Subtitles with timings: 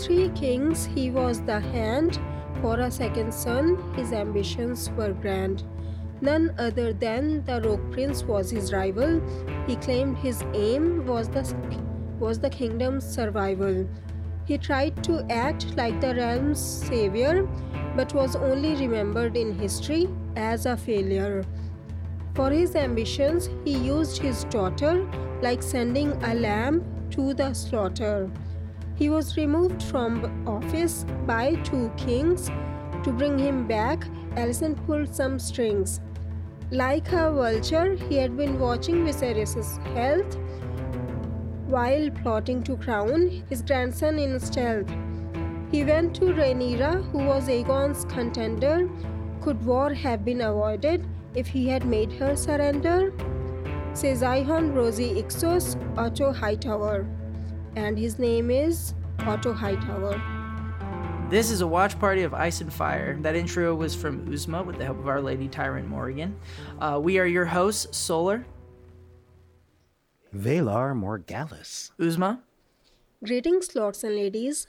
[0.00, 2.18] three kings, he was the hand.
[2.62, 5.64] For a second son, his ambitions were grand.
[6.20, 9.20] None other than the Rogue Prince was his rival.
[9.66, 11.42] He claimed his aim was the
[12.18, 13.88] was the kingdom's survival.
[14.44, 17.48] He tried to act like the realm's savior,
[17.96, 21.44] but was only remembered in history as a failure.
[22.34, 25.06] For his ambitions, he used his daughter
[25.40, 28.30] like sending a lamb to the slaughter.
[29.00, 32.48] He was removed from office by two kings.
[33.04, 34.04] To bring him back,
[34.36, 36.00] Alicent pulled some strings.
[36.70, 40.36] Like a vulture, he had been watching Viserys' health
[41.66, 44.92] while plotting to crown his grandson in stealth.
[45.72, 48.86] He went to Rhaenyra, who was Aegon's contender.
[49.40, 53.14] Could war have been avoided if he had made her surrender?
[53.94, 57.06] Says Ihon Rosie Ixos Otto Hightower.
[57.76, 60.20] And his name is Otto Hightower.
[61.30, 63.16] This is a watch party of Ice and Fire.
[63.20, 66.36] That intro was from Uzma with the help of Our Lady Tyrant Morgan.
[66.80, 68.44] Uh, we are your hosts, Solar,
[70.34, 71.92] Valar Morghulis.
[71.98, 72.40] Uzma,
[73.24, 74.66] Greetings, lords and ladies.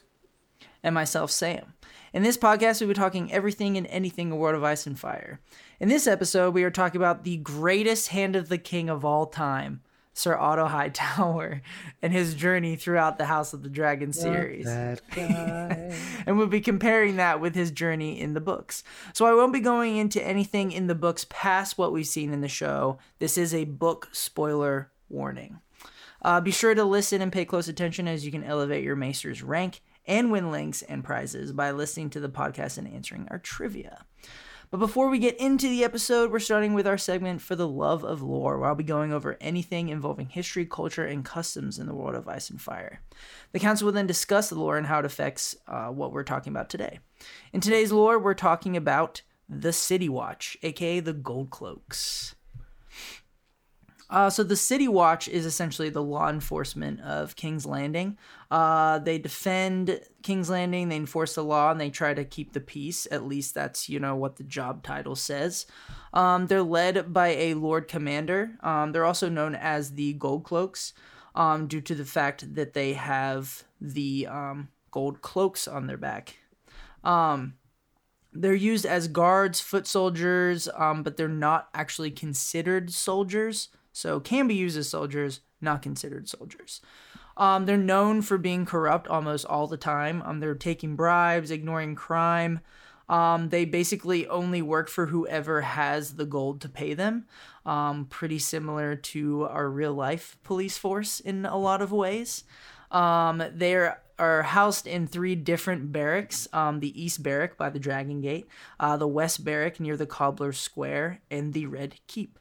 [0.83, 1.73] and myself, Sam.
[2.13, 5.39] In this podcast, we'll be talking everything and anything a World of Ice and Fire.
[5.79, 9.25] In this episode, we are talking about the greatest hand of the king of all
[9.25, 9.81] time,
[10.13, 11.61] Sir Otto Hightower,
[12.01, 14.65] and his journey throughout the House of the Dragon series.
[16.27, 18.83] And we'll be comparing that with his journey in the books.
[19.13, 22.41] So I won't be going into anything in the books past what we've seen in
[22.41, 22.99] the show.
[23.19, 25.59] This is a book spoiler warning.
[26.21, 29.41] Uh, be sure to listen and pay close attention as you can elevate your Maester's
[29.41, 34.05] rank and win links and prizes by listening to the podcast and answering our trivia.
[34.71, 38.05] But before we get into the episode, we're starting with our segment for the love
[38.05, 41.93] of lore, where I'll be going over anything involving history, culture, and customs in the
[41.93, 43.01] world of Ice and Fire.
[43.51, 46.53] The council will then discuss the lore and how it affects uh, what we're talking
[46.53, 46.99] about today.
[47.51, 52.35] In today's lore, we're talking about the City Watch, aka the Gold Cloaks.
[54.09, 58.17] Uh, so the City Watch is essentially the law enforcement of King's Landing.
[58.51, 62.59] Uh, they defend King's Landing, they enforce the law, and they try to keep the
[62.59, 63.07] peace.
[63.09, 65.65] At least that's you know what the job title says.
[66.13, 68.57] Um, they're led by a Lord Commander.
[68.61, 70.91] Um, they're also known as the Gold Cloaks,
[71.33, 76.35] um, due to the fact that they have the um, gold cloaks on their back.
[77.05, 77.53] Um,
[78.33, 83.69] they're used as guards, foot soldiers, um, but they're not actually considered soldiers.
[83.93, 86.81] So can be used as soldiers, not considered soldiers.
[87.37, 90.21] Um, they're known for being corrupt almost all the time.
[90.23, 92.59] Um, they're taking bribes, ignoring crime.
[93.09, 97.25] Um, they basically only work for whoever has the gold to pay them.
[97.65, 102.45] Um, pretty similar to our real life police force in a lot of ways.
[102.89, 103.75] Um, they
[104.21, 108.47] are housed in three different barracks um, the East Barrack by the Dragon Gate,
[108.79, 112.37] uh, the West Barrack near the Cobbler's Square, and the Red Keep.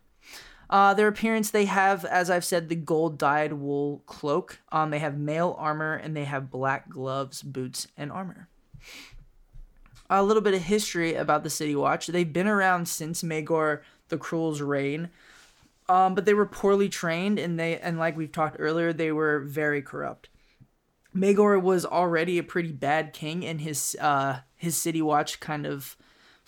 [0.71, 4.61] Uh, their appearance, they have, as I've said, the gold dyed wool cloak.
[4.71, 8.49] Um, they have mail armor and they have black gloves, boots, and armor.
[10.09, 12.07] A little bit of history about the City Watch.
[12.07, 15.11] They've been around since Maegor the Cruel's reign,
[15.89, 19.41] um, but they were poorly trained and they and like we've talked earlier, they were
[19.41, 20.29] very corrupt.
[21.15, 25.97] Maegor was already a pretty bad king, and his uh, his City Watch kind of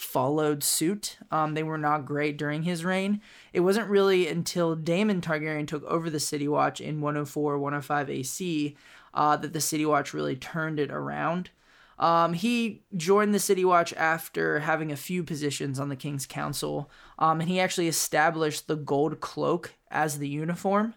[0.02, 1.16] followed suit.
[1.30, 3.20] Um, they were not great during his reign.
[3.52, 8.76] It wasn't really until Daemon Targaryen took over the City Watch in 104 105 AC
[9.14, 11.50] uh, that the City Watch really turned it around.
[11.98, 16.90] Um, he joined the City Watch after having a few positions on the King's Council,
[17.18, 20.94] um, and he actually established the gold cloak as the uniform.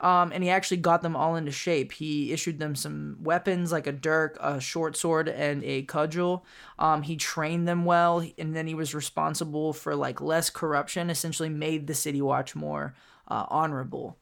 [0.00, 1.92] Um, and he actually got them all into shape.
[1.92, 6.44] He issued them some weapons like a dirk, a short sword, and a cudgel.
[6.78, 11.10] Um, he trained them well, and then he was responsible for like less corruption.
[11.10, 12.94] Essentially, made the City Watch more
[13.26, 14.16] uh, honorable.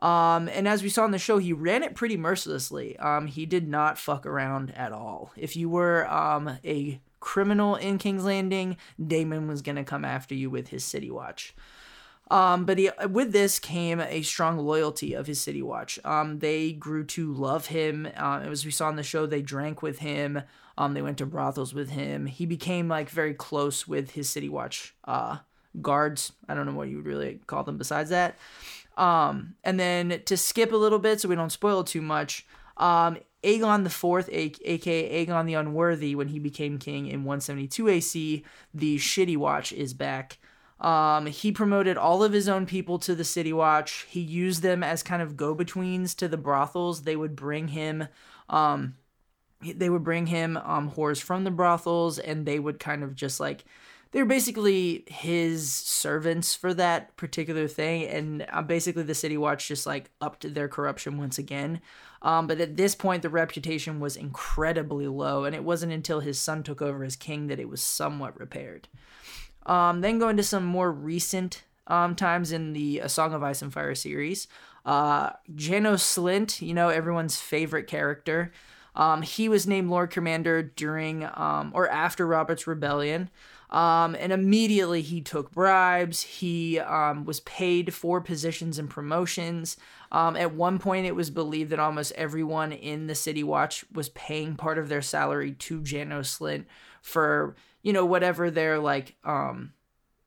[0.00, 2.98] Um, and as we saw in the show, he ran it pretty mercilessly.
[2.98, 5.32] Um, he did not fuck around at all.
[5.36, 10.50] If you were um, a criminal in King's Landing, Daemon was gonna come after you
[10.50, 11.54] with his City Watch.
[12.30, 15.98] Um, but he, with this came a strong loyalty of his City Watch.
[16.04, 18.08] Um, they grew to love him.
[18.16, 20.42] Uh, as we saw in the show, they drank with him.
[20.78, 22.26] Um, they went to brothels with him.
[22.26, 25.38] He became like very close with his City Watch uh,
[25.80, 26.32] guards.
[26.48, 28.36] I don't know what you would really call them besides that.
[28.96, 33.18] Um, and then to skip a little bit so we don't spoil too much, um,
[33.42, 38.96] Aegon the Fourth, aka Aegon the Unworthy, when he became king in 172 AC, the
[38.96, 40.38] Shitty Watch is back.
[40.84, 44.06] Um, he promoted all of his own people to the City Watch.
[44.10, 47.02] He used them as kind of go betweens to the brothels.
[47.04, 48.08] They would bring him,
[48.50, 48.96] um,
[49.62, 53.40] they would bring him um, whores from the brothels, and they would kind of just
[53.40, 53.64] like
[54.12, 59.66] they were basically his servants for that particular thing, and uh, basically the City Watch
[59.66, 61.80] just like upped their corruption once again.
[62.20, 66.38] Um, but at this point, the reputation was incredibly low, and it wasn't until his
[66.38, 68.86] son took over as king that it was somewhat repaired.
[69.66, 73.62] Um, then go into some more recent um, times in the A Song of Ice
[73.62, 74.48] and Fire series.
[74.84, 78.52] Uh, Janos Slynt, you know, everyone's favorite character.
[78.96, 83.30] Um, he was named Lord Commander during um, or after Robert's Rebellion.
[83.70, 86.22] Um, and immediately he took bribes.
[86.22, 89.76] He um, was paid for positions and promotions.
[90.12, 94.10] Um, at one point, it was believed that almost everyone in the City Watch was
[94.10, 96.66] paying part of their salary to Janos Slynt
[97.02, 99.72] for you know whatever their like um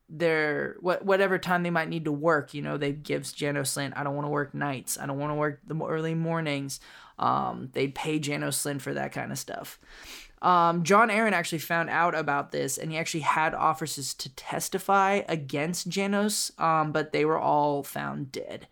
[0.08, 2.54] their what whatever time they might need to work.
[2.54, 3.92] You know, they gives Janos Slynt.
[3.94, 4.98] I don't want to work nights.
[4.98, 6.80] I don't want to work the early mornings.
[7.18, 9.78] Um, they'd pay Janos Slynt for that kind of stuff.
[10.40, 15.22] Um, Jon Arryn actually found out about this, and he actually had officers to testify
[15.28, 18.68] against Janos, um, but they were all found dead.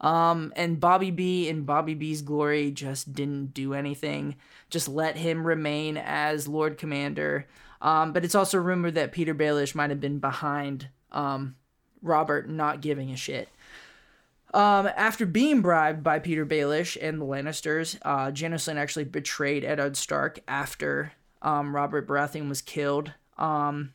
[0.00, 4.36] Um, and Bobby B in Bobby B's glory just didn't do anything,
[4.70, 7.46] just let him remain as Lord Commander.
[7.82, 11.56] Um, but it's also rumored that Petyr Baelish might have been behind um,
[12.02, 13.48] Robert not giving a shit.
[14.52, 20.40] Um, after being bribed by Petyr Baelish and the Lannisters, uh, actually betrayed Eddard Stark
[20.48, 23.12] after um, Robert Baratheon was killed.
[23.38, 23.92] Um,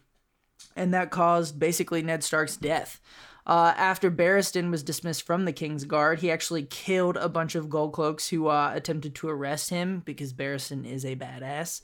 [0.75, 3.01] and that caused basically Ned Stark's death.
[3.45, 7.67] Uh, after Barristan was dismissed from the King's Guard, he actually killed a bunch of
[7.67, 11.81] Goldcloaks who uh, attempted to arrest him because Barristan is a badass.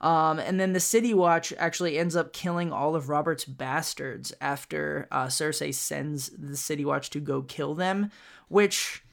[0.00, 5.06] Um, and then the City Watch actually ends up killing all of Robert's bastards after
[5.10, 8.10] uh, Cersei sends the City Watch to go kill them.
[8.48, 9.04] Which,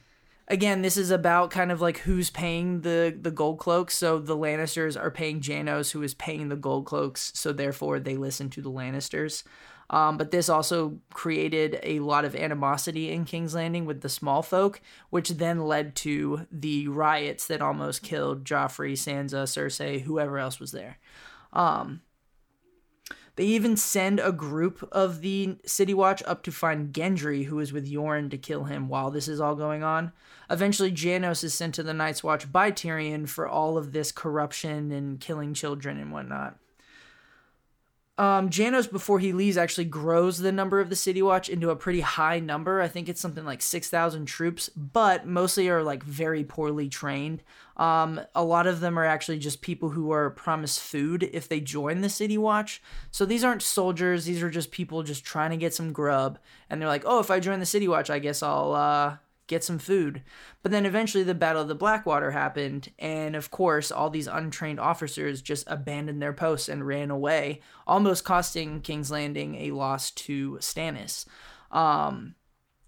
[0.48, 3.94] again, this is about kind of like who's paying the the Gold Cloaks.
[3.94, 7.32] So the Lannisters are paying Janos, who is paying the Gold Cloaks.
[7.34, 9.42] So therefore, they listen to the Lannisters.
[9.90, 14.42] Um, but this also created a lot of animosity in King's Landing with the small
[14.42, 14.80] folk,
[15.10, 20.72] which then led to the riots that almost killed Joffrey, Sansa, Cersei, whoever else was
[20.72, 20.98] there.
[21.52, 22.02] Um,
[23.36, 27.72] they even send a group of the City Watch up to find Gendry, who is
[27.72, 30.10] with Yoren, to kill him while this is all going on.
[30.50, 34.90] Eventually, Janos is sent to the Night's Watch by Tyrion for all of this corruption
[34.90, 36.58] and killing children and whatnot.
[38.18, 41.76] Um, Janos, before he leaves, actually grows the number of the City Watch into a
[41.76, 42.82] pretty high number.
[42.82, 47.44] I think it's something like 6,000 troops, but mostly are like very poorly trained.
[47.76, 51.60] Um, a lot of them are actually just people who are promised food if they
[51.60, 52.82] join the City Watch.
[53.12, 56.40] So these aren't soldiers, these are just people just trying to get some grub.
[56.68, 59.16] And they're like, oh, if I join the City Watch, I guess I'll uh,
[59.48, 60.22] get some food.
[60.62, 64.78] But then eventually the Battle of the Blackwater happened, and of course, all these untrained
[64.78, 70.58] officers just abandoned their posts and ran away, almost costing King's Landing a loss to
[70.60, 71.26] Stannis.
[71.72, 72.36] Um,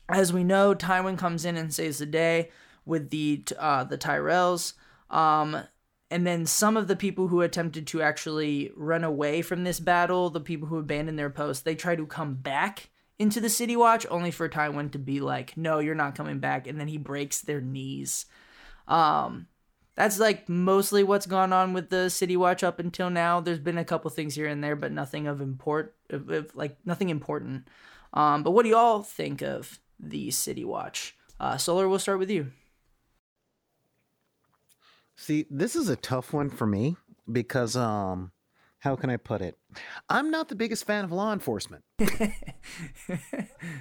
[0.09, 2.51] as we know, Tywin comes in and saves the day
[2.85, 4.75] with the uh, the Tyrells.
[5.11, 5.65] Um,
[6.11, 10.29] and then some of the people who attempted to actually run away from this battle,
[10.29, 12.90] the people who abandoned their posts, they try to come back
[13.21, 16.67] into the City Watch, only for Tywin to be like, "No, you're not coming back,"
[16.67, 18.25] and then he breaks their knees.
[18.89, 19.47] Um,
[19.95, 23.39] that's like mostly what's gone on with the City Watch up until now.
[23.41, 26.79] There's been a couple things here and there, but nothing of import, of, of, like
[26.87, 27.69] nothing important.
[28.15, 31.15] Um, but what do y'all think of the City Watch?
[31.39, 32.53] Uh, Solar, we'll start with you.
[35.15, 36.97] See, this is a tough one for me
[37.31, 38.33] because um
[38.80, 39.56] how can I put it?
[40.08, 41.84] I'm not the biggest fan of law enforcement.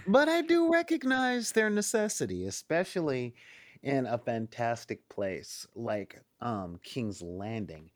[0.08, 3.34] but I do recognize their necessity, especially
[3.82, 7.90] in a fantastic place like um, King's Landing.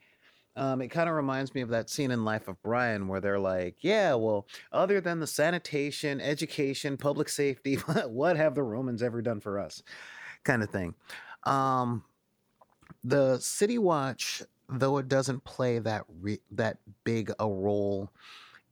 [0.55, 3.39] Um, it kind of reminds me of that scene in Life of Brian where they're
[3.39, 7.75] like, yeah, well, other than the sanitation, education, public safety,
[8.07, 9.83] what have the Romans ever done for us?
[10.43, 10.93] Kind of thing.
[11.43, 12.03] Um,
[13.03, 18.12] the City Watch though it doesn't play that re- that big a role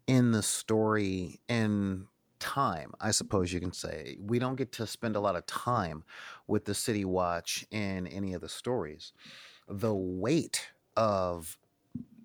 [0.07, 2.07] in the story in
[2.39, 4.17] time, I suppose you can say.
[4.19, 6.03] We don't get to spend a lot of time
[6.47, 9.13] with the City Watch in any of the stories.
[9.69, 11.57] The weight of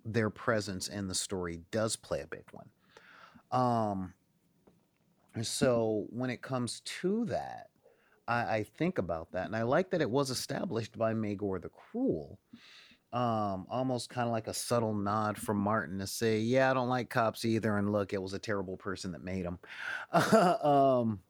[0.05, 2.69] their presence in the story does play a big one.
[3.53, 4.15] Um,
[5.43, 7.69] so when it comes to that,
[8.27, 11.69] I, I think about that, and I like that it was established by Maegor the
[11.69, 12.39] Cruel
[13.17, 16.91] um, almost kind of like a subtle nod from Martin to say, "Yeah, I don't
[16.91, 19.59] like cops either." And look, it was a terrible person that made them.
[20.63, 21.21] um,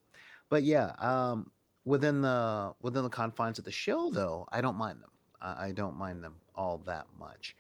[0.49, 1.53] but yeah, um,
[1.85, 5.11] within the within the confines of the show, though, I don't mind them.
[5.41, 7.55] I, I don't mind them all that much.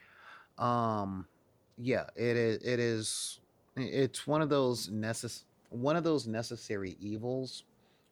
[0.58, 1.28] Um,
[1.78, 2.56] yeah, it is.
[2.64, 3.38] It is.
[3.76, 7.62] It's one of those necess- one of those necessary evils.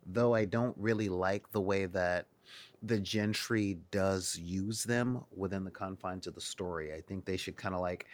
[0.06, 2.26] Though I don't really like the way that
[2.86, 6.92] the gentry does use them within the confines of the story.
[6.92, 8.06] I think they should kind of like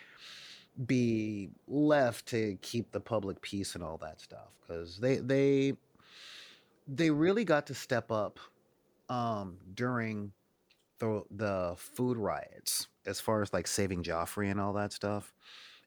[0.86, 5.74] be left to keep the public peace and all that stuff because they they
[6.86, 8.38] they really got to step up
[9.08, 10.32] um during
[11.00, 15.32] the the food riots as far as like saving Joffrey and all that stuff.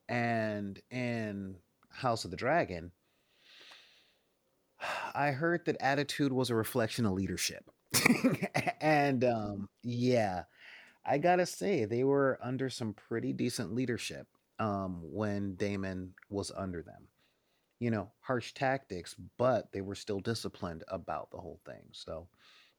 [0.09, 1.55] And in
[1.89, 2.91] House of the Dragon,
[5.15, 7.69] I heard that attitude was a reflection of leadership.
[8.81, 10.43] and um yeah,
[11.05, 14.27] I got to say they were under some pretty decent leadership
[14.59, 17.07] um when Daemon was under them.
[17.79, 21.83] You know, harsh tactics, but they were still disciplined about the whole thing.
[21.91, 22.27] So,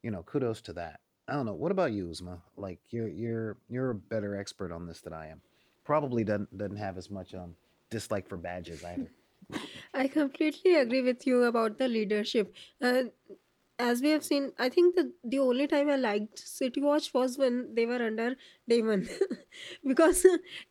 [0.02, 1.00] you know, kudos to that.
[1.28, 1.54] I don't know.
[1.54, 2.40] What about you, Uzma?
[2.56, 5.40] Like you're you're you're a better expert on this than I am.
[5.84, 7.56] Probably doesn't doesn't have as much um
[7.90, 9.12] dislike for badges either.
[9.94, 12.54] I completely agree with you about the leadership.
[12.80, 13.04] Uh,
[13.78, 17.36] as we have seen, I think that the only time I liked City Watch was
[17.38, 18.36] when they were under
[18.68, 19.08] Daemon,
[19.86, 20.24] because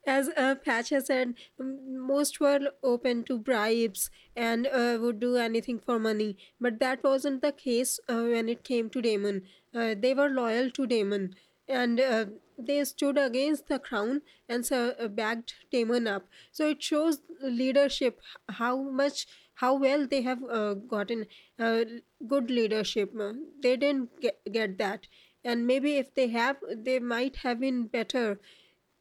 [0.07, 5.79] as uh, Patch has said, most were open to bribes and uh, would do anything
[5.79, 6.38] for money.
[6.62, 9.43] But that wasn't the case uh, when it came to Daemon.
[9.75, 11.36] Uh, they were loyal to Daemon,
[11.67, 12.25] and uh,
[12.57, 16.27] they stood against the crown and so, uh, backed Daemon up.
[16.51, 18.19] So it shows leadership,
[18.50, 21.25] how much how well they have uh, gotten
[21.60, 21.83] uh,
[22.27, 23.13] good leadership.
[23.19, 25.07] Uh, They didn't get, get that.
[25.43, 28.39] And maybe if they have, they might have been better.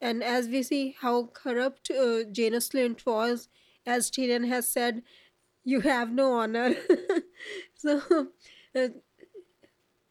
[0.01, 3.49] And as we see how corrupt uh, Janos Slynt was,
[3.87, 5.03] as Tyrion has said,
[5.65, 6.75] you have no honor.
[7.75, 8.29] so
[8.77, 8.89] uh,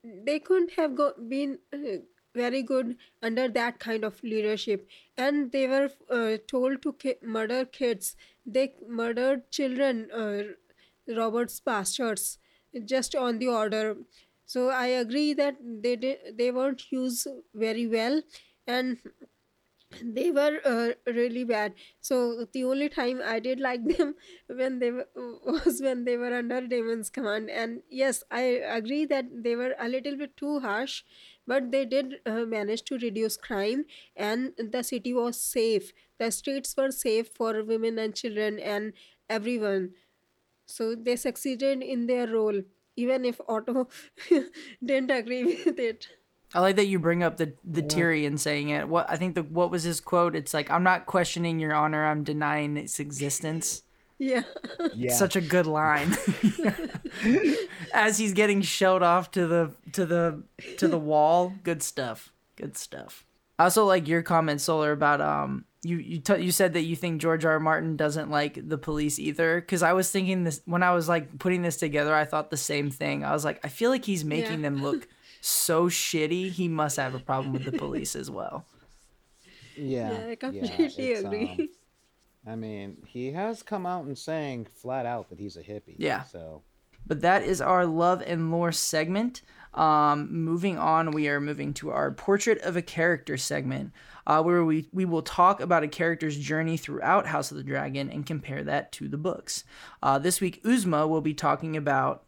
[0.04, 1.98] they couldn't have go- been uh,
[2.36, 4.88] very good under that kind of leadership.
[5.18, 8.16] And they were uh, told to ki- murder kids.
[8.46, 10.44] They murdered children uh,
[11.08, 12.38] robert's bastards
[12.86, 13.98] just on the order.
[14.46, 18.22] So i agree that they did, they weren't used very well
[18.68, 18.98] and
[20.04, 21.74] they were uh, really bad.
[22.00, 24.16] So the only time i did like them
[24.48, 27.50] when they were, was when they were under daemon's command.
[27.50, 28.42] And yes i
[28.80, 31.04] agree that they were a little bit too harsh
[31.48, 36.76] but they did uh, manage to reduce crime and the city was safe the streets
[36.78, 38.94] were safe for women and children and
[39.30, 39.92] everyone
[40.66, 42.62] so they succeeded in their role
[42.96, 43.88] even if otto
[44.86, 46.08] didn't agree with it
[46.54, 47.88] I like that you bring up the the Yeah.
[47.88, 48.90] Tyrion saying it.
[48.90, 50.36] What I think the what was his quote?
[50.36, 52.06] It's like I'm not questioning your honor.
[52.06, 53.84] I'm denying its existence.
[54.22, 54.44] Yeah
[54.94, 55.14] Yeah.
[55.14, 56.16] Such a good line.
[57.94, 60.44] As he's getting shelled off to the to the
[60.78, 61.54] to the wall.
[61.64, 62.32] Good stuff.
[62.56, 63.26] Good stuff.
[63.60, 66.96] I also like your comment, Solar, about um you you t- you said that you
[66.96, 67.54] think George R.
[67.54, 67.60] R.
[67.60, 69.60] Martin doesn't like the police either.
[69.60, 72.58] Because I was thinking this when I was like putting this together, I thought the
[72.58, 73.24] same thing.
[73.26, 74.70] I was like, I feel like he's making Yeah.
[74.70, 75.08] them look
[75.42, 76.52] so shitty.
[76.52, 78.66] He must have a problem with the police as well.
[79.76, 81.50] Yeah, Yeah, I completely it's, agree.
[81.60, 81.70] um,
[82.46, 85.96] I mean, he has come out and saying flat out that he's a hippie.
[85.98, 86.24] Yeah.
[86.24, 86.64] So
[87.06, 89.42] But that is our love and lore segment.
[89.74, 93.94] Um, moving on, we are moving to our portrait of a character segment,
[94.28, 98.10] uh, where we, we will talk about a character's journey throughout House of the Dragon
[98.10, 99.64] and compare that to the books.
[100.04, 102.24] Uh, this week, Uzma will be talking about,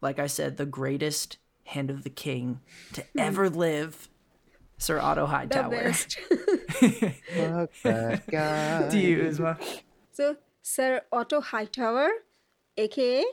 [0.00, 2.60] like I said, the greatest hand of the king
[2.94, 4.08] to ever live,
[4.78, 5.70] Sir Otto the Hightower.
[5.70, 8.88] best fuck that guy.
[8.88, 9.56] to you, Uzma.
[10.12, 12.08] so sir otto hightower
[12.76, 13.24] aka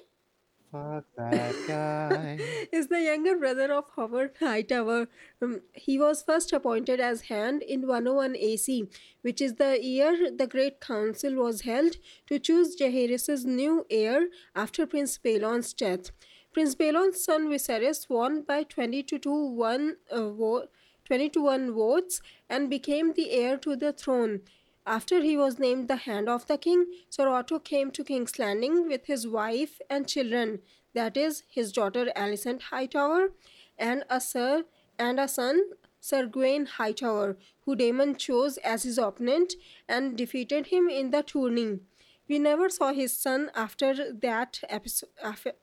[0.72, 2.38] Fuck that guy.
[2.74, 5.08] is the younger brother of Howard Hightower.
[5.42, 8.90] Um, he was first appointed as Hand in 101 AC,
[9.22, 11.96] which is the year the Great Council was held
[12.28, 16.12] to choose Jaehaerys' new heir after Prince Baelon's death.
[16.52, 20.68] Prince Baelon's son Viserys won by 20 to 2 1 uh, vo-
[21.06, 24.42] 20 to 1 votes and became the heir to the throne.
[24.88, 28.88] After he was named the Hand of the King, Sir Otto came to King's Landing
[28.88, 30.60] with his wife and children,
[30.94, 33.30] that is, his daughter Alicent Hightower,
[33.78, 34.66] and a sir
[35.00, 35.62] and a son,
[36.00, 39.56] Sir Gwayne Hightower, who Daemon chose as his opponent
[39.90, 41.80] and defeated him in the tourney.
[42.28, 45.10] We never saw his son after that episode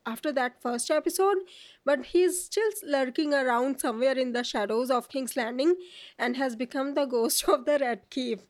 [0.07, 1.39] after, that first episode,
[1.85, 5.75] but he's still lurking around somewhere in the shadows of King's Landing
[6.19, 8.43] and has become the ghost of the Red Keep.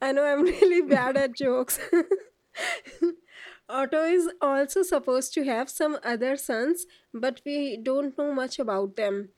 [0.00, 1.80] I know I'm really bad at jokes.
[3.68, 8.94] Otto is also supposed to have some other sons, but we don't know much about
[8.94, 9.30] them.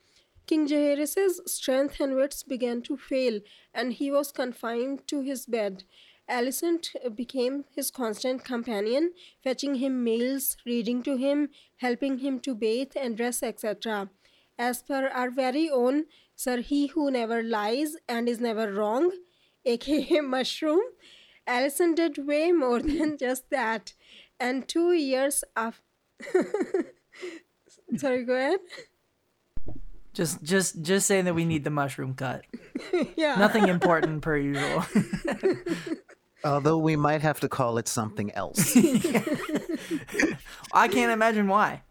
[0.47, 3.41] King Jaehaerys' strength and wits began to fail,
[3.75, 5.85] and he was confined to his bed.
[6.29, 12.93] Alicent became his constant companion, fetching him meals, reading to him, helping him to bathe
[12.97, 14.11] and dress, etc.
[14.59, 16.05] As per our very own
[16.37, 19.11] Sir He Who Never Lies and Is Never Wrong,
[19.65, 20.81] aka Mushroom,
[21.49, 23.95] Alicent did way more than just that.
[24.39, 25.83] And two years after.
[27.97, 28.61] Sorry, go ahead.
[30.13, 32.45] Just just just saying that we need the mushroom cut.
[33.17, 33.37] yeah.
[33.37, 34.85] Nothing important per usual.
[36.45, 38.77] Although we might have to call it something else.
[40.73, 41.83] I can't imagine why.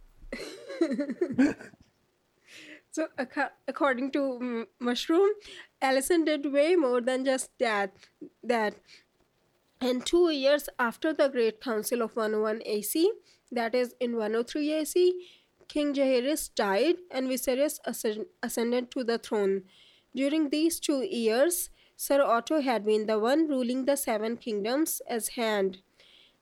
[2.98, 5.30] So, acco- according to mm, Mushroom,
[5.84, 7.94] Alicent did way more than just that.
[8.44, 8.74] That,
[9.80, 13.12] and two years after the Great Council of 101 AC,
[13.52, 15.14] that is in 103 AC,
[15.68, 19.66] King Jaehaerys died and Viserys ascend- ascended to the throne.
[20.16, 25.30] During these two years, Sir Otto had been the one ruling the Seven Kingdoms as
[25.30, 25.80] hand.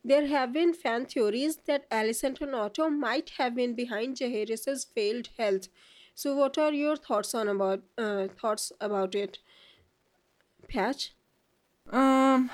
[0.04, 5.30] There have been fan theories that Alicent and Otto might have been behind Jaehaerys' failed
[5.38, 5.70] health.
[6.14, 9.40] So, what are your thoughts on about uh, thoughts about it,
[10.68, 11.14] Patch?
[11.90, 12.52] Um,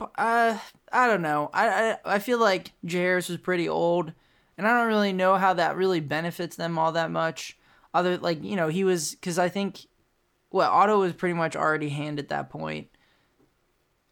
[0.00, 0.58] uh,
[0.92, 1.50] I don't know.
[1.52, 4.12] I I, I feel like Jaehaerys was pretty old,
[4.56, 7.58] and I don't really know how that really benefits them all that much.
[7.92, 9.86] Other like you know he was because I think,
[10.50, 12.88] well, Otto was pretty much already hand at that point.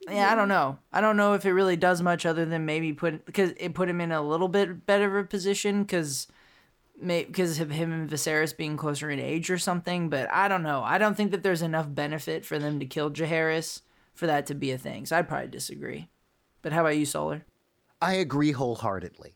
[0.09, 0.79] Yeah, I don't know.
[0.93, 3.89] I don't know if it really does much other than maybe put because it put
[3.89, 6.29] him in a little bit better of a position because
[7.05, 10.09] because of him and Viserys being closer in age or something.
[10.09, 10.83] But I don't know.
[10.83, 13.83] I don't think that there's enough benefit for them to kill Jaehaerys
[14.15, 15.07] for that to be a thing.
[15.07, 16.09] So I'd probably disagree.
[16.63, 17.45] But how about you, Solar?
[18.01, 19.35] I agree wholeheartedly.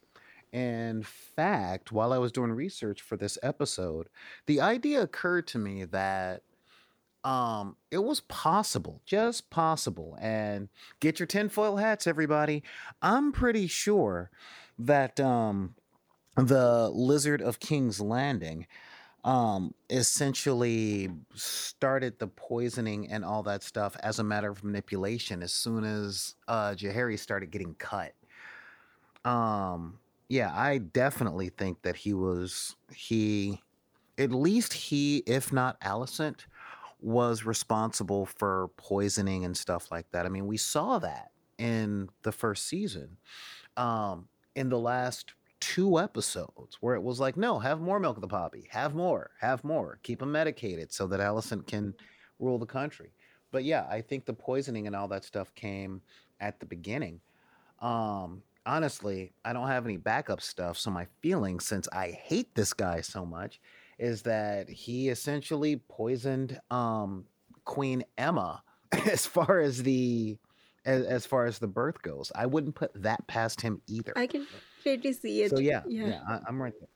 [0.53, 4.09] In fact, while I was doing research for this episode,
[4.47, 6.43] the idea occurred to me that
[7.25, 10.17] um it was possible, just possible.
[10.21, 10.69] And
[11.01, 12.63] get your tinfoil hats, everybody.
[13.01, 14.31] I'm pretty sure
[14.79, 15.75] that um
[16.37, 18.67] the Lizard of King's Landing
[19.25, 25.53] um essentially started the poisoning and all that stuff as a matter of manipulation as
[25.53, 28.15] soon as uh Jaehaerys started getting cut.
[29.25, 33.61] Um yeah, I definitely think that he was he
[34.19, 36.47] at least he if not Alicent
[37.03, 40.27] was responsible for poisoning and stuff like that.
[40.27, 43.17] I mean, we saw that in the first season.
[43.77, 48.21] Um in the last two episodes where it was like, no, have more milk of
[48.21, 51.95] the poppy, have more, have more, keep them medicated so that Alicent can
[52.41, 53.13] rule the country.
[53.53, 56.03] But yeah, I think the poisoning and all that stuff came
[56.41, 57.21] at the beginning.
[57.81, 62.73] Um, honestly, I don't have any backup stuff, so my feeling, since I hate this
[62.73, 63.61] guy so much,
[64.03, 67.25] is that he essentially poisoned um,
[67.65, 68.61] Queen Aemma
[69.11, 70.37] as far as the
[70.85, 72.33] as, as far as the birth goes.
[72.35, 74.13] I wouldn't put that past him either.
[74.17, 75.51] I can completely see it.
[75.51, 76.07] So yeah, yeah.
[76.09, 76.89] yeah, I, I'm right there.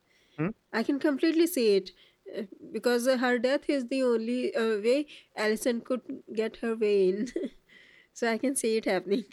[0.72, 1.92] I can completely see it
[2.36, 2.42] uh,
[2.72, 5.06] because uh, her death is the only uh, way
[5.38, 6.02] Alicent could
[6.34, 7.28] get her way in.
[8.12, 9.24] so I can see it happening.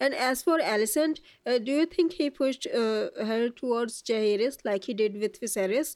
[0.00, 4.84] And as for Alicent, uh, do you think he pushed uh, her towards Jaehaerys like
[4.84, 5.94] he did with Viserys?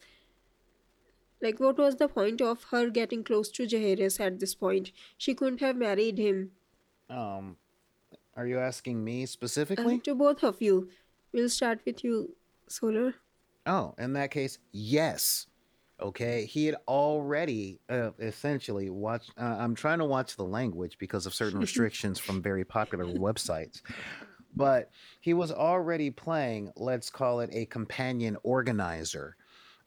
[1.46, 4.90] Like, what was the point of her getting close to Jaehaerys at this point?
[5.16, 6.50] She couldn't have married him.
[7.08, 7.56] Um,
[8.36, 10.00] are you asking me Uh, specifically?
[10.00, 10.88] to both of you.
[11.32, 12.34] We'll start with you,
[12.66, 13.14] Solar.
[13.64, 15.46] Oh, in that case, yes.
[16.00, 19.30] Okay, he had already uh, essentially watched.
[19.38, 23.82] Uh, I'm trying to watch the language because of certain restrictions from very popular websites.
[24.56, 29.36] But he was already playing, let's call it a companion organizer,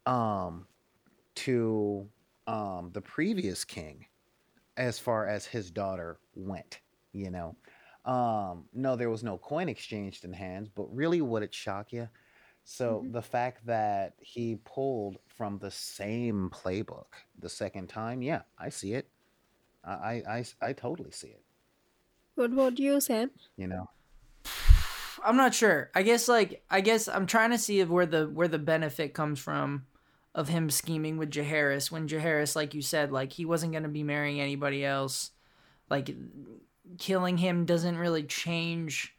[0.06, 0.66] um,
[1.46, 2.08] to
[2.48, 4.06] um, the previous king,
[4.78, 6.80] as far as his daughter went.
[7.14, 7.56] You know,
[8.06, 10.70] um, no, there was no coin exchanged in hands.
[10.74, 12.08] But really, would it shock you?
[12.64, 13.14] So Mhm.
[13.14, 17.08] the fact that he pulled from the same playbook
[17.40, 19.10] the second time, yeah, I see it.
[19.84, 21.44] I, I, I, I totally see it.
[22.36, 23.32] What about you, Sam?
[23.58, 23.90] You know,
[25.24, 25.90] I'm not sure.
[25.96, 29.14] I guess like I guess I'm trying to see of where the where the benefit
[29.14, 29.88] comes from
[30.36, 34.04] of him scheming with Jaehaerys when Jaehaerys, like you said, like he wasn't gonna be
[34.04, 35.32] marrying anybody else.
[35.90, 36.16] Like
[36.98, 39.16] killing him doesn't really change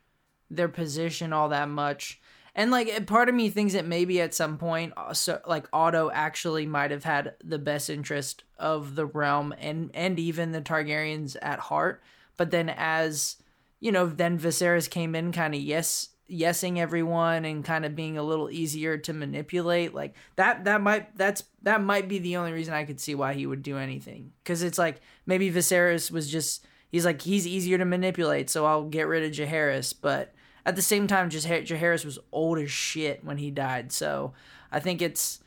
[0.51, 2.21] their position all that much.
[2.55, 6.11] And like part of me thinks that maybe at some point, uh, so like Otto
[6.13, 11.37] actually might have had the best interest of the realm and and even the Targaryens
[11.41, 12.03] at heart.
[12.37, 13.37] But then as
[13.79, 18.17] you know, then Viserys came in kind of yes, yesing everyone and kind of being
[18.17, 22.53] a little easier to manipulate like that that might that's that might be the only
[22.53, 24.33] reason i could see why he would do anything.
[24.43, 28.85] Because it's like maybe Viserys was just he's like he's easier to manipulate so i'll
[28.85, 29.95] get rid of Jaehaerys.
[30.01, 30.33] But
[30.65, 33.93] at the same time just Jaehaerys was old as shit when he died.
[33.93, 34.33] So
[34.71, 35.41] i think it's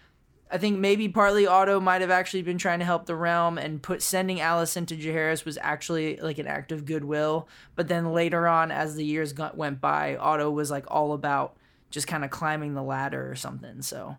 [0.53, 3.81] I think maybe partly Otto might have actually been trying to help the realm and
[3.81, 7.47] put sending Alicent to Jaehaerys was actually like an act of goodwill.
[7.75, 11.55] But then later on, as the years got, went by, Otto was like all about
[11.89, 13.81] just kind of climbing the ladder or something.
[13.81, 14.15] So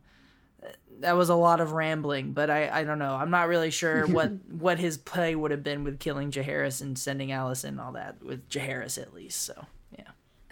[0.61, 3.14] uh, that was a lot of rambling, but I, I don't know.
[3.14, 6.99] I'm not really sure what what his play would have been with killing Jaehaerys and
[6.99, 9.40] sending Alicent and all that with Jaehaerys at least.
[9.40, 9.66] So.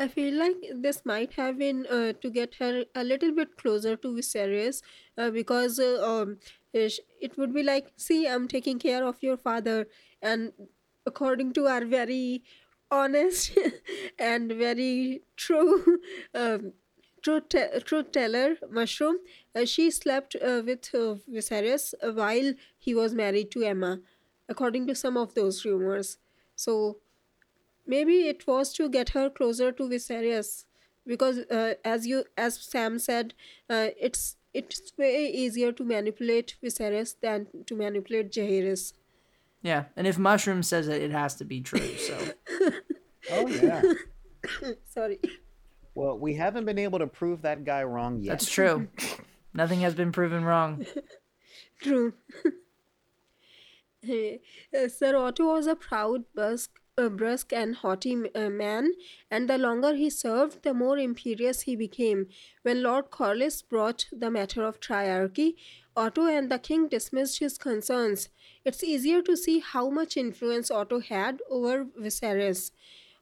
[0.03, 3.95] I feel like this might have been uh, to get her a little bit closer
[3.97, 4.83] to Viserys
[5.17, 6.39] uh, because uh, um,
[6.73, 9.87] it would be like, see, I'm taking care of your father.
[10.21, 10.53] And
[11.07, 12.43] according to our very
[12.91, 13.57] honest
[14.19, 16.01] and very true
[16.35, 16.73] um,
[17.23, 19.19] truth, te- teller, Mushroom,
[19.55, 24.01] uh, she slept uh, with uh, Viserys while he was married to aemma
[24.49, 26.19] according to some of those rumors.
[26.57, 26.99] So
[27.87, 30.65] maybe it was to get her closer to Viserys
[31.07, 33.35] because uh, as you as Sam said
[33.69, 38.93] uh, it's it's way easier to manipulate Viserys than to manipulate Jaehaerys.
[39.63, 41.97] Yeah, and if Mushroom says it, it has to be true.
[41.97, 42.19] So.
[43.31, 43.83] oh yeah.
[44.89, 45.21] Sorry.
[45.95, 48.31] Well, we haven't been able to prove that guy wrong yet.
[48.31, 48.89] That's true.
[49.55, 50.87] Nothing has been proven wrong.
[51.83, 52.15] True.
[54.09, 58.93] uh, Sir Otto was a proud Basque a brusque and haughty uh, man,
[59.31, 62.27] and the longer he served, the more imperious he became.
[62.63, 65.55] When Lord Corlys brought the matter of triarchy,
[65.97, 68.29] Otto and the king dismissed his concerns.
[68.65, 72.73] It's easier to see how much influence Otto had over Viserys.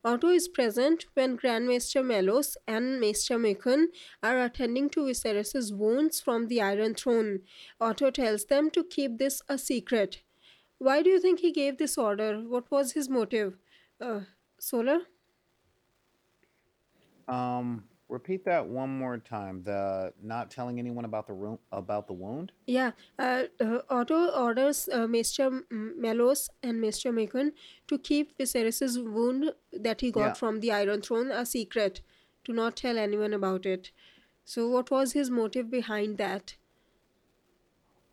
[0.04, 3.87] Otto is present when Grand Maester Mellos and Maester Mikken
[4.22, 7.40] are attending to Viserys' wounds from the Iron Throne.
[7.80, 10.22] Otto tells them to keep this a secret.
[10.81, 12.40] Why do you think he gave this order?
[12.40, 13.59] What was his motive?
[14.01, 14.21] Uh,
[14.59, 15.01] Solar?
[17.29, 19.62] Um, repeat that one more time.
[19.62, 22.53] The not telling anyone about the room about the wound.
[22.66, 22.93] Yeah.
[23.19, 27.53] Uh, uh, Otto orders uh, Maester Mellos and Maester Mikken
[27.87, 30.33] to keep Viserys' wound that he got yeah.
[30.33, 32.01] from the Iron Throne a secret,
[32.45, 33.90] to not tell anyone about it.
[34.47, 36.57] So, what was his motive behind that?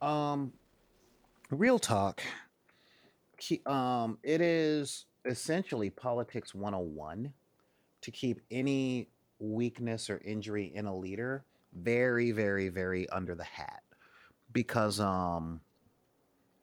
[0.01, 0.51] Um,
[1.49, 2.21] real talk
[3.65, 7.33] um, it is essentially politics 101
[8.01, 13.83] to keep any weakness or injury in a leader very very very under the hat
[14.51, 15.59] because um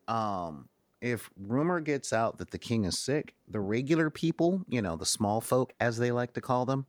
[0.09, 0.69] um
[1.01, 5.07] if rumor gets out that the king is sick the regular people you know the
[5.07, 6.87] small folk as they like to call them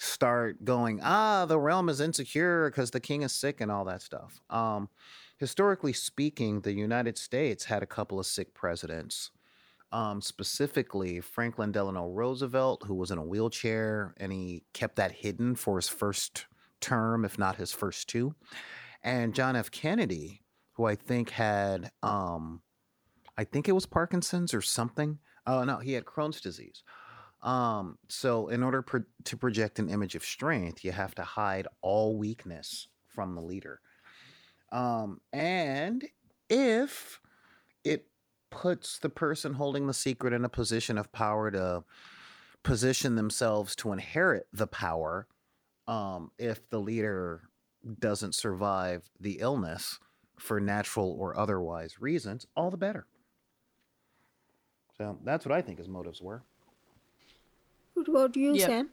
[0.00, 4.00] start going ah the realm is insecure because the king is sick and all that
[4.00, 4.40] stuff.
[4.48, 4.88] Um
[5.40, 9.30] historically speaking, the United States had a couple of sick presidents.
[9.90, 15.56] Um, specifically, Franklin Delano Roosevelt, who was in a wheelchair and he kept that hidden
[15.56, 16.44] for his first
[16.80, 18.34] term, if not his first two.
[19.02, 19.70] And John F.
[19.70, 20.42] Kennedy,
[20.74, 22.60] who I think had, um,
[23.36, 25.18] I think it was Parkinson's or something.
[25.46, 26.84] Oh, no, he had Crohn's disease.
[27.42, 31.66] Um, so, in order pro- to project an image of strength, you have to hide
[31.80, 33.80] all weakness from the leader.
[34.72, 36.06] Um, and
[36.48, 37.20] if
[37.84, 38.06] it
[38.50, 41.84] puts the person holding the secret in a position of power to
[42.62, 45.26] position themselves to inherit the power,
[45.88, 47.42] um, if the leader
[47.98, 49.98] doesn't survive the illness
[50.38, 53.06] for natural or otherwise reasons, all the better.
[54.96, 56.42] So that's what I think his motives were.
[57.94, 58.68] What about you, yep.
[58.68, 58.90] Sam?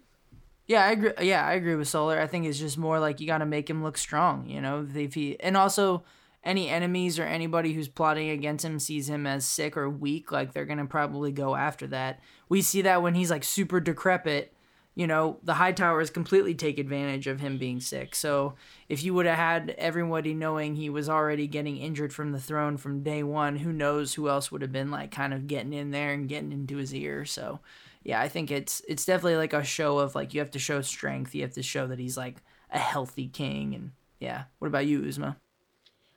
[0.68, 1.12] Yeah, I agree.
[1.22, 2.20] Yeah, I agree with Solar.
[2.20, 4.48] I think it's just more like you got to make him look strong.
[4.50, 6.04] You know, if he and also
[6.44, 10.54] any enemies or anybody who's plotting against him sees him as sick or weak, like
[10.54, 12.20] they're gonna probably go after that.
[12.50, 14.54] We see that when he's like super decrepit.
[14.96, 18.16] You know, the Hightowers completely take advantage of him being sick.
[18.16, 18.56] So
[18.90, 22.78] if you would have had everybody knowing he was already getting injured from the throne
[22.78, 25.92] from day one, who knows who else would have been like kind of getting in
[25.92, 27.26] there and getting into his ear.
[27.26, 27.60] So
[28.08, 30.82] yeah, I think it's it's definitely like a show of like you have to show
[30.82, 31.36] strength.
[31.36, 32.38] You have to show that he's like
[32.72, 33.76] a healthy king.
[33.76, 35.36] And yeah, what about you, Uzma?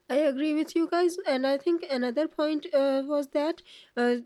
[0.09, 3.63] I agree with you guys, and I think another point uh, was that
[3.97, 4.19] uh,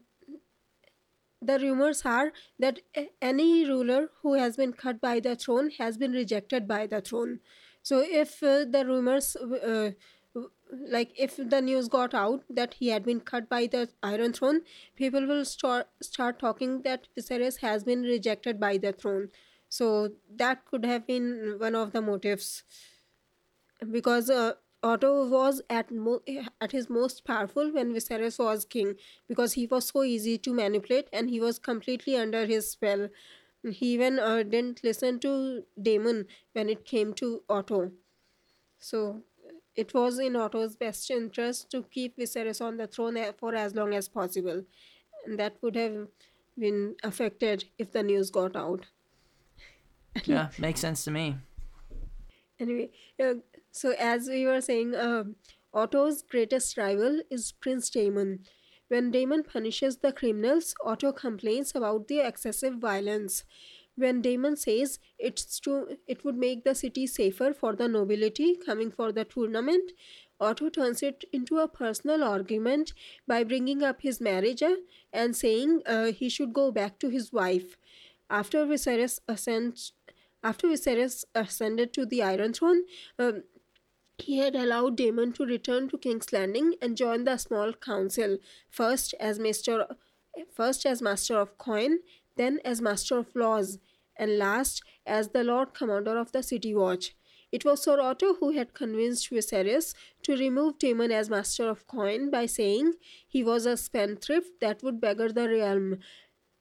[1.41, 2.81] the rumors are that
[3.23, 7.41] any ruler who has been cut by the throne has been rejected by the throne.
[7.83, 9.93] So if uh, the rumors uh,
[10.89, 14.63] like if the news got out that he had been cut by the Iron Throne,
[14.97, 19.29] people will start start talking that Viserys has been rejected by the throne.
[19.69, 22.63] So that could have been one of the motives
[23.91, 26.23] because uh, Otto was at mo-
[26.61, 28.95] at his most powerful when Viserys was king
[29.29, 33.09] because he was so easy to manipulate and he was completely under his spell.
[33.63, 37.93] He even uh, didn't listen to Daemon when it came to Otto.
[38.79, 39.23] So
[39.77, 43.95] it was in Otto's best interest to keep Viserys on the throne for as long
[43.95, 44.65] as possible.
[45.27, 46.09] And that would have
[46.59, 48.87] been affected if the news got out.
[50.25, 51.37] yeah, makes sense to me.
[52.61, 52.91] Anyway,
[53.23, 53.35] uh,
[53.73, 55.25] so as we were saying, uh,
[55.73, 58.41] Otto's greatest rival is Prince Daemon.
[58.89, 63.45] When Daemon punishes the criminals, Otto complains about the excessive violence.
[63.97, 68.91] When Daemon says it's to, it would make the city safer for the nobility coming
[68.91, 69.93] for the tournament,
[70.41, 72.93] Otto turns it into a personal argument
[73.27, 74.77] by bringing up his marriage uh,
[75.13, 77.77] and saying uh, he should go back to his wife.
[78.29, 79.21] After Viserys
[80.43, 82.83] after Viserys ascended to the Iron Throne,
[83.19, 83.45] um,
[84.19, 89.15] he had allowed Daemon to return to King's Landing and join the small council, first
[89.19, 89.87] as master,
[90.55, 91.99] first as master of coin,
[92.37, 93.79] then as master of laws,
[94.17, 97.15] and last as the Lord Commander of the City Watch.
[97.51, 102.31] It was Sir Otto who had convinced Viserys to remove Daemon as master of coin
[102.31, 102.95] by saying
[103.29, 105.99] he was a spendthrift that would beggar the realm.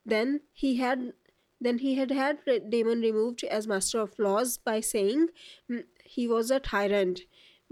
[0.06, 1.14] Then he had
[1.60, 5.30] then he had had Daemon removed as master of laws by saying
[5.72, 7.22] mm, he was a tyrant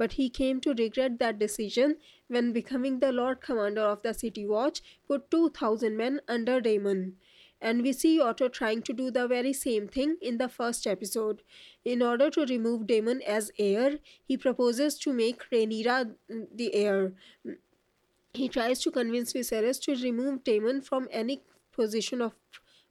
[0.02, 1.96] but he came to regret that decision
[2.28, 7.18] when becoming the Lord Commander of the City Watch put 2,000 men under Daemon.
[7.62, 11.44] And we see Otto trying to do the very same thing in the first episode.
[11.86, 17.14] In order to remove Daemon as heir, he proposes to make Rhaenyra mm, the heir.
[18.34, 22.34] He tries to convince Viserys to remove Daemon from any position of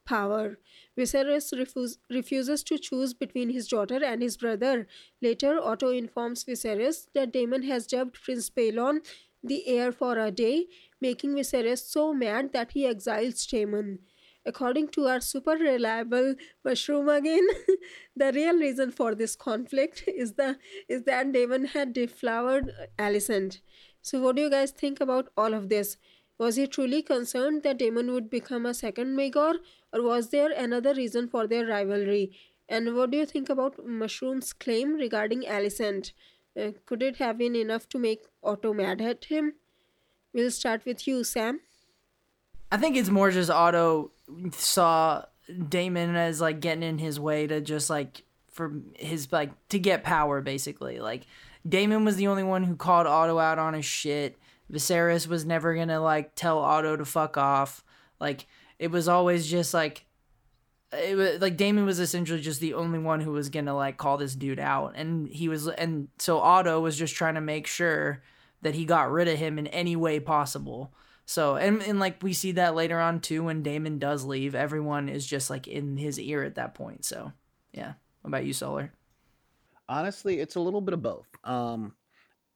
[0.04, 0.58] power.
[0.98, 4.86] Viserys refuse, refuses to choose between his daughter and his brother.
[5.22, 9.00] Later, Otto informs Viserys that Daemon has dubbed Prince Baelon
[9.42, 10.66] the heir for a day,
[11.00, 14.00] making Viserys so mad that he exiles Daemon.
[14.46, 17.46] According to our super reliable mushroom again,
[18.16, 23.60] the real reason for this conflict is the is that Daemon had deflowered Alicent.
[24.02, 25.98] So, what do you guys think about all of this?
[26.38, 29.56] Was he truly concerned that Daemon would become a second Maegor,
[29.92, 32.32] or was there another reason for their rivalry?
[32.66, 36.12] And what do you think about Mushroom's claim regarding Alicent?
[36.58, 39.54] Uh, could it have been enough to make Otto mad at him?
[40.32, 41.60] We'll start with you, Sam.
[42.72, 44.12] I think it's more just Otto
[44.52, 45.24] saw
[45.68, 50.04] Daemon as like getting in his way to just like for his like to get
[50.04, 51.00] power basically.
[51.00, 51.26] Like
[51.68, 54.38] Daemon was the only one who called Otto out on his shit.
[54.72, 57.84] Viserys was never gonna like tell Otto to fuck off.
[58.20, 58.46] Like
[58.78, 60.04] it was always just like
[60.92, 64.16] it was like Daemon was essentially just the only one who was gonna like call
[64.16, 68.22] this dude out, and he was, and so Otto was just trying to make sure
[68.62, 70.92] that he got rid of him in any way possible.
[71.30, 75.08] So and and like we see that later on too when Daemon does leave, everyone
[75.08, 77.04] is just like in his ear at that point.
[77.04, 77.30] So
[77.72, 78.92] yeah, what about you, Solar?
[79.88, 81.28] Honestly, it's a little bit of both.
[81.44, 81.94] Um,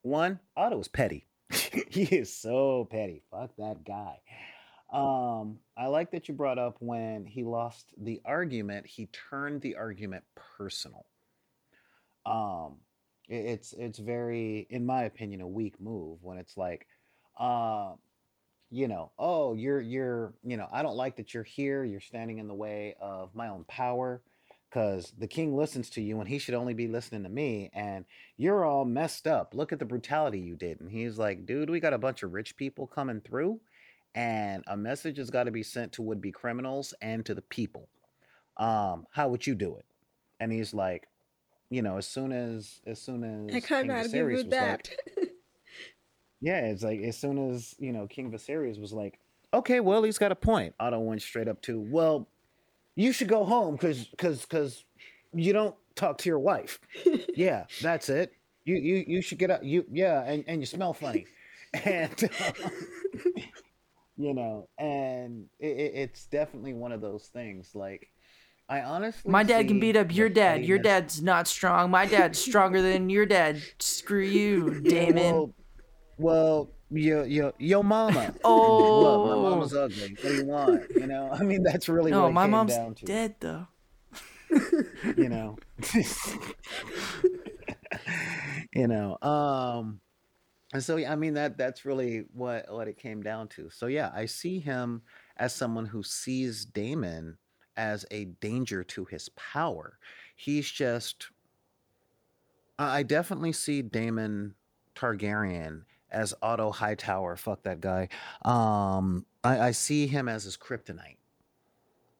[0.02, 1.24] one, Otto's petty.
[1.88, 3.22] he is so petty.
[3.30, 4.18] Fuck that guy.
[4.92, 9.76] Um, I like that you brought up when he lost the argument, he turned the
[9.76, 10.24] argument
[10.58, 11.06] personal.
[12.26, 12.78] Um,
[13.28, 16.88] it's it's very, in my opinion, a weak move when it's like,
[17.38, 17.92] uh,
[18.74, 21.84] you know, oh, you're you're, you know, I don't like that you're here.
[21.84, 24.20] You're standing in the way of my own power
[24.68, 28.04] because the king listens to you and he should only be listening to me and
[28.36, 29.54] you're all messed up.
[29.54, 32.32] Look at the brutality you did and he's like dude we got a bunch of
[32.32, 33.60] rich people coming through
[34.12, 37.88] and a message has got to be sent to would-be criminals and to the people.
[38.56, 39.84] Um how would you do it?
[40.40, 41.06] And he's like
[41.70, 45.30] you know as soon as as soon as king argue with that like,
[46.44, 49.18] yeah it's like as soon as you know king Viserys was like
[49.52, 52.28] okay well he's got a point otto went straight up to well
[52.96, 54.84] you should go home because because because
[55.32, 56.80] you don't talk to your wife.
[57.34, 58.32] yeah, that's it.
[58.64, 59.62] You you you should get up.
[59.62, 61.26] You yeah, and and you smell funny,
[61.84, 62.72] and um,
[64.16, 67.74] you know, and it, it's definitely one of those things.
[67.74, 68.10] Like,
[68.68, 70.64] I honestly, my dad can beat up your dad.
[70.64, 71.90] Your dad's not strong.
[71.90, 73.60] My dad's stronger than your dad.
[73.78, 75.14] Screw you, Daemon.
[75.16, 75.54] Well,
[76.18, 78.34] well your your your mama.
[78.44, 80.16] Oh, well, my mama's ugly.
[80.20, 80.90] What do you want?
[80.94, 82.30] You know, I mean, that's really no.
[82.30, 83.04] my mom's down to.
[83.04, 83.66] dead though.
[85.16, 85.56] you know.
[88.74, 89.18] you know.
[89.22, 90.00] Um.
[90.72, 93.70] And so, yeah, I mean, that that's really what what it came down to.
[93.70, 95.02] So, yeah, I see him
[95.36, 97.38] as someone who sees Daemon
[97.76, 99.98] as a danger to his power.
[100.36, 101.28] He's just.
[102.76, 104.54] I definitely see Daemon
[104.96, 105.82] Targaryen
[106.14, 107.36] as Otto Hightower.
[107.36, 108.08] Fuck that guy.
[108.42, 111.18] Um, I, I see him as his kryptonite.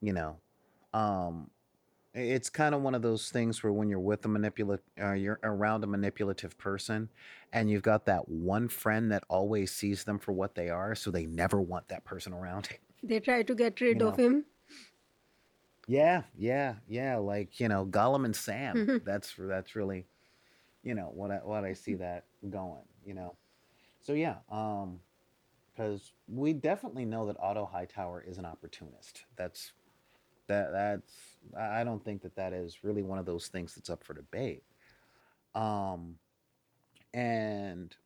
[0.00, 0.36] You know,
[0.92, 1.50] um,
[2.12, 5.40] it's kind of one of those things where when you're with a manipulative, uh, you're
[5.42, 7.08] around a manipulative person,
[7.52, 11.10] and you've got that one friend that always sees them for what they are, so
[11.10, 12.68] they never want that person around.
[13.06, 14.46] They try to get rid You of him.
[15.86, 17.18] Yeah, yeah, yeah.
[17.18, 19.02] Like you know, Gollum and Sam.
[19.04, 20.06] That's that's really,
[20.82, 22.80] you know, what I what I see that going.
[23.04, 23.36] You know,
[24.04, 25.00] so yeah, um,
[25.74, 29.24] because we definitely know that Otto Hightower is an opportunist.
[29.36, 29.72] That's
[30.48, 31.12] that that's
[31.58, 34.64] I don't think that that is really one of those things that's up for debate.
[35.54, 36.16] Um,
[37.14, 37.96] and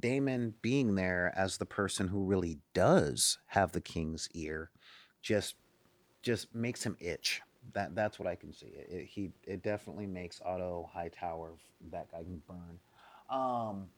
[0.00, 4.70] Daemon being there as the person who really does have the king's ear,
[5.22, 5.56] just
[6.22, 7.40] just makes him itch.
[7.74, 8.66] That that's what I can see.
[8.68, 11.52] It, it- he it definitely makes Otto Hightower
[11.90, 12.78] that guy can burn,
[13.30, 13.88] um,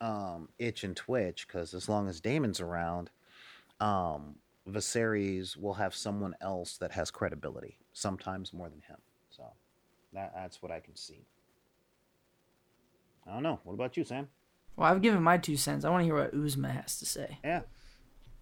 [0.00, 3.10] um, itch and twitch because as long as Daemon's around,
[3.80, 4.36] um,
[4.68, 8.98] Viserys will have someone else that has credibility, sometimes more than him.
[9.30, 9.44] So
[10.12, 11.26] that that's what I can see.
[13.26, 13.60] I don't know.
[13.64, 14.28] What about you, Sam?
[14.76, 15.84] Well, I've given my two cents.
[15.84, 17.38] I want to hear what Uzma has to say.
[17.44, 17.62] Yeah.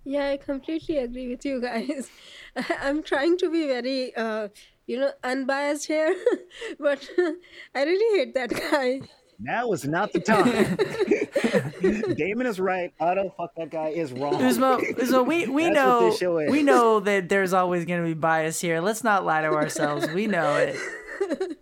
[0.04, 2.08] Yeah, I completely agree with you guys.
[2.80, 4.48] I'm trying to be very, uh,
[4.86, 6.14] you know, unbiased here,
[6.78, 7.06] but
[7.74, 9.00] I really hate that guy.
[9.40, 12.14] Now is not the time.
[12.16, 12.92] Daemon is right.
[12.98, 14.34] Otto, fuck that guy, is wrong.
[14.34, 16.50] Uzma, Uzma, we, we know this show is.
[16.50, 18.80] we know that there's always going to be bias here.
[18.80, 20.08] Let's not lie to ourselves.
[20.10, 20.76] We know it.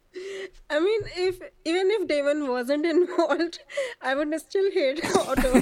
[0.71, 3.61] I mean, if even if Daemon wasn't involved,
[4.01, 5.53] I would still hate Otto.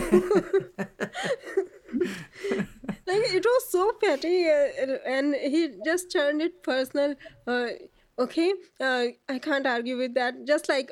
[3.07, 7.17] like it was so petty, uh, and he just turned it personal.
[7.47, 7.69] Uh,
[8.19, 10.47] okay, uh, I can't argue with that.
[10.47, 10.91] Just like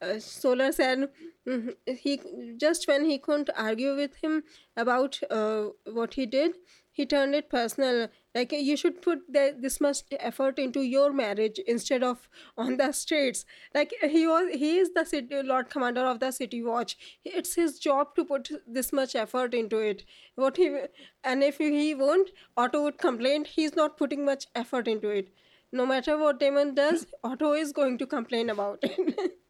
[0.00, 1.08] uh, Solar said,
[1.46, 2.20] mhm, he
[2.56, 4.42] just when he couldn't argue with him
[4.76, 6.52] about uh, what he did,
[6.92, 8.08] he turned it personal.
[8.34, 12.92] Like you should put the, this much effort into your marriage instead of on the
[12.92, 13.44] streets.
[13.74, 16.96] Like he was, he is the city Lord Commander of the City Watch.
[17.24, 20.04] It's his job to put this much effort into it.
[20.34, 20.76] What he
[21.24, 23.44] and if he won't, Otto would complain.
[23.44, 25.28] He's not putting much effort into it.
[25.72, 29.32] No matter what Daemon does, Otto is going to complain about it.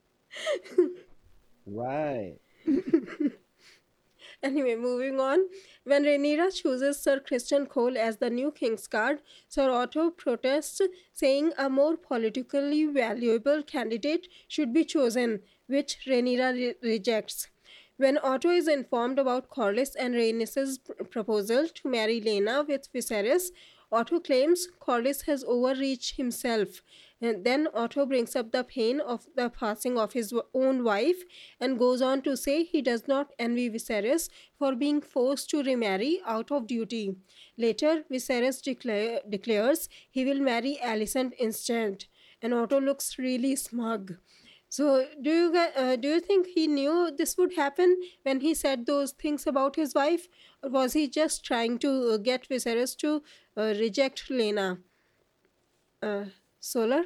[1.67, 2.37] Right.
[4.43, 5.41] Anyway, moving on.
[5.83, 10.81] When Rhaenyra chooses Sir Criston Cole as the new King's Guard, Sir Otto protests,
[11.12, 17.49] saying a more politically valuable candidate should be chosen, which Rhaenyra re- rejects.
[17.97, 23.51] When Otto is informed about Corlys and Rhaenys's pr- proposal to marry Laena with Viserys,
[23.91, 26.83] Otto claims Corlys has overreached himself.
[27.21, 31.25] And then Otto brings up the pain of the passing of his own wife
[31.61, 36.21] and goes on to say he does not envy Viserys for being forced to remarry
[36.25, 37.17] out of duty.
[37.57, 42.05] Later, Viserys declare, declares he will marry Alicent instead,
[42.41, 44.17] and Otto looks really smug.
[44.71, 48.85] So, do you uh, do you think he knew this would happen when he said
[48.85, 50.29] those things about his wife,
[50.63, 53.23] or was he just trying to uh, get Viserys to
[53.57, 54.79] uh, reject Laena?
[56.61, 57.05] Solar.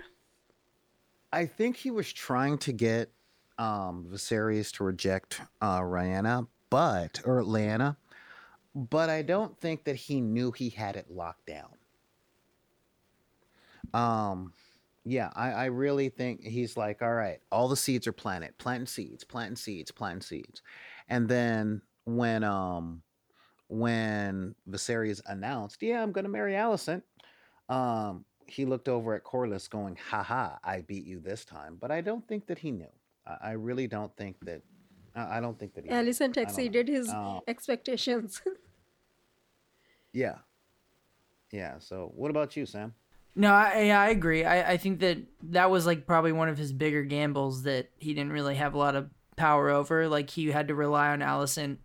[1.32, 3.10] I think he was trying to get
[3.58, 7.96] um, Viserys to reject uh, Rhaena, but or Lyanna,
[8.74, 11.68] but I don't think that he knew he had it locked down.
[13.94, 14.52] Um,
[15.04, 18.86] yeah, I, I really think he's like, all right, all the seeds are planted, planting
[18.86, 20.62] seeds, planting seeds, planting seeds,
[21.08, 23.02] and then when um
[23.68, 27.02] when Viserys announced, yeah, I'm gonna marry Alicent,
[27.68, 31.76] um, he looked over at Corlys going, haha, I beat you this time.
[31.80, 32.92] But I don't think that he knew.
[33.26, 34.62] I, I really don't think that.
[35.14, 35.90] I I don't think that he.
[35.90, 35.96] knew.
[35.96, 36.42] Alicent I don't know.
[36.42, 38.42] exceeded his Uh, expectations.
[40.12, 40.38] yeah.
[41.50, 41.78] Yeah.
[41.78, 42.94] So, what about you, Sam?
[43.34, 44.44] No, I, yeah, I agree.
[44.44, 48.12] I, I think that that was like probably one of his bigger gambles that he
[48.12, 50.06] didn't really have a lot of power over.
[50.08, 51.78] Like he had to rely on Alicent.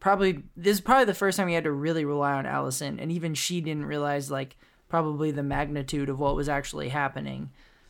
[0.00, 3.10] Probably this is probably the first time he had to really rely on Alicent, and
[3.10, 4.56] even she didn't realize like
[4.92, 7.48] probably the magnitude of what was actually happening.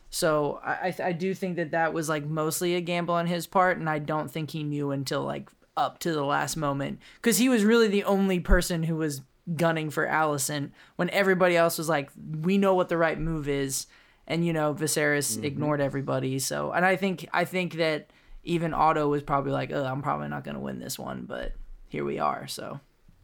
[0.09, 3.45] So I I, I do think that that was like mostly a gamble on his
[3.45, 7.37] part, and I don't think he knew until like up to the last moment because
[7.37, 9.19] he was really the only person who was
[9.57, 12.09] gunning for Alicent when everybody else was like,
[12.41, 13.85] we know what the right move is,
[14.25, 15.43] and you know Viserys mm-hmm.
[15.43, 16.39] ignored everybody.
[16.39, 18.11] So, and I think I think that
[18.45, 21.51] even Otto was probably like, oh, I'm probably not gonna win this one, but
[21.89, 22.47] here we are.
[22.47, 22.79] So,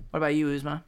[0.09, 0.84] what about you, Uzma?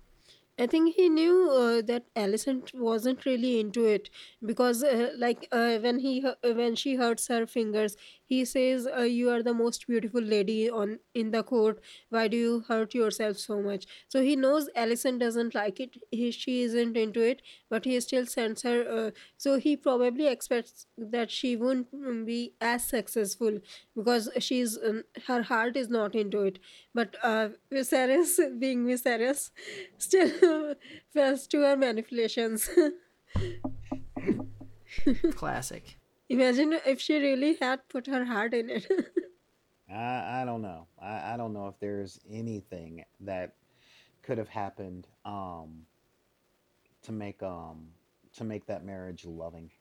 [0.62, 4.10] I think he knew uh, that Alicent wasn't really into it
[4.46, 7.98] because, uh, like, uh, when he hu- when she hurts her fingers,
[8.32, 11.82] he says, uh, "You are the most beautiful lady on in the court.
[12.18, 15.98] Why do you hurt yourself so much?" So he knows Alicent doesn't like it.
[16.12, 18.78] He, she isn't into it, but he still sends her.
[19.00, 22.40] Uh, so he probably expects that she won't mm, be
[22.72, 23.60] as successful
[23.96, 26.60] because she's um, her heart is not into it.
[26.94, 29.50] But uh, Viserys, being Viserys,
[29.98, 30.76] still
[31.14, 32.70] falls to her manipulations.
[35.36, 35.98] Classic.
[36.32, 38.88] Imagine if she really had put her heart in it.
[39.90, 40.88] I, I don't know.
[41.00, 43.56] I, I don't know if there's anything that
[44.24, 45.86] could have happened um,
[47.04, 47.90] to make um
[48.34, 49.72] to make that marriage loving.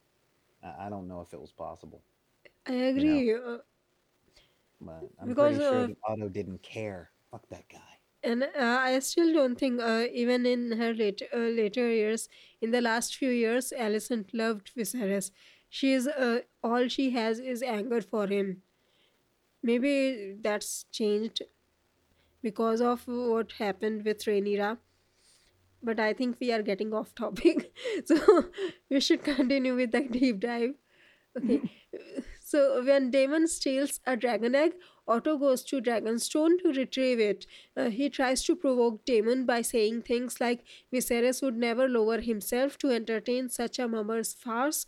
[0.63, 2.03] I, I don't know if it was possible,
[2.67, 3.23] I you know.
[3.23, 3.33] agree.
[3.33, 3.59] Uh,
[4.81, 7.11] But I'm because pretty sure uh, that Otto didn't care.
[7.31, 7.99] Fuck that guy.
[8.23, 8.49] and uh,
[8.79, 12.27] I still don't think uh, even in her later uh, later years,
[12.61, 15.31] in the last few years, Alicent loved Viserys.
[15.71, 18.61] She is uh, all she has is anger for him.
[19.63, 21.41] Maybe that's changed
[22.43, 24.77] because of what happened with Rhaenyra.
[25.83, 28.45] But I think we are getting off topic, so
[28.89, 30.75] we should continue with the deep dive.
[31.37, 31.61] Okay.
[32.51, 34.73] So when Daemon steals a dragon egg,
[35.07, 37.45] Otto goes to Dragonstone to retrieve it.
[37.77, 42.77] Uh, he tries to provoke Daemon by saying things like Viserys would never lower himself
[42.79, 44.85] to entertain such a mummer's farce,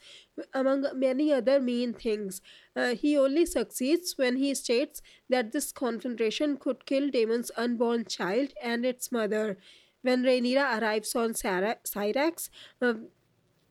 [0.54, 2.42] among many other mean things.
[2.76, 8.54] Uh, he only succeeds when he states that this confrontation could kill Daemon's unborn child
[8.62, 9.58] and its mother.
[10.02, 12.50] When Rhaenyra arrives on Sara- Syrax,
[12.82, 12.96] uh,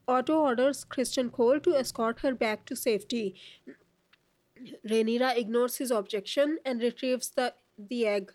[0.09, 3.37] Otto orders Criston Cole to escort her back to safety.
[4.89, 8.33] Rhaenyra ignores his objection and retrieves the, the egg.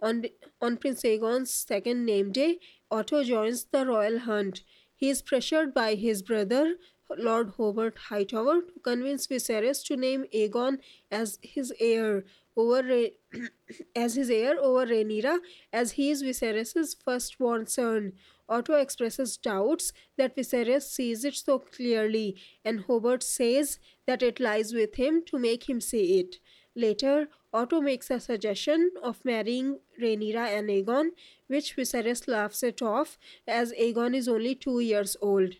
[0.00, 0.24] On,
[0.60, 2.58] on Prince Aegon's second name day,
[2.90, 4.62] Otto joins the royal hunt.
[4.94, 6.76] He is pressured by his brother,
[7.16, 10.78] Lord Hobert Hightower, to convince Viserys to name Aegon
[11.10, 12.24] as his heir
[12.56, 13.40] over Rha-
[13.96, 15.38] as his heir over Rhaenyra,
[15.72, 18.12] as he is Viserys's firstborn son.
[18.52, 24.74] Otto expresses doubts that Viserys sees it so clearly, and Hobert says that it lies
[24.74, 26.36] with him to make him see it.
[26.74, 31.10] Later, Otto makes a suggestion of marrying Rhaenyra and Aegon,
[31.46, 35.54] which Viserys laughs it off as Aegon is only two years old.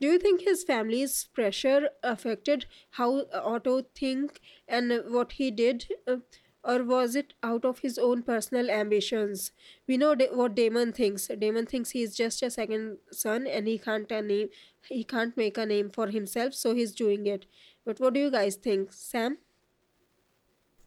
[0.00, 6.16] Do you think his family's pressure affected how Otto think and what he did, uh,
[6.64, 9.52] or was it out of his own personal ambitions?
[9.86, 11.26] We know da- what Daemon thinks.
[11.26, 14.48] Daemon thinks he's just a second son and he can't a name,
[14.88, 17.46] he can't make a name for himself, so he's doing it.
[17.84, 19.38] But what do you guys think, Sam?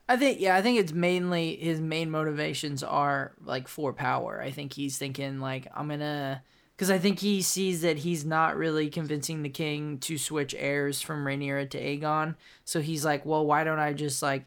[0.07, 4.41] I think yeah, I think it's mainly his main motivations are like for power.
[4.41, 6.43] I think he's thinking like I'm gonna
[6.75, 11.01] because I think he sees that he's not really convincing the king to switch heirs
[11.01, 12.35] from Rhaenyra to Aegon.
[12.65, 14.43] So he's like, well, why don't I just like,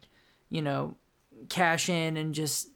[0.51, 0.97] you know,
[1.49, 2.69] cash in and just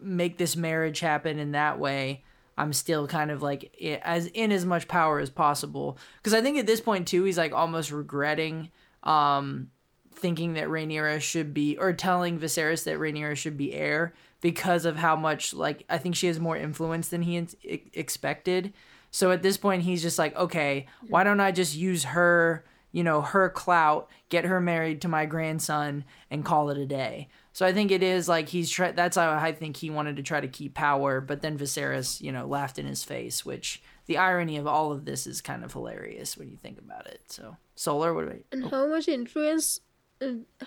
[0.00, 2.24] make this marriage happen in that way?
[2.56, 5.98] I'm still kind of like as in as much power as possible.
[6.18, 8.70] Because I think at this point too, he's like almost regretting
[9.02, 9.70] um
[10.16, 14.96] thinking that Rhaenyra should be, or telling Viserys that Rhaenyra should be heir because of
[14.96, 17.56] how much, like, I think she has more influence than he ex-
[17.92, 18.72] expected.
[19.10, 23.02] So at this point, he's just like, okay, why don't I just use her, you
[23.02, 27.28] know, her clout, get her married to my grandson, and call it a day.
[27.54, 28.90] So I think it is like he's try.
[28.90, 32.32] That's how I think he wanted to try to keep power, but then Viserys, you
[32.32, 33.46] know, laughed in his face.
[33.46, 37.06] Which the irony of all of this is kind of hilarious when you think about
[37.06, 37.20] it.
[37.28, 38.44] So Solar, what about you?
[38.50, 39.78] And how much influence,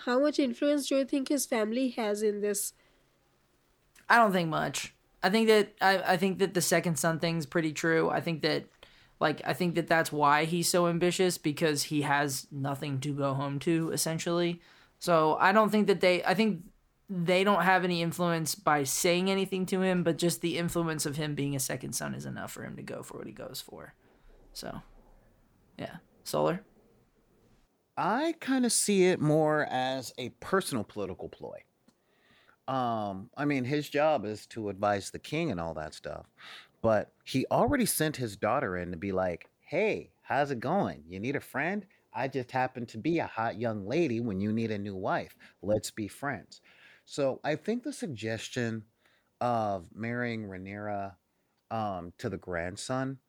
[0.06, 2.72] how much influence do you think his family has in this?
[4.10, 4.96] I don't think much.
[5.22, 8.10] I think that I, I think that the second son thing's pretty true.
[8.10, 8.64] I think that
[9.20, 13.34] like I think that that's why he's so ambitious because he has nothing to go
[13.34, 14.62] home to essentially.
[15.00, 16.62] So I don't think that they I think
[17.10, 21.16] they don't have any influence by saying anything to him, but just the influence of
[21.16, 23.62] him being a second son is enough for him to go for what he goes
[23.62, 23.94] for.
[24.54, 24.82] So,
[25.78, 25.98] yeah.
[26.24, 26.62] Solar?
[27.96, 31.64] I kind of see it more as a personal political ploy.
[32.68, 36.26] Um, I mean, his job is to advise the king and all that stuff,
[36.82, 41.06] but he already sent his daughter in to be like, "Hey, how's it going?
[41.08, 41.86] You need a friend?
[42.14, 45.38] I just happen to be a hot young lady when you need a new wife.
[45.62, 46.60] Let's be friends."
[47.10, 48.84] So I think the suggestion
[49.40, 51.14] of marrying Rhaenyra
[51.72, 53.20] um, to the grandson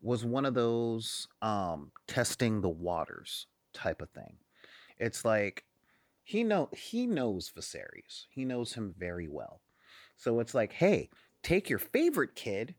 [0.00, 4.38] was one of those um, testing the waters type of thing.
[4.98, 5.64] It's like
[6.24, 8.24] he know he knows Viserys.
[8.30, 9.60] He knows him very well.
[10.16, 11.10] So it's like, hey,
[11.42, 12.74] take your favorite kid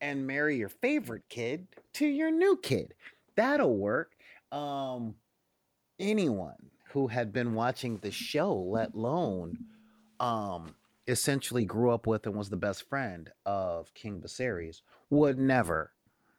[0.00, 2.94] and marry your favorite kid to your new kid.
[3.34, 4.12] That'll work.
[4.52, 5.16] Um,
[5.98, 9.58] anyone who had been watching the show, let alone
[10.20, 10.74] um,
[11.06, 15.92] essentially grew up with and was the best friend of King Viserys, would never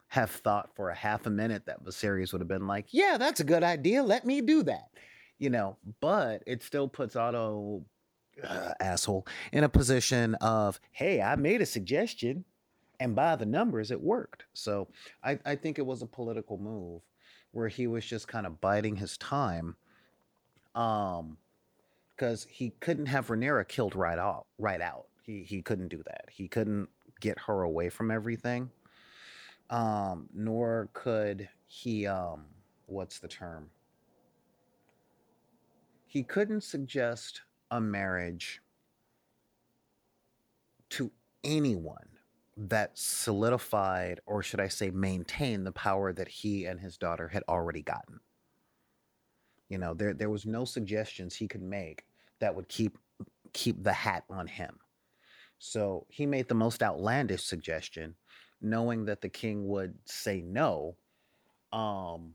[0.10, 3.40] have thought for a half a minute that Viserys would have been like, "Yeah, that's
[3.40, 4.04] a good idea.
[4.04, 4.90] Let me do that."
[5.38, 7.84] You know, but it still puts Otto
[8.44, 12.46] uh, asshole in a position of, "Hey, I made a suggestion,
[13.00, 14.88] and by the numbers, it worked." So
[15.24, 17.02] I, I think it was a political move
[17.52, 19.76] where he was just kind of biding his time,
[20.76, 21.38] um,
[22.18, 25.06] because he couldn't have Rhaenyra killed right out, right out.
[25.24, 26.26] He he couldn't do that.
[26.32, 26.90] He couldn't
[27.22, 28.72] get her away from everything
[29.70, 32.46] um, nor could he, um,
[32.86, 33.70] what's the term?
[36.06, 38.62] He couldn't suggest a marriage
[40.92, 41.12] to
[41.44, 42.08] anyone
[42.56, 47.44] that solidified, or should I say, maintained the power that he and his daughter had
[47.50, 48.22] already gotten.
[49.70, 52.06] You know, there there was no suggestions he could make
[52.40, 52.98] that would keep
[53.54, 54.78] keep the hat on him.
[55.60, 58.16] So he made the most outlandish suggestion,
[58.62, 60.96] knowing that the king would say no,
[61.72, 62.34] um,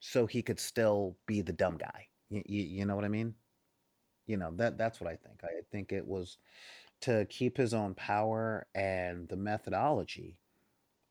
[0.00, 2.08] so he could still be the dumb guy.
[2.28, 3.34] You, you, you know what I mean?
[4.26, 5.40] You know that that's what I think.
[5.44, 6.38] I think it was
[7.02, 10.36] to keep his own power, and the methodology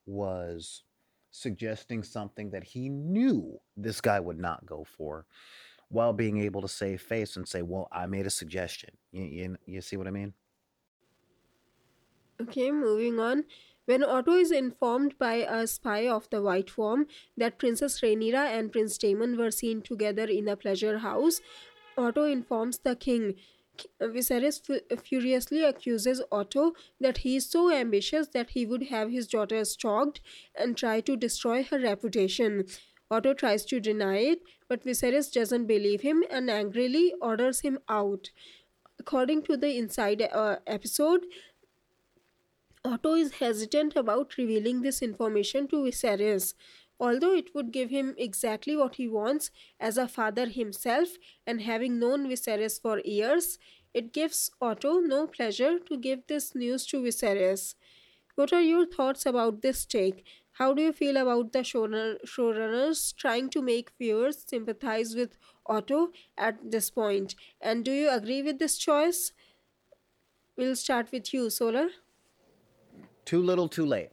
[0.06, 0.84] was
[1.32, 5.26] suggesting something that he knew this guy would not go for,
[5.89, 9.57] while being able to save face and say, "Well, I made a suggestion." You, you,
[9.65, 10.33] you see what I mean?
[12.41, 13.45] Okay, moving on.
[13.86, 17.05] When Otto is informed by a spy of the White Worm
[17.38, 21.39] that Princess Rhaenyra and Prince Daemon were seen together in a pleasure house,
[21.97, 23.36] Otto informs the king.
[24.01, 24.61] Viserys
[25.03, 30.19] furiously accuses Otto that he is so ambitious that he would have his daughter stalked
[30.57, 32.65] and try to destroy her reputation.
[33.12, 38.32] Otto tries to deny it, but Viserys doesn't believe him and angrily orders him out.
[38.99, 41.26] According to the Inside uh, episode,
[42.84, 46.53] Otto is hesitant about revealing this information to Viserys.
[46.99, 51.10] Although it would give him exactly what he wants as a father himself
[51.45, 53.60] and having known Viserys for years,
[53.93, 57.76] it gives Otto no pleasure to give this news to Viserys.
[58.36, 60.26] What are your thoughts about this take?
[60.58, 66.72] How do you feel about the showrunners trying to make viewers sympathize with Otto at
[66.72, 67.36] this point?
[67.60, 69.34] And do you agree with this choice?
[70.56, 71.88] We'll start with you, Solar.
[73.26, 74.12] Too little, too late.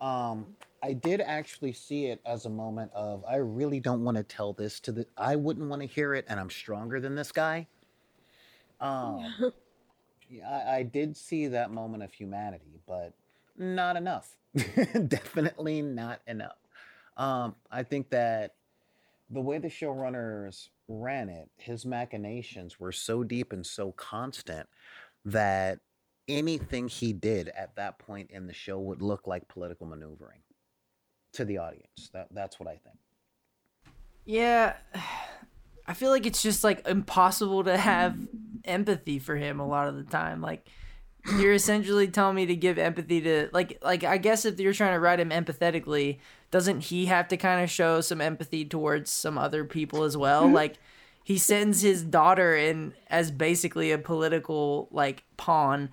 [0.00, 0.46] Um,
[0.82, 4.54] I did actually see it as a moment of I really don't want to tell
[4.54, 5.06] this to the.
[5.18, 7.66] I wouldn't want to hear it, and I'm stronger than this guy.
[8.80, 9.34] Um,
[10.30, 13.12] yeah, I, I did see that moment of humanity, but
[13.58, 14.38] not enough.
[15.08, 16.56] Definitely not enough.
[17.16, 18.54] Um, I think that
[19.30, 24.68] the way the showrunners ran it, his machinations were so deep and so constant
[25.24, 25.80] that
[26.28, 30.40] anything he did at that point in the show would look like political maneuvering
[31.32, 32.10] to the audience.
[32.12, 32.98] That that's what I think.
[34.24, 34.76] Yeah.
[35.86, 38.14] I feel like it's just like impossible to have
[38.66, 40.42] empathy for him a lot of the time.
[40.42, 40.68] Like
[41.38, 44.94] you're essentially telling me to give empathy to like like I guess if you're trying
[44.94, 46.18] to write him empathetically,
[46.50, 50.44] doesn't he have to kind of show some empathy towards some other people as well?
[50.44, 50.54] Mm-hmm.
[50.54, 50.78] Like
[51.24, 55.90] he sends his daughter in as basically a political like pawn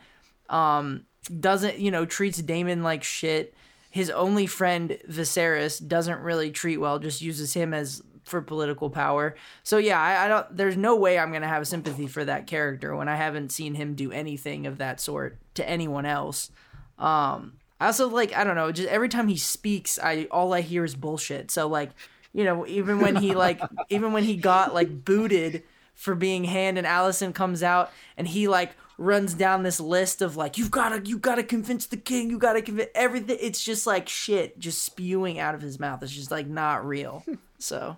[0.50, 1.06] um,
[1.40, 3.54] doesn't you know treats Daemon like shit.
[3.90, 9.36] His only friend Viserys doesn't really treat well, just uses him as for political power.
[9.64, 10.58] So yeah, I, I, don't.
[10.58, 13.96] There's no way I'm gonna have sympathy for that character when I haven't seen him
[13.96, 16.52] do anything of that sort to anyone else.
[16.98, 18.72] Um, I also like I don't know.
[18.72, 21.52] Just every time he speaks, I all I hear is bullshit.
[21.52, 21.92] So like,
[22.34, 25.64] you know, even when he like, even when he got like booted
[25.94, 30.38] for being hand and Alicent comes out and he like runs down this list of
[30.38, 33.38] like you've got to you got to convince the king you got to convince everything
[33.42, 37.26] it's just like shit just spewing out of his mouth it's just like not real
[37.60, 37.98] so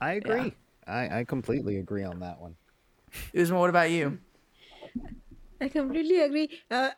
[0.00, 0.50] i agree yeah.
[0.86, 2.56] i i completely agree on that one
[3.34, 4.18] Uzma, what about you
[5.60, 6.50] I completely agree.
[6.70, 6.90] Uh,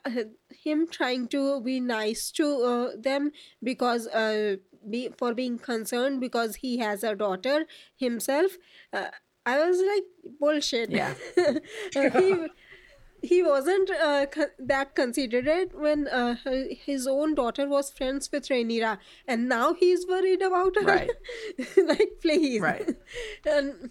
[0.51, 3.31] him trying to be nice to uh, them
[3.63, 4.57] because uh,
[4.89, 7.67] be for being concerned because he has a daughter
[7.97, 8.53] himself.
[8.93, 9.11] Uh,
[9.45, 10.05] I was like
[10.41, 10.91] bullshit.
[10.91, 11.15] Yeah.
[11.95, 12.49] he
[13.23, 16.37] he wasn't uh, co- that considerate when uh,
[16.71, 20.87] his own daughter was friends with Rhaenyra, and now he's worried about her.
[20.87, 21.11] Right.
[21.77, 22.61] like, please.
[22.61, 22.97] Right.
[23.47, 23.91] and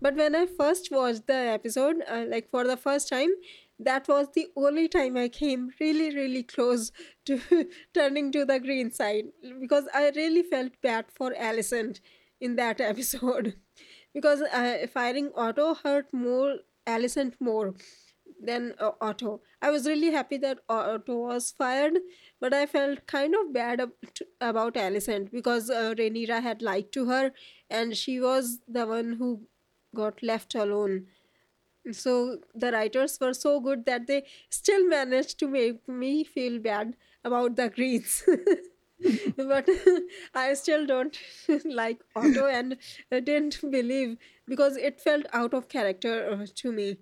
[0.00, 3.30] but when I first watched the episode, uh, like for the first time,
[3.78, 6.92] that was the only time I came really, really close
[7.26, 7.40] to
[7.92, 9.24] turning to the green side
[9.60, 12.00] because I really felt bad for Alicent
[12.40, 13.54] in that episode
[14.12, 16.56] because uh, firing Otto hurt more
[16.86, 17.74] Alicent more
[18.40, 19.40] than uh, Otto.
[19.62, 21.98] I was really happy that Otto was fired,
[22.40, 23.92] but I felt kind of bad ab-
[24.40, 27.32] about Alicent because uh, Rhaenyra had lied to her
[27.70, 29.42] and she was the one who
[29.94, 31.06] got left alone.
[31.92, 36.96] So the writers were so good that they still managed to make me feel bad
[37.24, 38.22] about the greens.
[39.36, 39.68] But
[40.34, 41.16] i still don't
[41.64, 42.76] like otto and
[43.10, 44.16] didn't believe
[44.46, 46.98] because it felt out of character uh, to me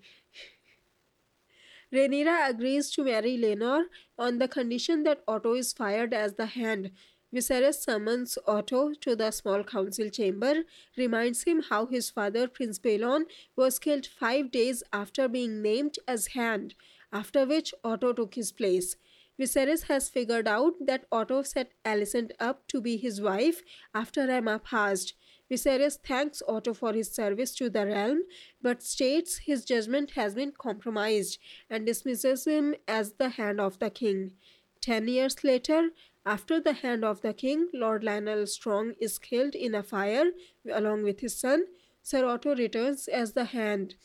[1.93, 3.85] Rhaenyra agrees to marry Laenor
[4.19, 6.91] on the condition that Otto is fired as the hand,
[7.35, 10.65] Viserys summons Otto to the small council chamber,
[10.99, 13.25] reminds him how his father, Prince Baelon,
[13.57, 16.75] was killed five days after being named as Hand,
[17.11, 18.97] after which Otto took his place.
[19.41, 23.63] Viserys has figured out that Otto set Alicent up to be his wife
[23.95, 25.15] after Aemma passed.
[25.51, 28.23] Viserys thanks Otto for his service to the realm,
[28.61, 31.39] but states his judgment has been compromised
[31.69, 34.33] and dismisses him as the hand of the king.
[34.81, 35.91] Ten years later,
[36.25, 40.31] after the hand of the king, Lord Lyonel Strong is killed in a fire
[40.73, 41.65] along with his son.
[42.03, 43.97] Sir Otto returns as the hand.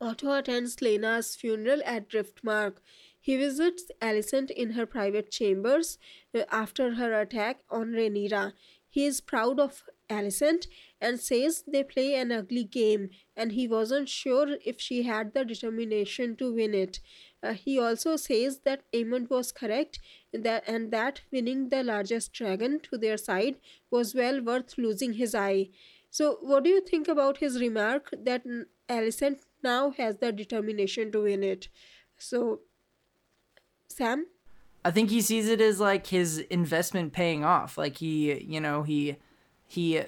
[0.00, 2.78] Otto attends Laena's funeral at Driftmark.
[3.20, 5.98] He visits Alicent in her private chambers
[6.34, 8.52] uh, after her attack on Rhaenyra.
[8.90, 10.66] He is proud of Alicent
[11.00, 15.44] and says they play an ugly game and he wasn't sure if she had the
[15.44, 17.00] determination to win it.
[17.42, 19.98] Uh, he also says that Aemond was correct
[20.32, 23.56] that, and that winning the largest dragon to their side
[23.90, 25.70] was well worth losing his eye.
[26.10, 28.44] So, what do you think about his remark that
[28.88, 31.68] Alicent now has the determination to win it?
[32.18, 32.60] So,
[33.88, 34.26] Sam?
[34.84, 37.78] I think he sees it as like his investment paying off.
[37.78, 39.16] Like he, you know, he
[39.72, 40.02] he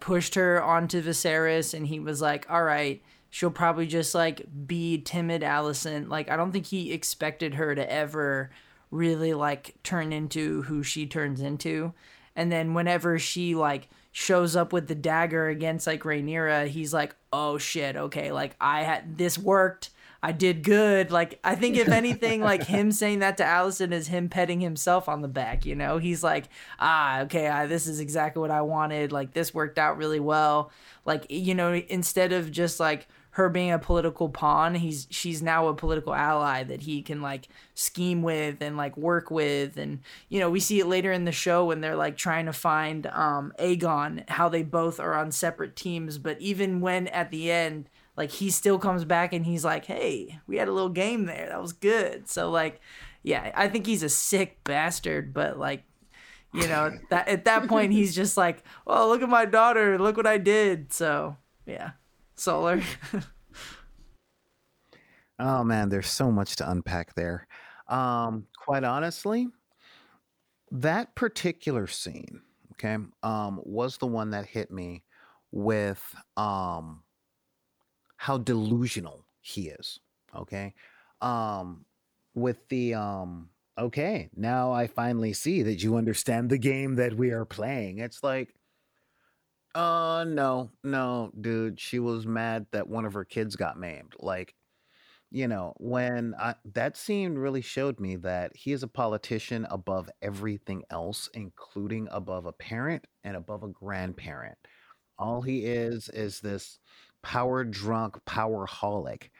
[0.00, 5.00] pushed her onto Viserys and he was like, "All right, she'll probably just like be
[5.00, 6.10] timid Alicent.
[6.10, 8.50] Like I don't think he expected her to ever
[8.90, 11.94] really like turn into who she turns into.
[12.36, 17.16] And then whenever she like shows up with the dagger against like Rhaenyra, he's like,
[17.32, 19.88] "Oh shit, okay, like I had this worked.
[20.22, 24.08] I did good." Like I think if anything, like him saying that to Alicent is
[24.08, 25.64] him petting himself on the back.
[25.66, 26.48] You know, he's like,
[26.78, 29.12] "Ah, okay, I, this is exactly what I wanted.
[29.12, 30.70] Like this worked out really well."
[31.04, 33.08] Like you know, instead of just like
[33.38, 37.46] her being a political pawn he's she's now a political ally that he can like
[37.72, 41.30] scheme with and like work with and you know we see it later in the
[41.30, 45.76] show when they're like trying to find um Aegon how they both are on separate
[45.76, 47.88] teams but even when at the end
[48.18, 51.46] like he still comes back and he's like hey we had a little game there.
[51.48, 52.28] That was good.
[52.28, 52.80] So like
[53.24, 55.82] yeah i think he's a sick bastard but like
[56.54, 59.98] you know that at that point he's just like well look at my daughter.
[59.98, 60.92] Look what i did.
[60.92, 61.92] So yeah.
[62.34, 62.80] Solar.
[65.38, 67.46] oh man, there's so much to unpack there.
[67.88, 69.48] Um, quite honestly,
[70.70, 72.42] that particular scene,
[72.72, 75.02] okay, um, was the one that hit me
[75.50, 77.02] with um
[78.18, 79.98] how delusional he is.
[80.36, 80.74] Okay.
[81.22, 81.86] Um
[82.34, 83.48] with the um
[83.78, 87.98] okay, now I finally see that you understand the game that we are playing.
[87.98, 88.54] It's like
[89.74, 91.78] uh, no, no, dude.
[91.80, 94.14] She was mad that one of her kids got maimed.
[94.18, 94.54] Like,
[95.30, 100.10] you know, when I, that scene really showed me that he is a politician above
[100.22, 104.58] everything else, including above a parent and above a grandparent.
[105.18, 106.78] All he is is this
[107.22, 109.30] power drunk power holic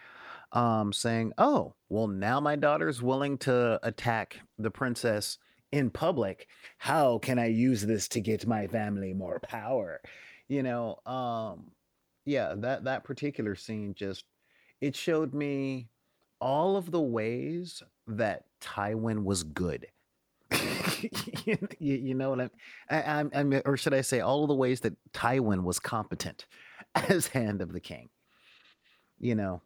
[0.53, 5.39] um saying oh well now my daughter's willing to attack the princess
[5.71, 6.49] in public.
[6.79, 10.01] How can i use this to get my family more power?
[10.49, 11.71] You know um
[12.25, 14.25] yeah that that particular scene just
[14.81, 15.89] it showed me
[16.41, 19.87] all of the ways that tywin was good.
[21.45, 22.51] You, you, know what I'm,
[22.91, 26.47] I, I'm, I'm, or should I say, all of the ways that Tywin was competent
[27.09, 28.09] as Hand of the King.
[29.21, 29.63] You know,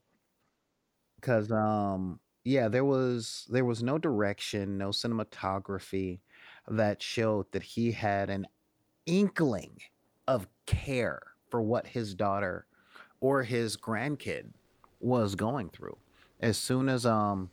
[1.21, 6.21] because um, yeah, there was there was no direction, no cinematography
[6.69, 8.47] that showed that he had an
[9.07, 9.79] inkling
[10.27, 12.67] of care for what his daughter
[13.21, 14.47] or his grandkid
[15.01, 15.97] was going through.
[16.41, 17.51] As soon as um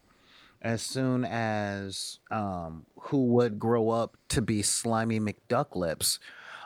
[0.61, 6.19] as soon as um who would grow up to be slimy McDucklips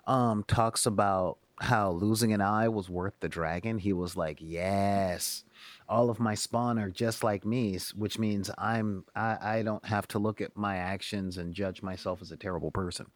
[0.07, 5.43] um talks about how losing an eye was worth the dragon, he was like, "Yes,
[5.87, 10.07] all of my spawn are just like me," which means I'm I, I don't have
[10.09, 13.07] to look at my actions and judge myself as a terrible person.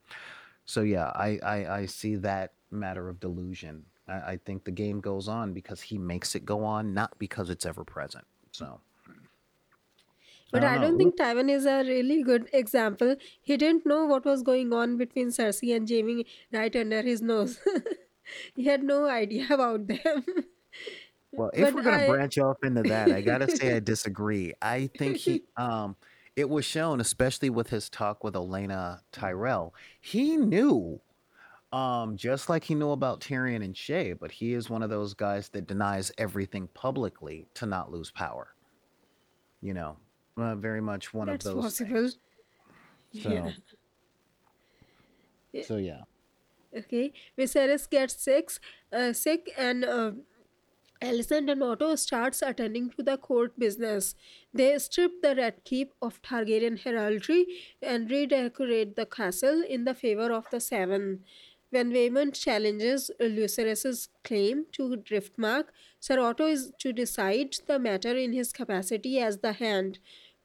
[0.66, 3.86] So yeah, I I, I see that matter of delusion.
[4.08, 7.50] I, I think the game goes on because he makes it go on, not because
[7.50, 8.26] it's ever present.
[8.52, 8.82] So.
[10.50, 13.18] But I don't, think Tywin is a really good example.
[13.42, 17.60] He didn't know what was going on between Cersei and Jaime right under his nose.
[18.56, 20.26] he had no idea about them.
[21.32, 22.08] Well, if but we're gonna I...
[22.08, 24.54] branch off into that, I gotta say I disagree.
[24.62, 25.96] I think he um
[26.36, 31.02] it was shown, especially with his talk with Olenna Tyrell, he knew
[31.74, 35.14] um, just like he knew about Tyrion and Shae, but he is one of those
[35.14, 38.54] guys that denies everything publicly to not lose power.
[39.62, 39.98] You know,
[40.38, 41.64] uh, very much one That's of those.
[41.64, 41.94] possible.
[41.94, 42.18] Things.
[43.22, 43.30] So,
[45.54, 45.64] yeah.
[45.64, 46.02] so yeah.
[46.76, 48.50] Okay, Viserys gets sick,
[48.92, 50.12] uh, sick, and uh,
[51.02, 54.16] Alicent and Otto starts attending to the court business.
[54.54, 57.46] They strip the Red Keep of Targaryen heraldry
[57.82, 61.24] and redecorate the castle in the favor of the Seven.
[61.70, 65.66] When Vaemond challenges Lucerys's claim to Driftmark,
[66.00, 70.00] Sir Otto is to decide the matter in his capacity as the Hand.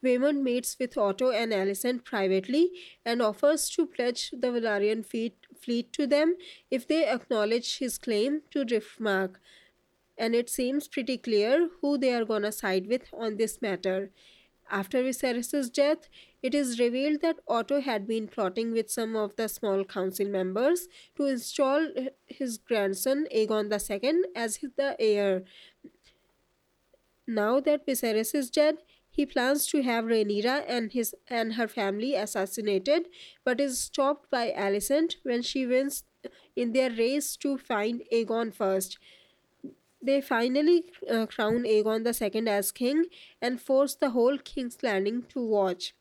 [0.04, 2.70] Vaemond meets with Otto and Alicent privately
[3.04, 6.36] and offers to pledge the Velaryon fleet, fleet to them
[6.70, 9.36] if they acknowledge his claim to Driftmark.
[10.18, 14.10] And it seems pretty clear who they are gonna side with on this matter.
[14.70, 16.08] After Viserys' death,
[16.42, 20.88] it is revealed that Otto had been plotting with some of the small council members
[21.16, 21.88] to install
[22.26, 25.44] his grandson Aegon II as the heir.
[27.26, 28.78] Now that Viserys is dead,
[29.12, 33.08] he plans to have Rhaenyra and his and her family assassinated,
[33.44, 36.04] but is stopped by Alicent when she wins
[36.56, 38.98] in their race to find Aegon first.
[40.02, 43.04] They finally uh, crown Aegon II as king
[43.40, 45.94] and force the whole King's Landing to watch.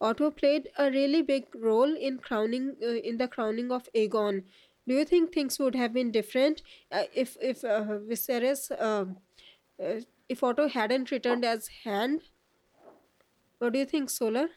[0.00, 4.44] Otto played a really big role in crowning uh, in the crowning of Aegon.
[4.88, 9.18] Do you think things would have been different uh, if if uh, Viserys um,
[9.82, 12.22] uh, if Otto hadn't returned as Hand?
[13.60, 14.48] What do you think, Solar?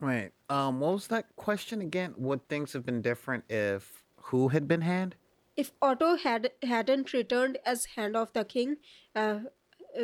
[0.00, 2.14] Wait, um, what was that question again?
[2.16, 5.16] Would things have been different if who had been Hand?
[5.56, 8.76] if Otto had hadn't returned as Hand of the King,
[9.14, 9.40] uh,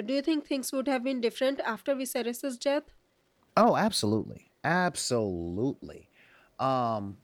[0.04, 2.82] do you think things would have been different after Viserys' death?
[3.56, 6.10] Oh, absolutely, absolutely.
[6.58, 7.16] Um,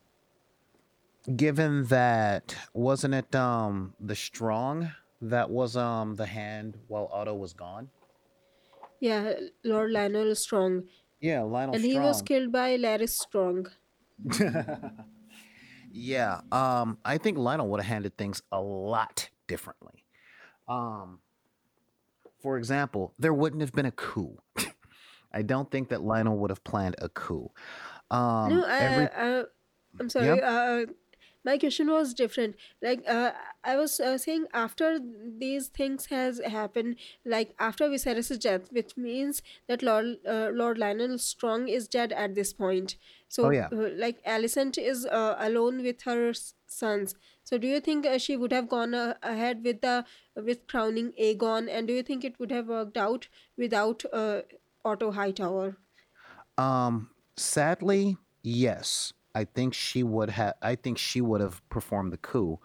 [1.37, 7.53] given that wasn't it um the strong that was um the hand while Otto was
[7.53, 7.91] gone?
[9.03, 9.33] Yeah,
[9.65, 10.85] Lord Lyonel Strong.
[11.21, 11.91] Yeah, Lyonel and Strong.
[11.91, 13.67] he was killed by Larry Strong.
[15.93, 20.05] Yeah, um, I think Lyonel would have handled things a lot differently.
[20.67, 21.19] Um,
[22.41, 24.39] for example, there wouldn't have been a coup.
[25.33, 27.51] I don't think that Lyonel would have planned a coup.
[28.11, 29.09] Um, no, I, every...
[29.15, 29.43] I,
[30.01, 30.27] I'm sorry.
[30.27, 30.41] Yep.
[30.43, 30.93] Uh,
[31.45, 32.57] my question was different.
[32.81, 33.33] Like uh,
[33.65, 34.99] i was uh, saying after
[35.39, 41.19] these things has happened like after viserys' death which means that lord uh, lord lyonel
[41.21, 42.97] strong is dead at this point.
[43.29, 43.69] So oh, yeah.
[43.73, 46.33] Uh, like alicent is uh, alone with her
[46.67, 47.15] sons.
[47.45, 50.05] So do you think uh, she would have gone ahead with the
[50.37, 51.69] with crowning aegon?
[51.71, 54.05] And do you think it would have worked out without
[54.85, 55.77] otto hightower?
[56.59, 62.19] Um sadly yes I think she would have I think she would have performed the
[62.19, 62.59] coup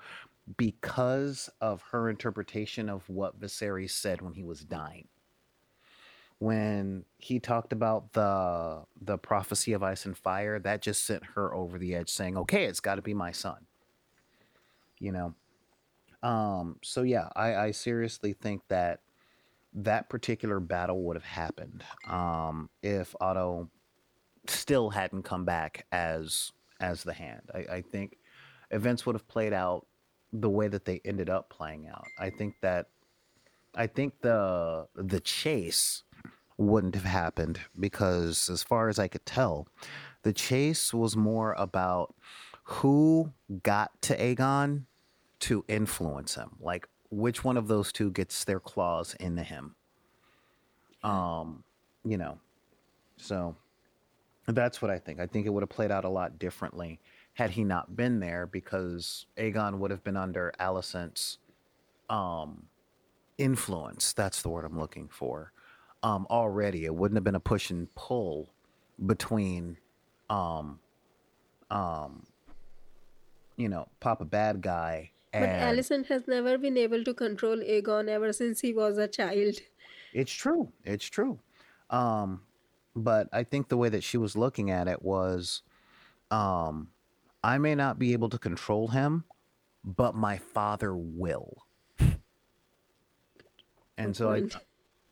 [0.57, 5.07] because of her interpretation of what Viserys said when he was dying.
[6.39, 11.53] When he talked about the the prophecy of ice and fire, that just sent her
[11.53, 13.65] over the edge saying, "Okay, it's got to be my son."
[14.99, 15.35] You know.
[16.21, 19.01] Um so yeah, I I seriously think that
[19.73, 23.69] that particular battle would have happened um if Otto
[24.47, 27.41] still hadn't come back as as the hand.
[27.53, 28.17] I, I think
[28.71, 29.85] events would have played out
[30.33, 32.05] the way that they ended up playing out.
[32.19, 32.87] I think that
[33.75, 36.03] I think the the chase
[36.57, 39.67] wouldn't have happened because as far as I could tell,
[40.23, 42.15] the chase was more about
[42.63, 43.31] who
[43.63, 44.83] got to Aegon
[45.41, 46.57] to influence him.
[46.59, 49.75] Like which one of those two gets their claws into him.
[51.03, 51.63] Um,
[52.03, 52.39] you know.
[53.17, 53.55] So
[54.47, 55.19] that's what I think.
[55.19, 56.99] I think it would have played out a lot differently
[57.33, 61.37] had he not been there because Aegon would have been under Alicent's
[62.09, 62.63] um,
[63.37, 64.13] influence.
[64.13, 65.51] That's the word I'm looking for.
[66.01, 68.49] Um, already, it wouldn't have been a push and pull
[69.05, 69.77] between,
[70.29, 70.79] um,
[71.69, 72.25] um,
[73.55, 78.07] you know, Papa Bad Guy But And Alicent has never been able to control Aegon
[78.07, 79.55] ever since he was a child.
[80.13, 80.71] it's true.
[80.85, 81.39] It's true.
[81.89, 82.41] Um,
[82.97, 85.61] but I think the way that she was looking at it was,
[86.31, 86.89] um,
[87.43, 89.23] I may not be able to control him,
[89.83, 91.63] but my father will.
[93.97, 94.43] And so I,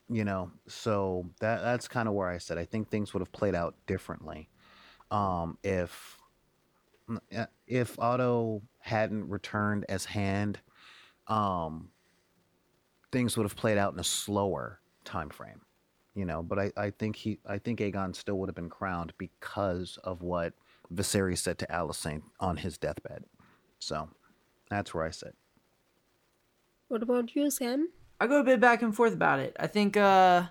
[0.10, 3.32] you know, so that that's kind of where I said I think things would have
[3.32, 4.50] played out differently,
[5.10, 6.18] um, if
[7.36, 10.60] uh, if Otto hadn't returned as Hand,
[11.28, 11.90] um,
[13.12, 15.62] things would have played out in a slower time frame,
[16.16, 16.42] you know.
[16.42, 20.22] But I, I think he I think Aegon still would have been crowned because of
[20.22, 20.54] what
[20.94, 23.26] Viserys said to Alicent on his deathbed.
[23.80, 24.10] So
[24.70, 25.36] that's where I sit.
[26.88, 27.90] What about you, Sam?
[28.20, 29.56] I go a bit back and forth about it.
[29.60, 30.44] I think uh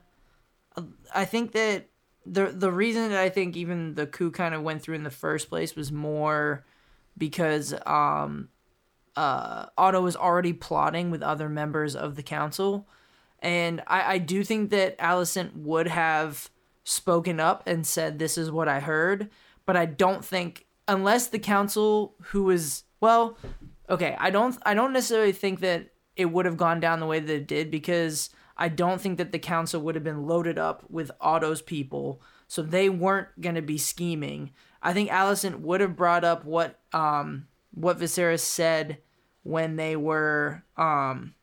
[1.14, 1.88] I think that
[2.26, 5.10] the the reason that I think even the coup kind of went through in the
[5.10, 6.64] first place was more
[7.16, 8.48] because um
[9.16, 12.88] uh Otto was already plotting with other members of the council.
[13.40, 16.50] And I, I do think that Alicent would have
[16.84, 19.30] spoken up and said this is what I heard,
[19.66, 23.36] but I don't think unless the council who was well,
[23.88, 27.20] okay, I don't I don't necessarily think that it would have gone down the way
[27.20, 30.84] that it did because I don't think that the council would have been loaded up
[30.88, 34.52] with Otto's people, so they weren't going to be scheming.
[34.82, 38.98] I think Alicent would have brought up what um what Viserys said
[39.42, 41.34] when they were um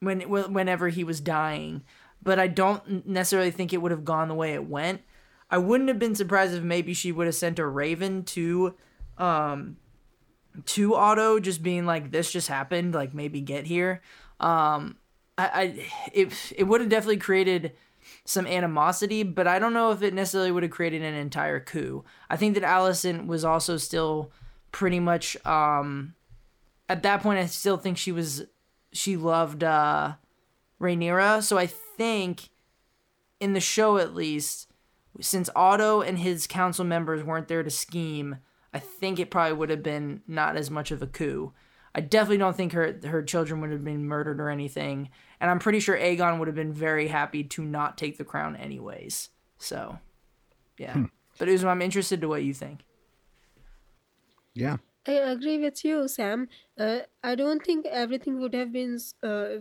[0.00, 1.82] when whenever he was dying,
[2.22, 5.02] but I don't necessarily think it would have gone the way it went.
[5.50, 8.74] I wouldn't have been surprised if maybe she would have sent a raven to
[9.18, 9.76] um
[10.64, 14.02] to Otto just being like this just happened, like maybe get here.
[14.40, 14.96] Um
[15.38, 17.72] I, I it it would have definitely created
[18.24, 22.04] some animosity, but I don't know if it necessarily would have created an entire coup.
[22.28, 24.32] I think that Alicent was also still
[24.72, 26.14] pretty much um
[26.88, 28.44] at that point I still think she was
[28.96, 30.14] she loved uh
[30.80, 32.50] Rhaenyra, so I think
[33.40, 34.70] in the show at least
[35.20, 38.36] since Otto and his council members weren't there to scheme,
[38.74, 41.52] I think it probably would have been not as much of a coup.
[41.94, 45.08] I definitely don't think her her children would have been murdered or anything,
[45.40, 48.54] and I'm pretty sure Aegon would have been very happy to not take the crown
[48.56, 49.30] anyways.
[49.58, 49.98] So,
[50.76, 51.04] yeah.
[51.38, 52.84] But Uzma, I'm interested to what you think.
[54.54, 54.76] Yeah.
[55.06, 56.48] I agree with you, Sam.
[56.78, 59.58] Uh, I don't think everything would have been uh,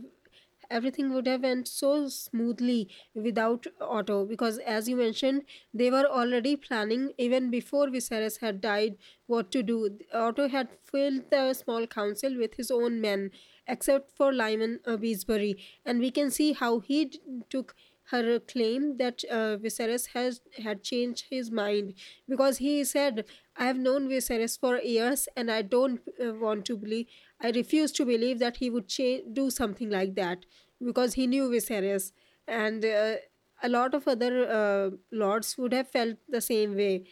[0.72, 5.44] everything would have went so smoothly without Otto because, as you mentioned,
[5.74, 10.00] they were already planning even before Viserys had died what to do.
[10.14, 13.30] Otto had filled the small council with his own men,
[13.68, 17.20] except for Lyman uh, Beesbury, and we can see how he d-
[17.50, 17.76] took
[18.10, 21.94] her claim that uh, Viserys has had changed his mind
[22.30, 23.26] because he said,
[23.58, 27.08] "I have known Viserys for years, and I don't uh, want to believe.
[27.42, 30.46] I refuse to believe that he would cha- do something like that
[30.84, 32.12] because he knew Viserys,
[32.48, 33.16] and uh,
[33.64, 37.06] a lot of other uh, lords would have felt the same way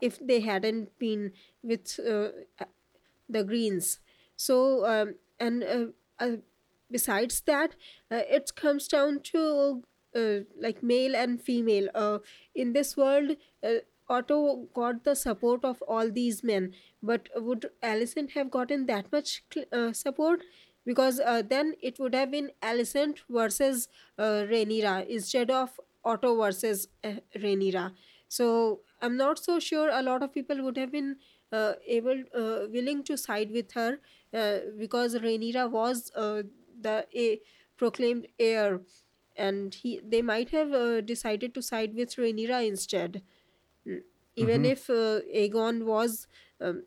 [0.00, 2.28] if they hadn't been with uh,
[3.28, 3.98] the Greens.
[4.36, 5.86] So, um, and uh,
[6.18, 6.36] uh,
[6.90, 7.74] besides that,
[8.10, 9.82] it comes down to
[10.60, 12.22] like male and female.
[12.54, 13.36] In this world,
[14.08, 19.42] Otto got the support of all these men, but would Alicent have gotten that much
[19.72, 20.42] uh, support?
[20.84, 23.88] Because uh, then it would have been Alicent versus
[24.18, 27.92] uh, Rhaenyra instead of Otto versus uh, Rhaenyra.
[28.28, 31.16] So I'm not so sure a lot of people would have been
[31.52, 33.98] uh, able uh, willing to side with her
[34.34, 36.42] uh, because Rhaenyra was uh,
[36.80, 37.06] the
[37.76, 38.80] proclaimed heir
[39.36, 43.22] and he they might have decided to side with Rhaenyra instead
[44.36, 44.66] even Mhm.
[44.66, 46.26] if uh, Aegon was
[46.60, 46.86] um,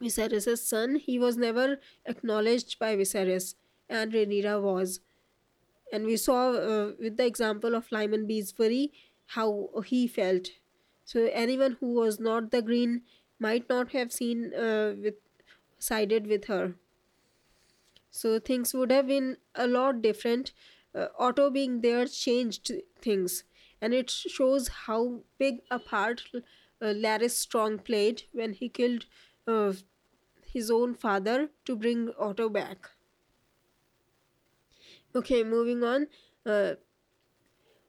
[0.00, 3.56] Viserys' son he was never acknowledged by Viserys
[3.88, 5.00] and Rhaenyra was.
[5.92, 8.92] And we saw uh, with the example of Lyman Beesbury
[9.26, 10.48] how he felt.
[11.04, 13.04] So anyone who was not the green
[13.38, 15.16] might not have seen uh, with
[15.78, 16.76] sided with her.
[18.10, 20.52] So things would have been a lot different.
[20.94, 23.44] Uh, Otto being there changed things.
[23.80, 26.22] And it shows how big a part
[26.84, 29.06] uh, Strong played when he killed
[29.46, 29.72] uh,
[30.52, 32.90] his own father to bring Otto back
[35.14, 36.06] okay moving on
[36.46, 36.74] uh,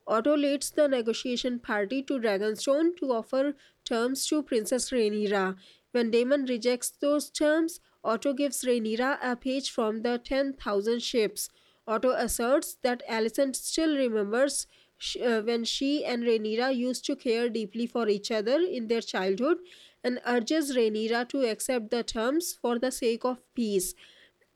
[0.08, 5.56] Otto leads the negotiation party to Dragonstone to offer terms to Princess Rhaenyra.
[5.94, 11.50] When Daemon rejects those terms, Otto gives Rhaenyra a page from the 10,000 ships.
[11.88, 14.68] Otto asserts that Alicent still remembers
[14.98, 19.02] sh- uh, when she and Rhaenyra used to care deeply for each other in their
[19.02, 19.58] childhood
[20.04, 23.94] and urges Rhaenyra to accept the terms for the sake of peace.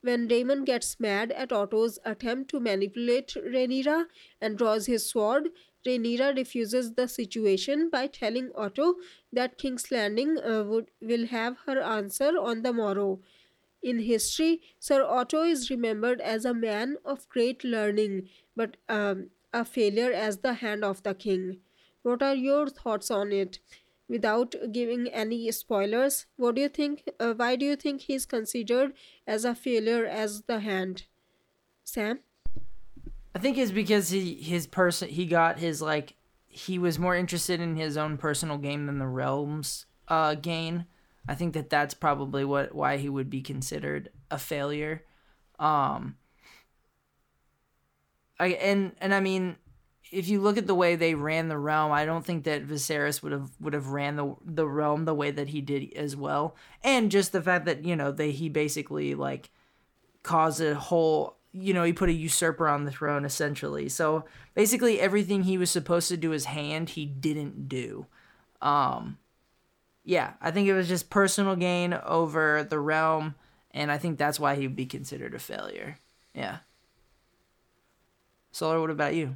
[0.01, 4.05] When Daemon gets mad at Otto's attempt to manipulate Rhaenyra
[4.39, 5.49] and draws his sword,
[5.85, 8.95] Rhaenyra refuses the situation by telling Otto
[9.33, 13.19] that King's Landing uh, would, will have her answer on the morrow.
[13.81, 19.65] In history, Sir Otto is remembered as a man of great learning, but um, a
[19.65, 21.57] failure as the hand of the king.
[22.03, 23.59] What are your thoughts on it?
[24.07, 27.07] Without giving any spoilers, what do you think?
[27.19, 28.93] Uh, why do you think he's considered
[29.27, 31.03] as a failure as the hand?
[31.83, 32.19] Sam?
[33.35, 36.15] I think it's because he his person he got his like
[36.47, 40.85] he was more interested in his own personal game than the realms uh gain.
[41.27, 45.03] I think that that's probably what why he would be considered a failure.
[45.59, 46.17] Um
[48.39, 49.57] I and and I mean
[50.11, 53.21] if you look at the way they ran the realm, I don't think that Viserys
[53.21, 56.55] would have would have ran the the realm the way that he did as well.
[56.83, 59.49] And just the fact that, you know, they he basically like
[60.23, 63.89] caused a whole you know, he put a usurper on the throne essentially.
[63.89, 68.07] So basically everything he was supposed to do as hand, he didn't do.
[68.61, 69.17] Um
[70.05, 73.35] yeah, I think it was just personal gain over the realm,
[73.71, 75.97] and I think that's why he'd be considered a failure.
[76.33, 76.59] Yeah.
[78.51, 79.35] Solar, what about you?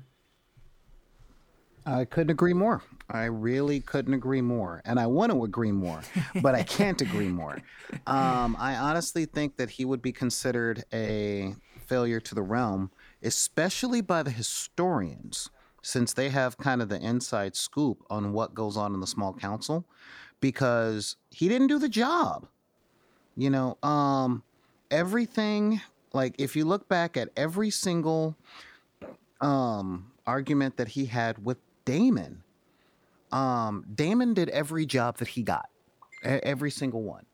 [1.86, 2.82] I couldn't agree more.
[3.10, 4.82] I really couldn't agree more.
[4.86, 6.02] And I want to agree more,
[6.42, 7.62] but I can't agree more.
[8.06, 11.56] Um, I honestly think that he would be considered a
[11.86, 12.92] failure to the realm,
[13.22, 15.50] especially by the historians,
[15.82, 19.34] since they have kind of the inside scoop on what goes on in the small
[19.34, 19.86] council,
[20.42, 22.48] because he didn't do the job.
[23.38, 24.44] You know, um,
[24.92, 25.80] everything,
[26.12, 28.36] like, if you look back at every single
[29.44, 32.44] um, argument that he had with Daemon.
[33.32, 35.70] um, Daemon did every job that he got,
[36.24, 37.26] every single one.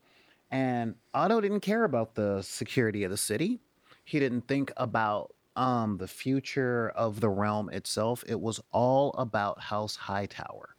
[0.52, 3.60] And Otto didn't care about the security of the city.
[4.04, 8.24] He didn't think about um, the future of the realm itself.
[8.28, 10.76] It was all about House Hightower.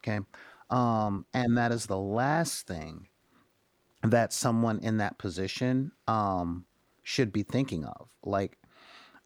[0.00, 0.20] Okay.
[0.70, 3.08] Um, and that is the last thing
[4.02, 6.64] that someone in that position um,
[7.02, 8.08] should be thinking of.
[8.22, 8.56] Like,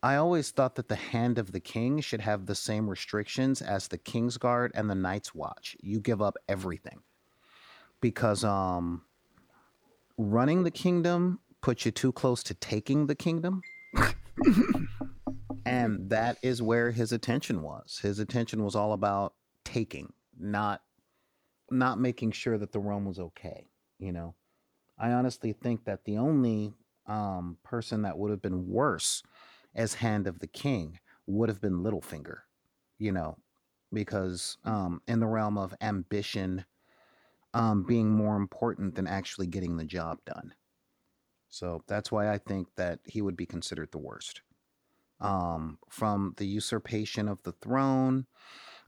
[0.03, 3.89] I always thought that the hand of the king should have the same restrictions as
[3.89, 5.77] the King's Guard and the Night's Watch.
[5.81, 7.01] You give up everything
[8.01, 9.03] because um,
[10.17, 13.63] running the kingdom puts you too close to taking the kingdom.
[15.67, 17.99] and that is where his attention was.
[18.01, 19.35] His attention was all about
[19.65, 20.81] taking, not
[21.71, 23.67] not making sure that the realm was okay.
[23.99, 24.35] You know,
[24.97, 26.73] I honestly think that the only
[27.07, 29.23] um, person that would have been worse
[29.75, 32.41] as Hand of the King would have been Littlefinger,
[32.99, 33.37] you know,
[33.93, 36.65] because um, in the realm of ambition
[37.55, 40.55] um, being more important than actually getting the job done.
[41.49, 44.43] So that's why I think that he would be considered the worst.
[45.21, 48.27] Um, from the usurpation of the throne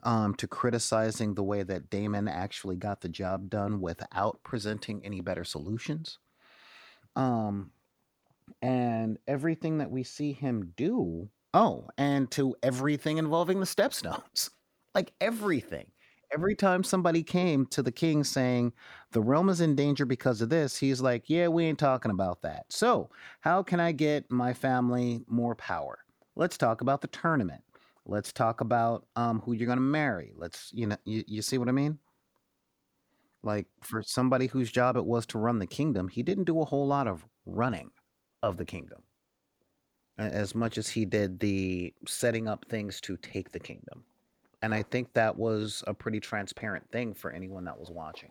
[0.05, 5.20] um, to criticizing the way that Daemon actually got the job done without presenting any
[5.20, 6.18] better solutions.
[7.16, 7.72] Um,
[8.62, 11.28] and everything that we see him do.
[11.55, 14.51] Oh, and to everything involving the stepstones.
[14.92, 15.86] Like everything.
[16.34, 18.72] Every time somebody came to the king saying,
[19.12, 22.42] the realm is in danger because of this, he's like, yeah, we ain't talking about
[22.42, 22.64] that.
[22.70, 26.01] So, how can I get my family more power?
[26.34, 27.62] Let's talk about the tournament.
[28.05, 30.32] Let's talk about um, who you're going to marry.
[30.36, 32.01] Let's, you know, you, you see what I mean?
[33.44, 36.64] Like, for somebody whose job it was to run the kingdom, he didn't do a
[36.64, 37.92] whole lot of running
[38.43, 39.03] of the kingdom
[40.20, 44.05] as much as he did the setting up things to take the kingdom.
[44.62, 48.28] And I think that was a pretty transparent thing for anyone that was watching,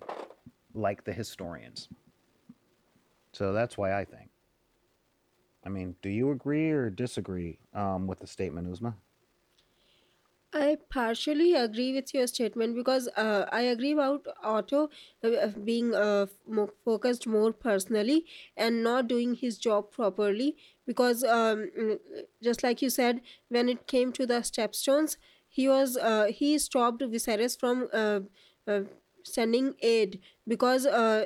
[0.76, 1.90] like the historians.
[3.34, 4.30] So that's why I think.
[5.66, 8.94] I mean, do you agree or disagree um, with the statement, Uzma?
[10.52, 14.90] I partially agree with your statement because uh, I agree about Otto
[15.24, 18.26] uh, being uh, more focused more personally
[18.58, 20.58] and not doing his job properly.
[20.88, 22.00] Because um, mm,
[22.42, 27.02] just like you said, when it came to the stepstones, he was uh, he stopped
[27.04, 28.22] Viserys from uh,
[28.68, 28.82] uh,
[29.24, 31.26] sending aid because uh,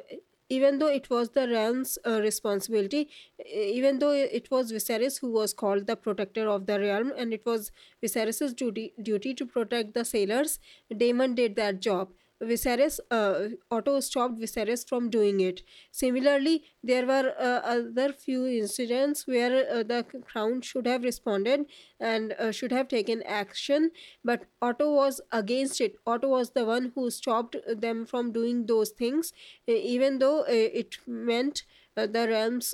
[0.49, 3.09] even though it was the realm's uh, responsibility,
[3.53, 7.45] even though it was Viserys who was called the protector of the realm, and it
[7.45, 7.71] was
[8.03, 10.59] Viserys's duty duty to protect the sailors,
[10.95, 12.09] Daemon did that job.
[12.43, 15.61] Viserys, uh, Otto stopped Viserys from doing it.
[15.91, 21.65] Similarly, there were uh, other few incidents where uh, the crown should have responded
[21.99, 23.91] and uh, should have taken action,
[24.23, 25.95] but Otto was against it.
[26.05, 29.33] Otto was the one who stopped them from doing those things,
[29.67, 31.63] even though uh, it meant
[31.95, 32.73] uh, the realms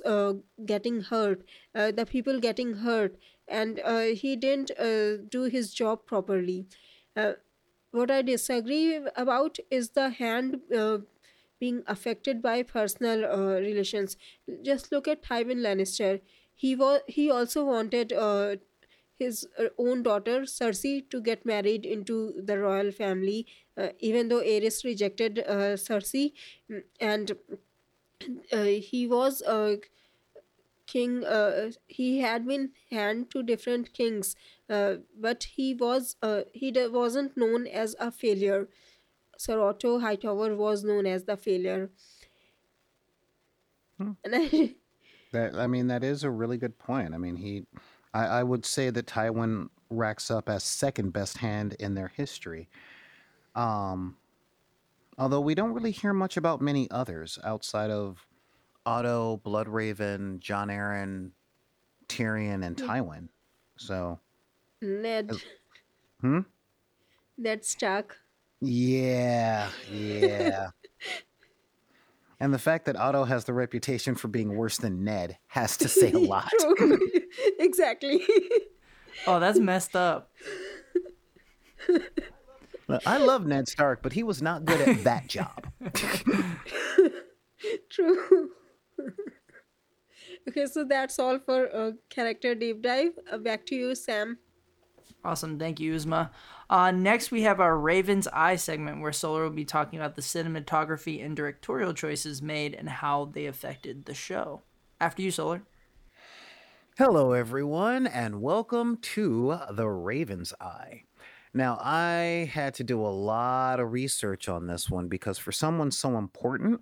[0.65, 1.43] getting hurt,
[1.74, 3.17] the people getting hurt,
[3.47, 3.80] and
[4.17, 4.72] he didn't
[5.30, 6.65] do his job properly.
[7.91, 10.99] What I disagree about is the hand uh,
[11.59, 14.15] being affected by personal uh, relations.
[14.63, 16.21] Just look at Tywin Lannister.
[16.55, 18.57] He was he also wanted uh,
[19.17, 24.41] his uh, own daughter Cersei to get married into the royal family, uh, even though
[24.41, 26.33] Aerys rejected uh, Cersei,
[26.99, 27.31] and
[28.51, 29.41] he was
[30.93, 31.23] king.
[31.25, 34.35] Uh, he had been hand to different kings,
[34.69, 34.95] uh,
[35.27, 38.69] but he was uh, he d- wasn't known as a failure.
[39.37, 41.91] Sir Otto Hightower was known as the failure,
[43.97, 44.11] Hmm.
[44.23, 44.75] and I,
[45.31, 47.13] That I mean, that is a really good point.
[47.13, 47.65] I mean, he,
[48.13, 52.69] I, I would say that Tywin racks up as second best hand in their history.
[53.55, 54.17] Um,
[55.17, 58.25] although we don't really hear much about many others outside of
[58.86, 61.32] Otto, Bloodraven, Jon Arryn,
[62.07, 63.27] Tyrion, and Tywin.
[63.77, 64.19] So,
[64.82, 65.43] Ned, As-
[66.21, 66.39] hmm?
[67.38, 68.17] Ned Stark.
[68.61, 70.67] Yeah, yeah.
[72.39, 75.88] and the fact that Otto has the reputation for being worse than Ned has to
[75.88, 76.51] say a lot.
[77.59, 78.21] Exactly.
[79.27, 80.32] Oh, that's messed up.
[83.05, 85.71] I love Ned Stark, but he was not good at that job.
[87.89, 88.49] True.
[90.47, 93.12] Okay, so that's all for uh, character deep dive.
[93.32, 94.38] Uh, back to you, Sam.
[95.24, 95.60] Awesome.
[95.60, 96.30] Thank you, Uzma.
[96.70, 100.22] Uh, next, we have our Raven's Eye segment where Solar will be talking about the
[100.22, 104.62] cinematography and directorial choices made and how they affected the show.
[105.02, 105.64] After you, Solar.
[106.97, 111.04] Hello, everyone, and welcome to The Raven's Eye.
[111.54, 115.91] Now, I had to do a lot of research on this one because for someone
[115.91, 116.82] so important,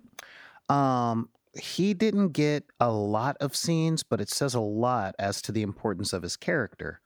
[0.68, 5.52] um, he didn't get a lot of scenes, but it says a lot as to
[5.52, 7.00] the importance of his character.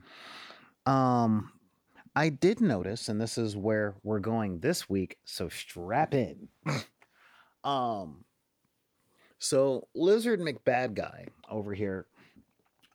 [0.87, 1.53] Um,
[2.15, 6.49] I did notice, and this is where we're going this week, so strap in.
[7.65, 8.25] um,
[9.43, 12.07] so Lizard McBad guy over here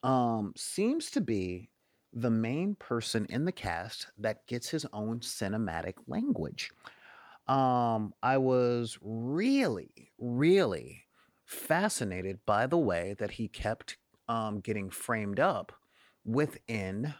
[0.01, 1.69] um seems to be
[2.13, 6.71] the main person in the cast that gets his own cinematic language.
[7.47, 11.06] Um I was really really
[11.47, 15.71] fascinated by the way that he kept um getting framed up
[16.25, 17.13] within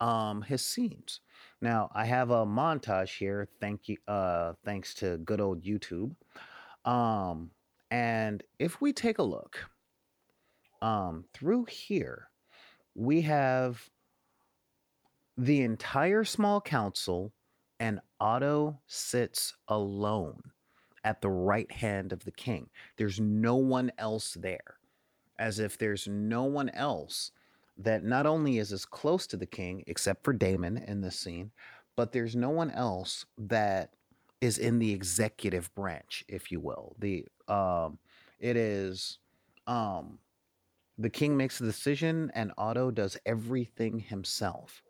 [0.00, 1.20] um his scenes.
[1.62, 6.14] Now, I have a montage here thank you uh thanks to good old YouTube.
[6.84, 7.50] Um
[7.90, 9.70] and if we take a look
[10.82, 12.28] um, through here,
[12.94, 13.90] we have
[15.36, 17.32] the entire small council,
[17.78, 20.40] and Otto sits alone
[21.06, 22.68] at the right hand of the king.
[22.96, 24.78] There's no one else there,
[25.38, 27.30] as if there's no one else
[27.78, 31.52] that not only is as close to the king, except for Daemon in this scene,
[31.94, 33.92] but there's no one else that
[34.40, 36.96] is in the executive branch, if you will.
[36.98, 37.98] The um,
[38.40, 39.18] it is
[39.68, 40.18] um
[40.98, 44.82] the king makes the decision and Otto does everything himself.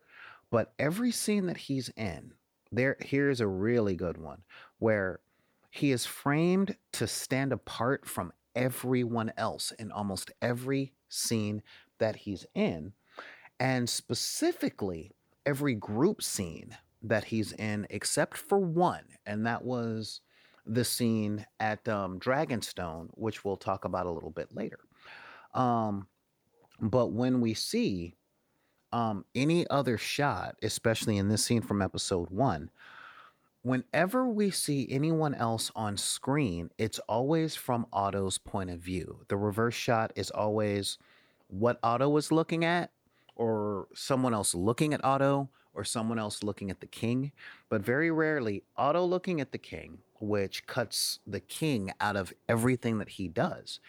[0.51, 2.33] But every scene that he's in,
[2.73, 4.43] there here's a really good one
[4.79, 5.21] where
[5.77, 11.63] he is framed to stand apart from everyone else in almost every scene
[11.99, 12.93] that he's in,
[13.61, 15.13] and specifically
[15.45, 20.21] every group scene that he's in, except for one, and that was
[20.67, 24.81] the scene at um, Dragonstone, which we'll talk about a little bit later.
[25.55, 26.09] Um,
[26.81, 28.17] but when we see
[28.93, 32.71] um, any other shot, especially in this scene from episode one,
[33.67, 39.19] whenever we see anyone else on screen, it's always from Otto's point of view.
[39.27, 40.99] The reverse shot is always
[41.49, 42.93] what Otto was looking at,
[43.35, 47.33] or someone else looking at Otto, or someone else looking at the king.
[47.69, 52.99] But very rarely, Otto looking at the king, which cuts the king out of everything
[52.99, 53.81] that he does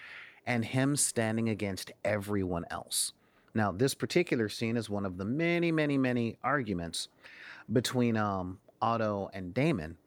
[0.43, 3.13] and him standing against everyone else.
[3.53, 7.09] Now, this particular scene is one of the many, many, many arguments
[7.71, 9.97] between um, Otto and Daemon,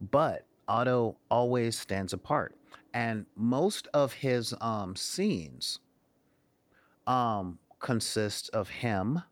[0.00, 2.56] but Otto always stands apart.
[2.92, 5.80] And most of his um, scenes
[7.06, 9.22] um, consist of him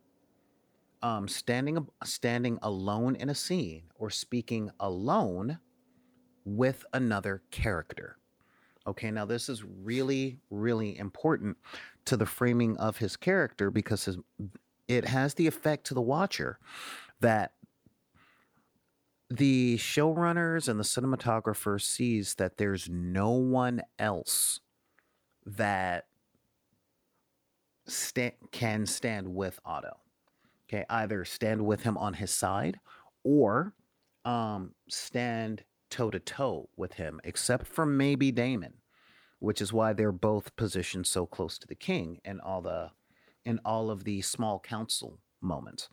[1.03, 5.59] um, standing standing alone in a scene or speaking alone
[6.45, 8.17] with another character.
[8.87, 11.57] Okay, now this is really, really important
[12.07, 14.17] to the framing of his character because his,
[14.89, 16.59] it has the effect to the watcher
[17.21, 17.53] that
[19.31, 24.61] the showrunners and the cinematographer sees that there's no one else
[25.45, 26.07] that
[27.87, 29.99] sta- can stand with Otto.
[30.69, 32.79] Okay, either stand with him on his side
[33.25, 33.75] or
[34.25, 38.75] um, stand toe to toe with him, except for maybe Daemon,
[39.39, 42.91] which is why they're both positioned so close to the king and all the
[43.45, 45.89] in all of the small council moments.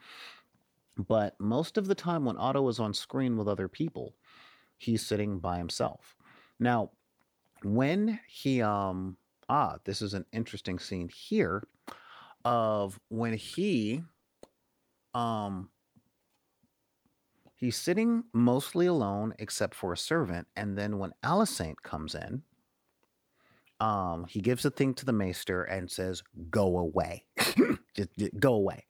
[0.97, 4.15] But most of the time when Otto is on screen with other people,
[4.77, 6.15] he's sitting by himself.
[6.59, 6.91] Now,
[7.63, 9.17] when he um
[9.49, 11.63] ah, this is an interesting scene here
[12.43, 14.03] of when he
[15.13, 15.69] um
[17.55, 22.43] he's sitting mostly alone except for a servant and then when Alicent comes in
[23.80, 27.26] um he gives a thing to the maester and says go away
[27.95, 28.85] just, just go away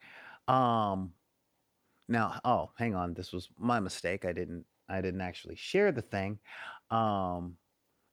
[0.47, 1.11] um
[2.07, 6.01] now oh hang on this was my mistake i didn't i didn't actually share the
[6.01, 6.37] thing
[6.91, 7.55] um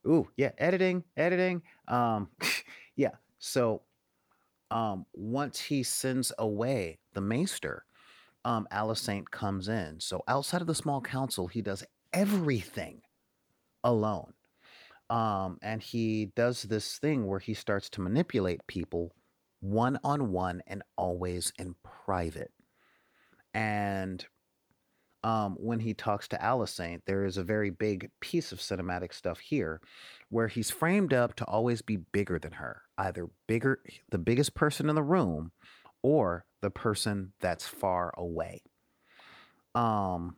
[0.06, 2.28] ooh yeah editing editing um
[2.96, 3.82] yeah so
[4.70, 7.84] um once he sends away the maester
[8.44, 13.02] um Alicent comes in so outside of the small council he does everything
[13.84, 14.32] alone
[15.10, 19.12] um and he does this thing where he starts to manipulate people
[19.60, 21.74] one on one and always in
[22.04, 22.50] private
[23.54, 24.24] and
[25.24, 29.38] um, when he talks to Alicent, there is a very big piece of cinematic stuff
[29.38, 29.80] here
[30.30, 33.80] where he's framed up to always be bigger than her, either bigger,
[34.10, 35.52] the biggest person in the room,
[36.02, 38.62] or the person that's far away.
[39.74, 40.36] Um,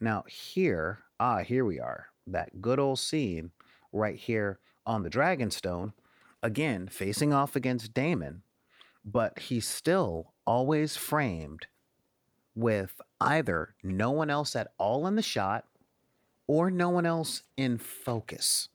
[0.00, 3.50] now here, ah, here we are, that good old scene
[3.92, 5.92] right here on the Dragonstone,
[6.42, 8.42] again facing off against Daemon,
[9.04, 11.66] but he's still always framed
[12.58, 15.64] with either no one else at all in the shot
[16.48, 18.68] or no one else in focus.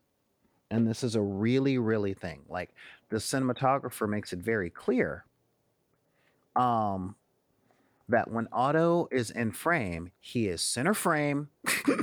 [0.72, 2.44] And this is a really, really thing.
[2.48, 2.74] Like
[3.10, 5.26] the cinematographer makes it very clear
[6.56, 7.16] um,
[8.08, 11.50] that when Otto is in frame, he is center frame.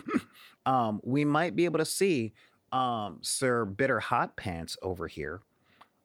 [0.67, 2.35] um, we might be able to see
[2.73, 5.41] um, Sir Bitter Hot Pants over here.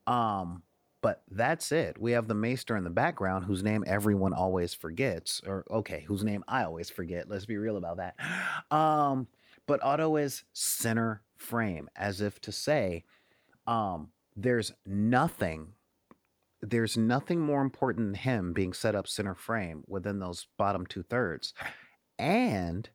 [0.07, 0.63] Um,
[1.05, 2.01] but that's it.
[2.01, 6.23] We have the maester in the background whose name everyone always forgets, or okay, whose
[6.23, 7.29] name I always forget.
[7.29, 8.15] Let's be real about that.
[8.75, 9.27] Um,
[9.67, 13.03] but Otto is center frame, as if to say,
[13.67, 15.73] um, there's nothing,
[16.63, 21.03] there's nothing more important than him being set up center frame within those bottom two
[21.03, 21.53] thirds.
[22.17, 22.89] And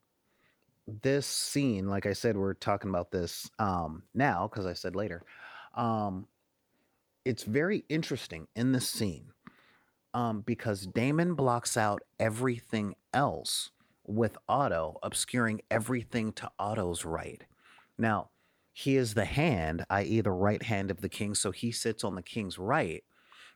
[0.89, 5.23] this scene, like I said, we're talking about this um, now because I said later.
[5.75, 6.27] Um,
[7.31, 9.31] it's very interesting in this scene
[10.15, 13.71] um, because Daemon blocks out everything else
[14.05, 17.45] with Otto, obscuring everything to Otto's right.
[17.97, 18.31] Now,
[18.73, 22.17] he is the hand, i.e., the right hand of the king, so he sits on
[22.17, 23.05] the king's right,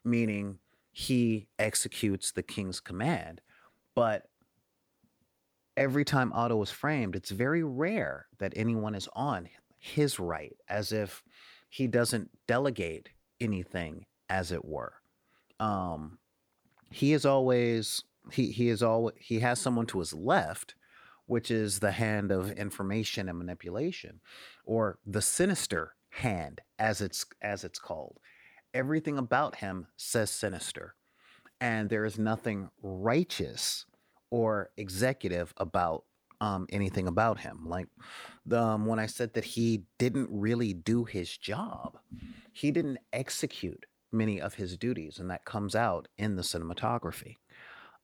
[0.05, 0.61] meaning
[0.93, 3.41] he executes the king's command.
[3.97, 4.29] But
[5.77, 9.49] every time Otto is framed, it's very rare that anyone is on
[9.81, 11.25] his right, as if
[11.69, 13.09] he doesn't delegate
[13.41, 14.95] anything, as it were.
[15.61, 16.19] Um,
[16.91, 20.75] he is always he he is all he has someone to his left,
[21.27, 24.21] which is the hand of information and manipulation,
[24.65, 28.19] or the sinister hand, as it's as it's called.
[28.73, 30.95] Everything about him says sinister,
[31.61, 33.87] and there is nothing righteous
[34.31, 36.05] or executive about
[36.45, 37.61] um, anything about him.
[37.65, 37.89] Like
[38.45, 41.99] the, um, when I said that he didn't really do his job,
[42.53, 47.37] he didn't execute many of his duties, and that comes out in the cinematography.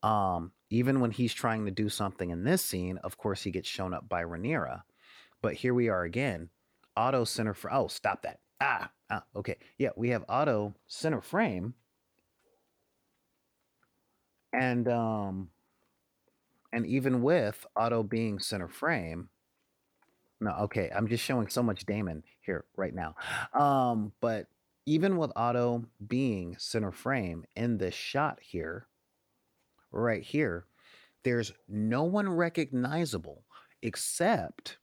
[0.03, 3.69] Um, even when he's trying to do something in this scene, of course, he gets
[3.69, 4.83] shown up by Rhaenyra.
[5.43, 6.49] But here we are again.
[6.97, 8.41] Otto center for oh, stop that.
[8.61, 9.57] Ah, ah, okay.
[9.79, 11.75] Yeah, we have Otto center frame.
[14.53, 15.51] And um
[16.73, 19.29] and even with Otto being center frame,
[20.41, 23.15] no, okay, I'm just showing so much Daemon here right now.
[23.53, 24.47] Um, but
[24.87, 28.87] even with Otto being center frame in this shot here,
[29.93, 30.65] right here,
[31.25, 33.45] there's no one recognizable
[33.83, 34.77] except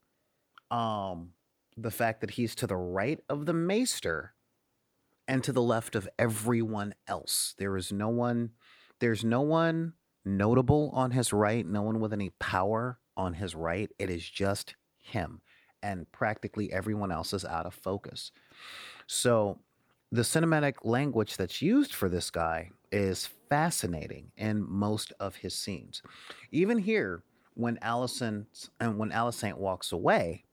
[0.72, 1.30] um
[1.77, 4.34] the fact that he's to the right of the maester
[5.27, 7.53] and to the left of everyone else.
[7.57, 8.51] There is no one
[8.99, 9.93] there's no one
[10.28, 13.90] notable on his right, no one with any power on his right.
[13.98, 15.41] It is just him,
[15.82, 18.32] and practically everyone else is out of focus.
[19.08, 19.60] So,
[20.12, 26.02] the cinematic language that's used for this guy is fascinating in most of his scenes.
[26.52, 27.24] Even here,
[27.56, 30.45] when Alicent and when Alicent walks away,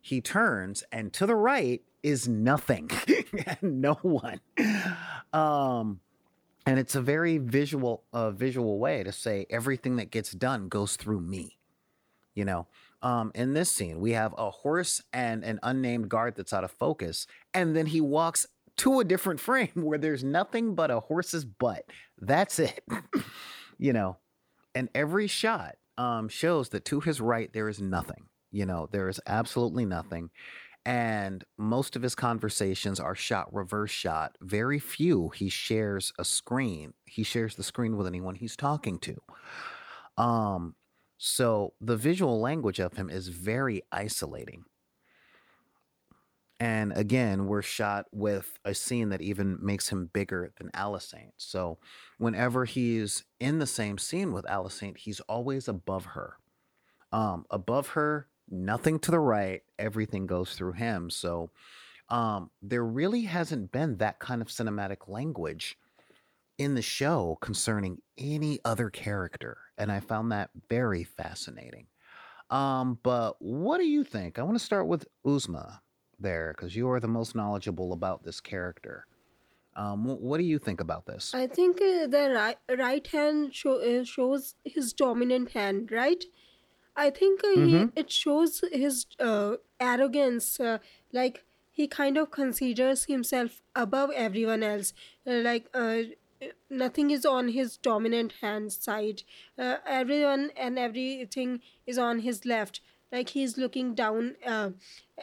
[0.00, 2.90] he turns and to the right is nothing
[3.62, 4.40] no one
[5.32, 6.00] um
[6.70, 10.94] and it's a very visual uh, visual way to say everything that gets done goes
[10.94, 11.58] through me
[12.32, 12.68] you know?
[13.02, 16.70] Um in this scene we have a horse and an unnamed guard that's out of
[16.70, 21.44] focus and then he walks to a different frame where there's nothing but a horse's
[21.44, 21.84] butt.
[22.20, 22.84] That's it
[23.78, 24.18] you know?
[24.74, 28.88] And every shot um shows that to his right there is nothing you know?
[28.92, 30.30] There is absolutely nothing
[30.86, 34.36] and most of his conversations are shot reverse shot.
[34.40, 36.94] Very few he shares a screen.
[37.04, 39.16] He shares the screen with anyone he's talking to.
[40.16, 40.74] Um,
[41.18, 44.64] so the visual language of him is very isolating.
[46.58, 51.32] And again, we're shot with a scene that even makes him bigger than Alicent.
[51.38, 51.78] So
[52.18, 56.36] whenever he's in the same scene with Alicent, he's always above her.
[57.12, 61.10] Um, above her nothing to the right, everything goes through him.
[61.10, 61.50] So
[62.08, 65.78] um, there really hasn't been that kind of cinematic language
[66.58, 69.58] in the show concerning any other character.
[69.78, 71.86] And I found that very fascinating.
[72.50, 74.38] Um, but what do you think?
[74.38, 75.78] I want to start with Uzma
[76.18, 79.06] there because you are the most knowledgeable about this character.
[79.76, 81.32] Um, what do you think about this?
[81.32, 86.22] I think uh, the right, right hand show, uh, shows his dominant hand, right?
[86.96, 87.90] I think uh, he, Mm-hmm.
[87.96, 90.78] it shows his uh, arrogance, uh,
[91.12, 94.92] like he kind of considers himself above everyone else.
[95.26, 96.02] Uh, like uh,
[96.68, 99.22] nothing is on his dominant hand side.
[99.58, 102.80] Uh, everyone and everything is on his left.
[103.12, 104.70] Like he's looking down uh,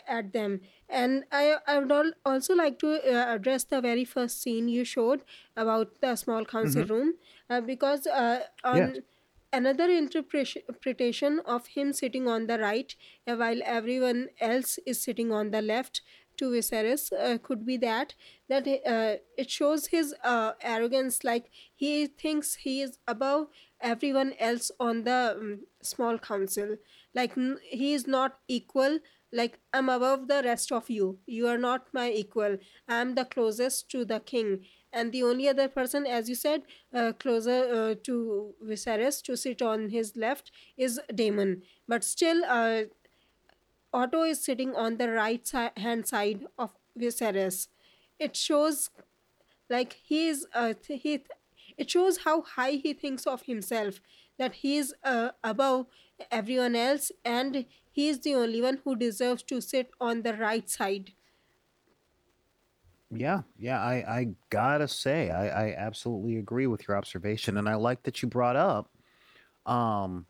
[0.08, 0.62] at them.
[0.90, 4.84] And I, I would al- also like to uh, address the very first scene you
[4.84, 5.24] showed
[5.56, 7.14] about the small council room
[7.50, 9.00] uh, because uh, on Mm-hmm.
[9.00, 9.02] Yeah.
[9.58, 12.96] Another interpretation of him sitting on the right
[13.28, 16.02] uh, while everyone else is sitting on the left
[16.38, 18.14] to Viserys uh, could be that
[18.48, 23.48] that uh, it shows his uh, arrogance like he thinks he is above
[23.82, 26.78] everyone else on the um, small council.
[27.16, 29.00] Like he is not equal
[29.34, 31.20] like i'm above the rest of you.
[31.26, 32.58] You are not my equal.
[32.88, 34.66] I'm the closest to the king.
[34.94, 36.64] And the only other person as you said
[36.94, 41.64] uh, closer uh, to Viserys to sit on his left is Daemon.
[41.88, 42.84] But still uh,
[43.94, 47.68] Otto is sitting on the right si- hand side of Viserys.
[48.20, 48.90] It shows
[49.70, 51.24] like he is uh, th- he
[51.78, 54.02] it shows how high he thinks of himself
[54.40, 55.88] that he is uh, above
[56.32, 57.66] everyone else and
[57.98, 61.14] he is the only one who deserves to sit on the right side
[63.10, 67.76] Yeah, yeah, I, I gotta say, I, I absolutely agree with your observation, and I
[67.76, 68.92] like that you brought up
[69.66, 70.26] um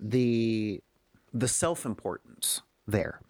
[0.00, 0.82] the
[1.34, 3.20] the self-importance there.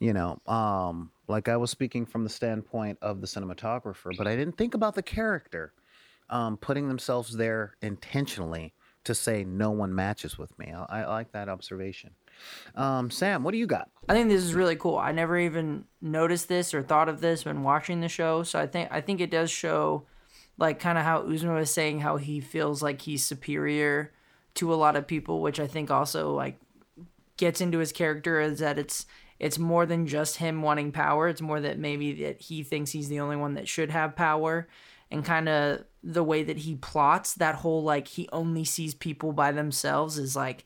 [0.00, 4.36] You know, um, like I was speaking from the standpoint of the cinematographer, but I
[4.36, 5.74] didn't think about the character
[6.30, 8.74] um, putting themselves there intentionally
[9.04, 10.72] to say no one matches with me.
[10.72, 12.14] I, I like that observation.
[12.74, 13.90] Um, Sam, what do you got?
[14.08, 14.96] I think this is really cool.
[14.96, 18.42] I never even noticed this or thought of this when watching the show.
[18.42, 20.06] So I think I think it does show
[20.56, 24.12] like kind of how Uzma was saying how he feels like he's superior
[24.54, 26.58] to a lot of people, which I think also like
[27.36, 29.06] gets into his character is that it's
[29.38, 31.28] it's more than just him wanting power.
[31.28, 34.68] It's more that maybe that he thinks he's the only one that should have power
[35.10, 39.32] and kind of the way that he plots that whole like he only sees people
[39.32, 40.64] by themselves is like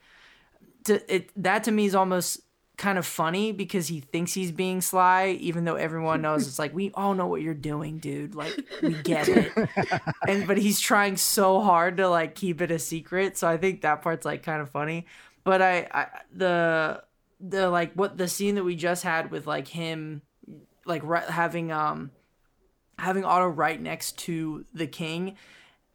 [0.84, 2.40] to it that to me is almost
[2.78, 6.74] kind of funny because he thinks he's being sly even though everyone knows it's like
[6.74, 8.34] we all know what you're doing dude.
[8.34, 9.52] Like we get it.
[10.28, 13.36] And but he's trying so hard to like keep it a secret.
[13.36, 15.06] So i think that part's like kind of funny.
[15.44, 17.02] But i, I the
[17.40, 20.22] the like what the scene that we just had with like him
[20.86, 22.10] like ri- having um
[22.98, 25.36] having Otto right next to the king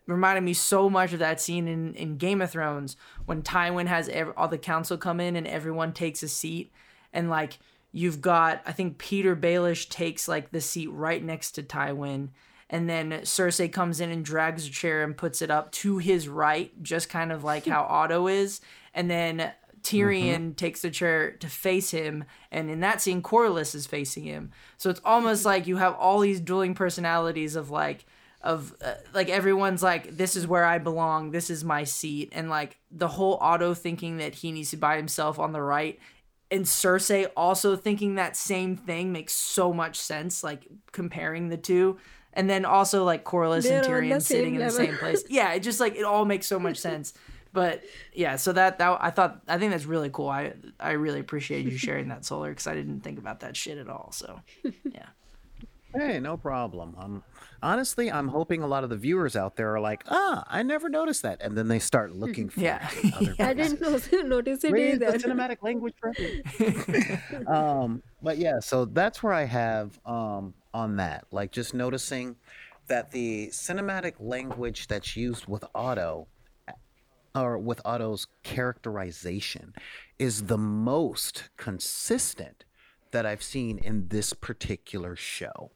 [0.08, 4.10] reminded me so much of that scene in, in Game of Thrones when Tywin has
[4.10, 6.72] ev- all the council come in and everyone takes a seat.
[7.14, 7.60] And like
[7.92, 12.30] you've got I think Petyr Baelish takes like the seat right next to Tywin.
[12.70, 16.28] And then Cersei comes in and drags a chair and puts it up to his
[16.28, 18.62] right just kind of like how Otto is.
[18.94, 19.52] And then
[19.88, 20.52] Tyrion mm-hmm.
[20.54, 24.52] takes the chair to face him, and in that scene, Corlys is facing him.
[24.76, 28.06] So it's almost like you have all these dueling personalities of like,
[28.48, 32.49] of uh, like everyone's like, this is where I belong, this is my seat, and
[32.49, 35.99] like the whole Otto thinking that he needs to buy himself on the right,
[36.49, 40.44] and Cersei also thinking that same thing makes so much sense.
[40.44, 41.98] Like comparing the two.
[42.34, 45.24] And then also like Corlys and They're Tyrion sitting in the same place.
[45.30, 47.14] Yeah, it just like it all makes so much sense.
[47.52, 47.84] but
[48.14, 50.30] yeah, so that that I thought I think that's really cool.
[50.30, 53.78] I I really appreciate you sharing that solar because I didn't think about that shit
[53.80, 54.11] at all.
[54.11, 55.07] So yeah.
[55.95, 56.95] Hey, no problem.
[56.97, 57.23] Um,
[57.64, 60.89] honestly, I'm hoping a lot of the viewers out there are like, ah, I never
[60.89, 62.88] noticed that, and then they start looking for Yeah.
[62.93, 66.14] it other I didn't know, notice it Read the cinematic language for
[67.51, 72.35] um, but yeah, so that's where I have um, on that, like just noticing
[72.88, 76.27] that the cinematic language that's used with Otto,
[77.35, 79.73] or with Otto's characterization,
[80.19, 82.65] is the most consistent
[83.11, 85.72] that I've seen in this particular show.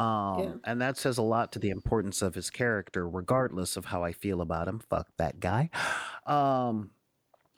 [0.00, 0.52] Um, Yeah.
[0.64, 4.12] and that says a lot to the importance of his character, regardless of how I
[4.12, 4.78] feel about him.
[4.78, 5.70] Fuck that guy.
[6.26, 6.90] Um,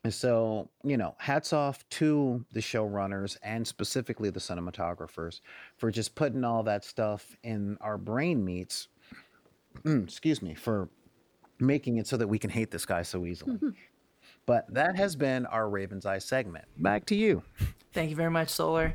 [0.08, 5.40] so, you know, hats off to the showrunners and specifically the cinematographers
[5.76, 8.88] for just putting all that stuff in our brain meats.
[9.84, 10.88] Excuse me, for
[11.60, 13.58] making it so that we can hate this guy so easily.
[14.46, 16.64] but that has been our Raven's Eye segment.
[16.78, 17.42] Back to you.
[17.92, 18.94] Thank you very much, Solar.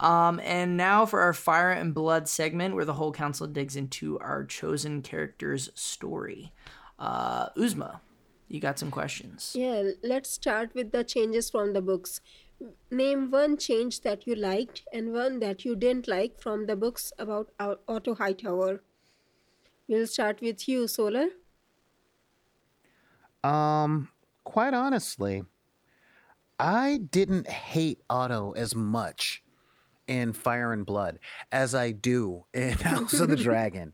[0.00, 4.18] Um, and now for our Fire and Blood segment, where the whole council digs into
[4.20, 6.52] our chosen character's story.
[6.98, 8.00] Uh, Uzma,
[8.48, 9.52] you got some questions.
[9.56, 12.20] Yeah, let's start with the changes from the books.
[12.90, 17.12] Name one change that you liked and one that you didn't like from the books
[17.18, 18.82] about Au- Otto Hightower.
[19.88, 21.28] We'll start with you, Solar.
[23.44, 24.08] Um,
[24.44, 25.44] quite honestly,
[26.58, 29.42] I didn't hate Otto as much
[30.08, 31.20] in Fire and Blood
[31.52, 33.92] as I do in House of the Dragon.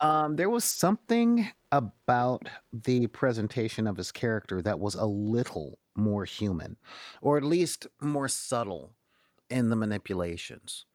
[0.00, 6.24] Um, there was something about the presentation of his character that was a little more
[6.24, 6.76] human,
[7.20, 8.94] or at least more subtle
[9.48, 10.86] in the manipulations.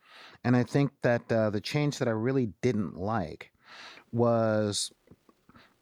[0.43, 3.51] And I think that uh, the change that I really didn't like
[4.11, 4.91] was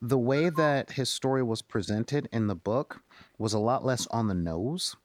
[0.01, 3.01] the way that his story was presented in the book
[3.37, 4.95] was a lot less on the nose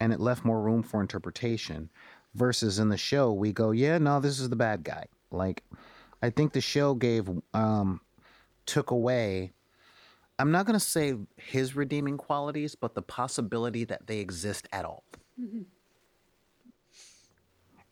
[0.00, 1.90] and it left more room for interpretation
[2.34, 5.62] versus in the show we go yeah no this is the bad guy like
[6.22, 8.00] i think the show gave um
[8.66, 9.52] took away
[10.38, 14.84] i'm not going to say his redeeming qualities but the possibility that they exist at
[14.84, 15.04] all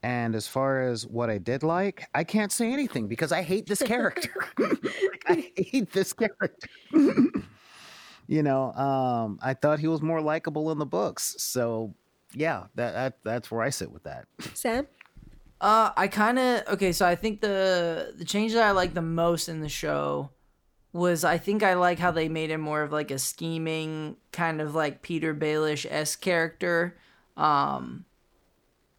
[0.06, 3.66] and as far as what I did like, I can't say anything because I hate
[3.66, 4.30] this character.
[4.56, 4.78] like,
[5.26, 6.68] I hate this character.
[8.28, 11.34] you know, um, I thought he was more likable in the books.
[11.38, 11.92] So
[12.36, 14.26] yeah, that, that that's where I sit with that.
[14.54, 14.86] Sam?
[15.58, 16.92] Uh, I kind of okay.
[16.92, 20.30] So I think the the change that I like the most in the show
[20.92, 24.60] was I think I like how they made him more of like a scheming kind
[24.60, 26.98] of like Petyr Baelish s character.
[27.38, 28.04] Um,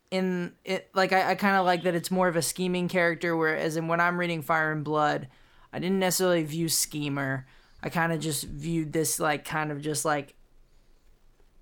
[0.09, 3.37] in it like I, I kind of like that it's more of a scheming character.
[3.37, 5.27] Whereas in when I'm reading Fire and Blood,
[5.71, 7.45] I didn't necessarily view schemer.
[7.83, 10.33] I kind of just viewed this like kind of just like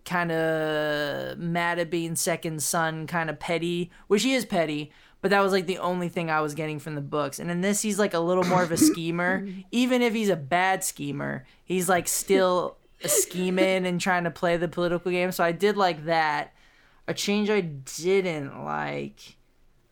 [0.05, 4.91] kind of mad at being second son, kind of petty, which he is petty,
[5.21, 7.39] but that was like the only thing I was getting from the books.
[7.39, 9.47] And in this, he's like a little more of a schemer.
[9.71, 14.67] Even if he's a bad schemer, he's like still scheming and trying to play the
[14.67, 15.31] political game.
[15.31, 16.53] So I did like that.
[17.07, 19.35] A change I didn't like.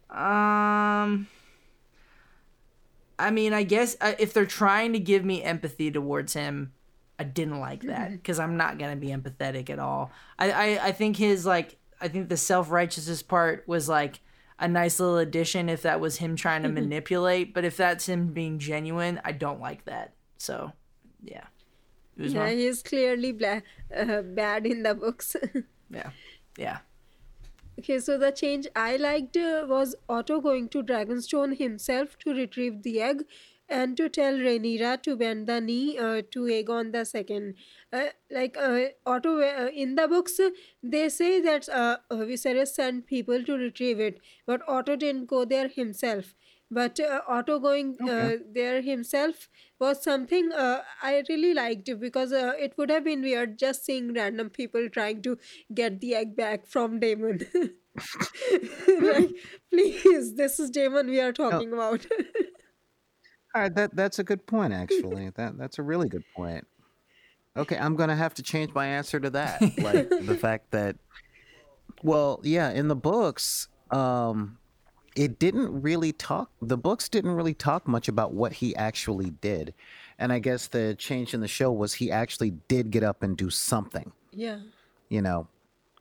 [0.10, 1.28] Um.
[3.20, 6.74] I mean, I guess uh, if they're trying to give me empathy towards him,
[7.24, 10.12] I didn't like that because I'm not gonna be empathetic at all.
[10.38, 14.20] I, I I think his like I think the self righteousness part was like
[14.60, 18.34] a nice little addition if that was him trying to manipulate, but if that's him
[18.34, 20.14] being genuine, I don't like that.
[20.38, 20.74] So,
[21.24, 21.46] yeah?
[22.18, 23.64] Yeah, he's clearly bla-
[23.96, 25.36] uh, bad in the books.
[25.90, 26.10] yeah,
[26.58, 26.80] yeah.
[27.80, 32.84] Okay, so the change I liked uh, was Otto going to Dragonstone himself to retrieve
[32.84, 33.24] the egg
[33.74, 37.56] and to tell Rhaenyra to bend the knee uh, to Aegon the second.
[37.92, 40.40] Uh, like uh, Otto uh, in the books,
[40.84, 45.68] they say that uh, Viserys sent people to retrieve it, but Otto didn't go there
[45.68, 46.34] himself.
[46.72, 48.38] But uh, Otto going uh, Okay.
[48.52, 53.60] there himself was something uh, I really liked because uh, it would have been weird
[53.60, 55.38] just seeing random people trying to
[55.74, 57.42] get the egg back from Daemon.
[59.00, 59.32] like,
[59.72, 62.06] please, this is Daemon we are talking about.
[63.56, 65.30] All right, that that's a good point actually.
[65.36, 66.66] that that's a really good point.
[67.56, 69.62] Okay, I'm gonna have to change my answer to that.
[69.78, 70.96] Like the fact that,
[72.02, 74.58] well, yeah, in the books, um,
[75.16, 76.50] it didn't really talk.
[76.62, 79.76] The books didn't really talk much about what he actually did,
[80.18, 83.38] and I guess the change in the show was he actually did get up and
[83.38, 84.12] do something.
[84.32, 84.60] yeah.
[85.10, 85.48] You know,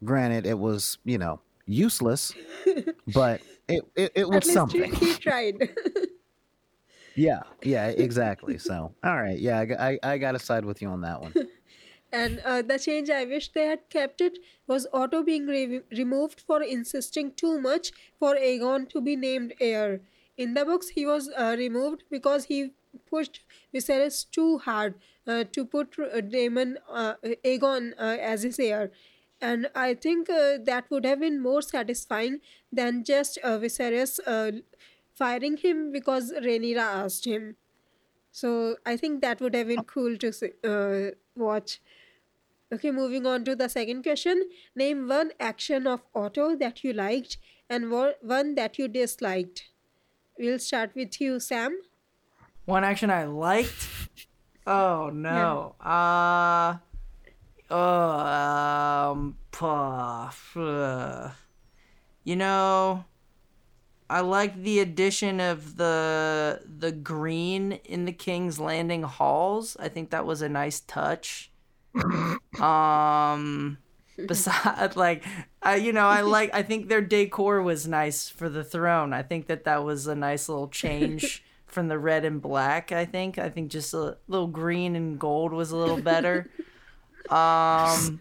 [0.02, 2.32] granted, it was you know useless,
[3.12, 4.94] but it it, it At was least something.
[4.94, 5.68] he tried.
[7.14, 8.58] Yeah, yeah, exactly.
[8.58, 11.34] So, all right, yeah, I I got to side with you on that one.
[12.12, 16.40] And uh, the change I wish they had kept it was Otto being re- removed
[16.40, 20.00] for insisting too much for Aegon to be named heir.
[20.36, 22.72] In the books, he was uh, removed because he
[23.06, 23.40] pushed
[23.74, 24.94] Viserys too hard
[25.26, 25.96] uh, to put
[26.30, 27.14] Daemon uh,
[27.44, 28.92] Aegon uh, as his heir.
[29.40, 32.40] And I think uh, that would have been more satisfying
[32.70, 34.20] than just Viserys
[35.14, 37.56] firing him because Rhaenyra asked him.
[38.30, 41.80] So I think that would have been cool to see, uh, watch.
[42.72, 44.48] Okay, moving on to the second question.
[44.74, 47.36] Name one action of Otto that you liked
[47.68, 49.68] and one that you disliked.
[50.38, 51.78] We'll start with you, Sam.
[52.64, 53.88] One action I liked.
[54.66, 55.74] Oh no.
[55.80, 56.78] Uh
[57.70, 58.10] oh
[59.10, 61.30] um puff, uh,
[62.24, 63.04] you know
[64.12, 69.74] I like the addition of the the green in the King's Landing halls.
[69.80, 71.50] I think that was a nice touch.
[72.60, 73.78] um
[74.26, 75.24] besides like
[75.62, 79.14] I you know I like I think their decor was nice for the throne.
[79.14, 82.92] I think that that was a nice little change from the red and black.
[82.92, 86.50] I think I think just a little green and gold was a little better.
[87.30, 88.20] Um,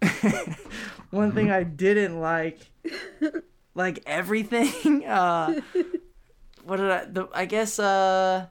[1.10, 2.58] one thing I didn't like,
[3.76, 5.04] like everything.
[5.06, 5.60] Uh,
[6.64, 7.04] what did I?
[7.04, 7.78] The, I guess.
[7.78, 8.46] Uh,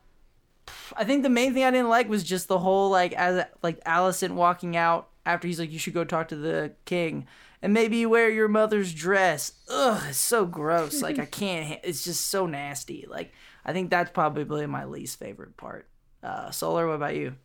[0.95, 3.83] I think the main thing I didn't like was just the whole like as like
[3.83, 7.27] Alicent walking out after he's like you should go talk to the king
[7.61, 9.53] and maybe wear your mother's dress.
[9.69, 11.01] Ugh, it's so gross.
[11.01, 11.79] Like I can't.
[11.83, 13.05] It's just so nasty.
[13.09, 13.33] Like
[13.65, 15.89] I think that's probably my least favorite part.
[16.23, 17.35] Uh, Solar, what about you?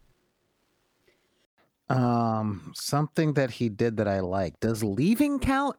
[1.88, 4.60] Um, something that he did that I like.
[4.60, 5.76] Does leaving count?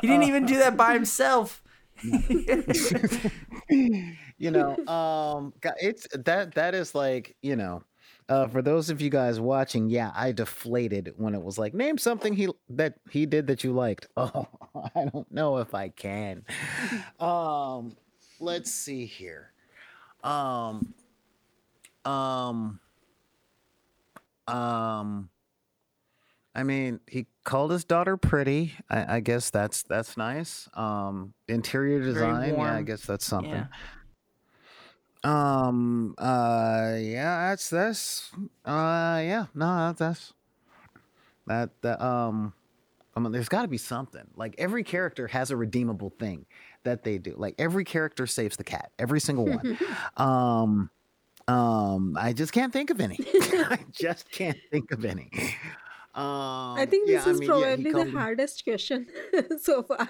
[0.00, 1.62] He didn't even do that by himself.
[2.02, 2.46] you
[4.50, 7.82] know, um, it's that that is like you know,
[8.28, 11.98] uh, for those of you guys watching, yeah, I deflated when it was like name
[11.98, 14.06] something he that he did that you liked.
[14.16, 14.46] Oh,
[14.94, 16.44] I don't know if I can.
[17.18, 17.96] Um,
[18.38, 19.52] let's see here.
[20.22, 20.94] Um,
[22.04, 22.80] um,
[24.46, 25.30] um.
[26.58, 28.72] I mean, he called his daughter pretty.
[28.90, 30.68] I, I guess that's that's nice.
[30.74, 33.52] Um, interior design, yeah, I guess that's something.
[33.52, 33.66] Yeah.
[35.22, 36.16] Um.
[36.18, 36.96] Uh.
[36.98, 37.50] Yeah.
[37.50, 38.32] That's this.
[38.64, 39.20] Uh.
[39.22, 39.46] Yeah.
[39.54, 39.94] No.
[39.96, 40.32] That's
[41.46, 41.70] that.
[41.82, 42.04] That.
[42.04, 42.52] Um.
[43.14, 44.26] I mean, there's got to be something.
[44.34, 46.44] Like every character has a redeemable thing
[46.82, 47.34] that they do.
[47.36, 48.90] Like every character saves the cat.
[48.98, 49.78] Every single one.
[50.16, 50.90] um.
[51.46, 52.16] Um.
[52.18, 53.16] I just can't think of any.
[53.32, 55.30] I just can't think of any.
[56.18, 56.76] Um.
[56.76, 59.06] I think yeah, this is mean, probably called the him- hardest question
[59.60, 60.08] so far.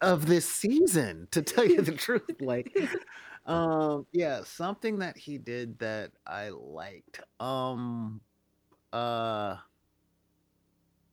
[0.00, 2.76] of this season to tell you the truth like
[3.46, 8.20] um yeah something that he did that i liked um
[8.92, 9.56] uh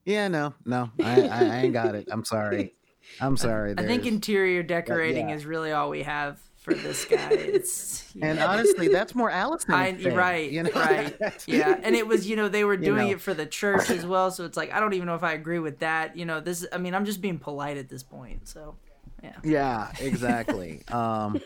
[0.04, 2.74] yeah no no i i, I ain't got it i'm sorry
[3.20, 5.36] i'm sorry I think interior decorating yeah.
[5.36, 7.30] is really all we have for this guy.
[7.30, 12.06] It's and honestly that's more Alicent I, thing, right, you know right, yeah, and it
[12.06, 13.12] was you know they were You doing know.
[13.14, 15.32] it for the church as well, so it's like I don't even know if I
[15.32, 16.16] agree with that.
[16.16, 18.76] You know, this I mean I'm just being polite at this point, so
[19.22, 19.36] yeah.
[19.44, 20.82] Yeah, exactly.
[20.88, 21.40] um,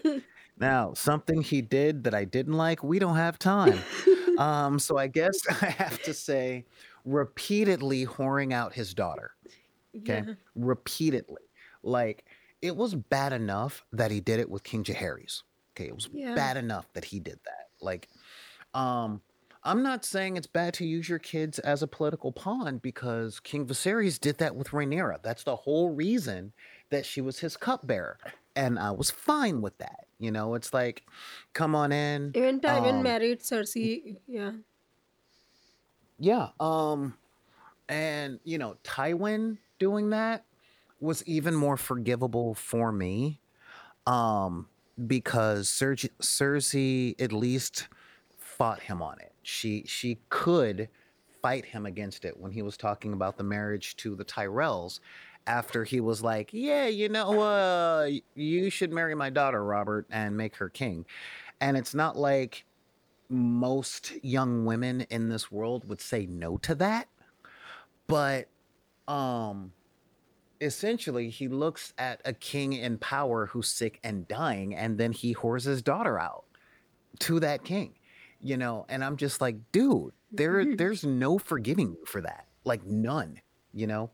[0.59, 3.79] now, something he did that I didn't like, we don't have time.
[4.39, 6.65] Um, so I guess I have to say,
[7.05, 9.33] repeatedly whoring out his daughter.
[9.99, 10.23] Okay.
[10.27, 10.35] Yeah.
[10.55, 11.43] Repeatedly.
[11.83, 12.26] Like,
[12.67, 15.43] it was bad enough that he did it with King Jaehaerys.
[15.75, 15.89] Okay.
[15.89, 16.35] It was Yeah.
[16.35, 17.69] bad enough that he did that.
[17.81, 18.09] Like,
[18.75, 19.23] um,
[19.63, 23.67] I'm not saying it's bad to use your kids as a political pawn because King
[23.67, 25.23] Viserys did that with Rhaenyra.
[25.23, 26.53] That's the whole reason
[26.91, 28.19] that she was his cupbearer.
[28.55, 30.07] And I was fine with that.
[30.19, 31.05] You know, it's like,
[31.53, 32.31] come on in.
[32.35, 34.17] Even Tywin Um, married Cersei.
[34.27, 34.53] Yeah.
[36.19, 36.49] Yeah.
[36.61, 37.19] Um,
[37.89, 40.45] and you know, Tywin doing that
[41.01, 43.41] was even more forgivable for me.
[44.07, 44.69] Um,
[45.07, 47.89] because Cersei, at least
[48.39, 49.33] fought him on it.
[49.43, 50.89] She she could
[51.43, 55.01] fight him against it when he was talking about the marriage to the Tyrells
[55.47, 60.37] after he was like, "Yeah, you know, uh you should marry my daughter, Robert, and
[60.37, 61.05] make her king."
[61.61, 62.65] And it's not like
[63.29, 67.09] most young women in this world would say no to that
[68.07, 68.49] but
[69.09, 69.73] um
[70.61, 75.35] essentially he looks at a king in power who's sick and dying and then he
[75.35, 76.45] whores his daughter out
[77.19, 77.95] to that king
[78.43, 78.85] you know?
[78.89, 83.41] And i'm just like dude there there's no forgiving you for that like none
[83.73, 84.11] you know?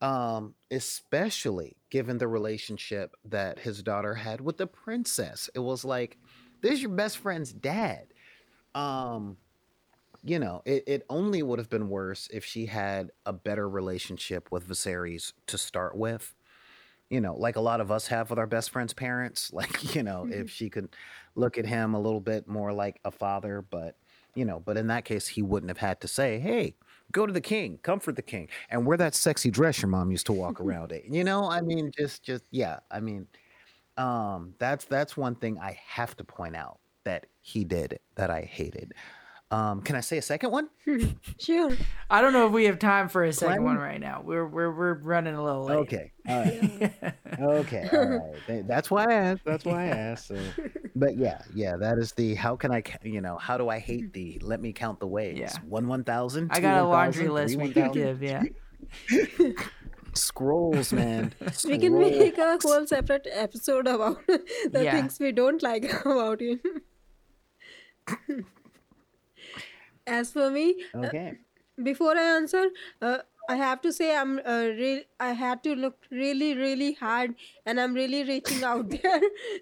[0.00, 5.48] Um especially given the relationship that his daughter had with the princess.
[5.54, 6.18] It was like
[6.60, 8.08] this is your best friend's dad.
[8.74, 9.36] Um
[10.28, 14.50] you know, it, it only would have been worse if she had a better relationship
[14.52, 16.34] with Viserys to start with.
[17.10, 19.52] You know, like a lot of us have with our best friend's parents.
[19.54, 20.94] Like, you know, if she could
[21.36, 23.98] look at him a little bit more like a father, but,
[24.34, 26.76] you know, but in that case, he wouldn't have had to say, hey,
[27.12, 30.26] go to the king, comfort the king, and wear that sexy dress your mom used
[30.26, 31.12] to walk around in.
[31.12, 33.28] You know, I mean, just, just, yeah, I mean,
[33.96, 38.42] um, that's that's one thing I have to point out that he did that I
[38.42, 38.92] hated.
[39.48, 40.68] Um, can I say a second one?
[41.38, 41.70] Sure.
[42.10, 43.64] I don't know if we have time for a second Clem?
[43.64, 44.22] one right now.
[44.24, 45.76] We're we're we're running a little late.
[45.76, 46.12] Okay.
[46.28, 46.92] All right.
[47.40, 47.88] okay.
[47.92, 48.66] All right.
[48.66, 49.44] That's why I asked.
[49.44, 50.28] That's why I asked.
[50.28, 50.36] So.
[50.98, 54.14] But yeah, yeah, that is the how can I, you know, how do I hate
[54.14, 54.38] thee?
[54.40, 55.36] Let me count the ways.
[55.38, 55.52] Yeah.
[55.68, 56.50] One one thousand.
[56.52, 58.22] I got a laundry list we can give.
[58.22, 58.42] Yeah.
[60.14, 61.34] Scrolls, man.
[61.66, 64.92] We can make a whole separate episode about the Yeah.
[64.92, 66.60] things we don't like about him.
[70.06, 71.38] As for me, Okay.
[71.82, 72.66] before I answer,
[73.02, 73.18] uh,
[73.48, 75.02] I have to say I'm uh, real.
[75.20, 77.34] I had to look really, really hard,
[77.64, 78.90] and I'm really reaching out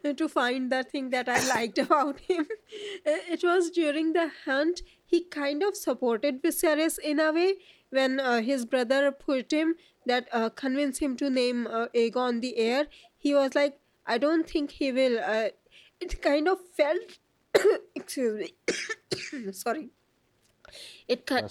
[0.03, 2.47] there to find the thing that I liked about him.
[3.07, 4.83] Uh, It was during the hunt.
[5.05, 7.55] He kind of supported Viserys in a way
[7.91, 9.75] when uh, his brother put him
[10.07, 12.87] that uh, convinced him to name uh, Aegon the heir.
[13.19, 15.19] He was like, I don't think he will.
[15.19, 15.49] Uh,
[16.01, 17.19] it kind of felt.
[17.95, 18.51] excuse
[19.35, 19.53] me.
[19.53, 19.91] Sorry.
[21.09, 21.51] It kind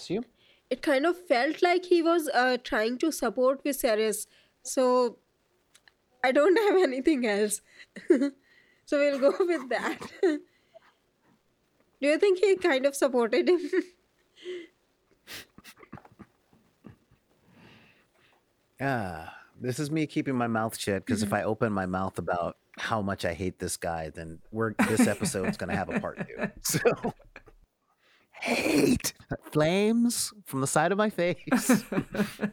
[0.70, 4.28] it kind of felt like he was uh, trying to support Viserys.
[4.64, 5.18] So
[6.24, 7.62] I don't have anything else.
[8.10, 8.32] so
[8.92, 10.00] we'll go with that.
[10.22, 10.40] Do
[12.00, 13.60] you think he kind of supported him?
[18.82, 22.58] Ah, this is me keeping my mouth shut because if I open my mouth about
[22.78, 26.52] how much I hate this guy, then we're this episode's gonna have a part two.
[26.64, 26.80] So
[28.44, 29.14] hate
[29.52, 31.38] flames from the side of my face,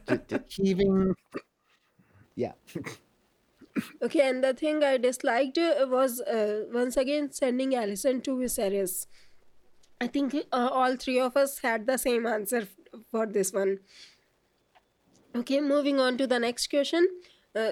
[0.07, 1.13] just, just heaving.
[2.35, 2.53] Yeah,
[4.01, 9.07] okay, and the thing I disliked uh, was uh, once again sending Alicent to Viserys.
[9.99, 12.67] I think uh, all three of us had the same answer
[13.11, 13.79] for this one.
[15.35, 17.07] Okay, moving on to the next question.
[17.55, 17.71] Uh,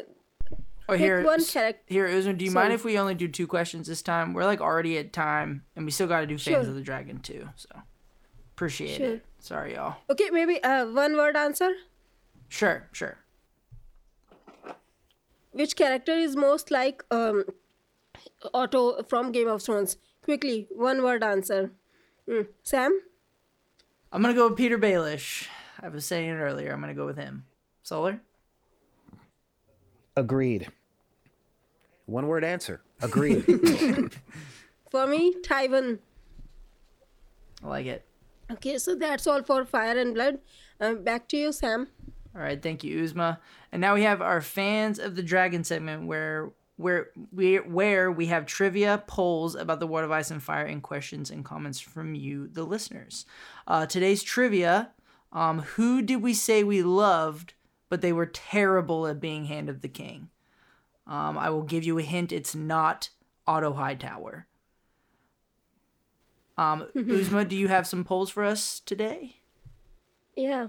[0.88, 3.28] Oh, Pick here, one s- charac- here, Uzma, do you mind if we only do
[3.28, 4.34] two questions this time?
[4.34, 6.60] We're like already at time, and we still got to do Fans Sure.
[6.62, 7.48] of the Dragon too.
[7.58, 7.70] So
[8.60, 9.14] appreciate Sure.
[9.14, 9.26] it.
[9.40, 9.95] Sorry, y'all.
[10.10, 11.72] okay, maybe uh, one word answer.
[12.49, 13.18] Sure, sure.
[15.52, 17.45] Which character is most like um,
[18.53, 19.95] Otto from Game of Thrones?
[20.23, 21.72] Quickly, one word answer.
[22.27, 22.48] Mm.
[22.64, 22.99] Sam?
[24.11, 25.48] I'm gonna go with Petyr Baelish.
[25.81, 26.73] I was saying it earlier.
[26.73, 27.45] I'm gonna go with him.
[27.81, 28.19] Solar.
[30.18, 30.68] agreed.
[32.07, 32.81] One word answer.
[33.02, 33.45] Agreed.
[34.91, 35.99] For me, Tywin.
[37.64, 38.03] I like it.
[38.52, 40.40] Okay, so that's all for Fire and Blood.
[40.80, 41.88] Uh, back to you, Sam.
[42.36, 43.38] All right, thank you, Uzma.
[43.72, 48.28] And now we have our fans of the dragon segment, where where we where we
[48.28, 52.16] have trivia, polls about the World of Ice and Fire, and questions and comments from
[52.16, 53.26] you, the listeners.
[53.68, 54.92] Uh, today's trivia:
[55.32, 57.54] um, Who did we say we loved,
[57.90, 60.30] but they were terrible at being Hand of the King?
[61.06, 63.10] Um, I will give you a hint: it's not
[63.46, 64.48] Otto Hightower.
[66.60, 69.38] Um, Uzma, do you have some polls for us today?
[70.36, 70.68] Yeah.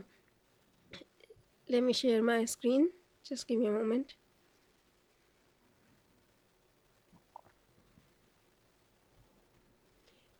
[1.69, 2.91] Let me share my screen.
[3.29, 4.15] Just give me a moment.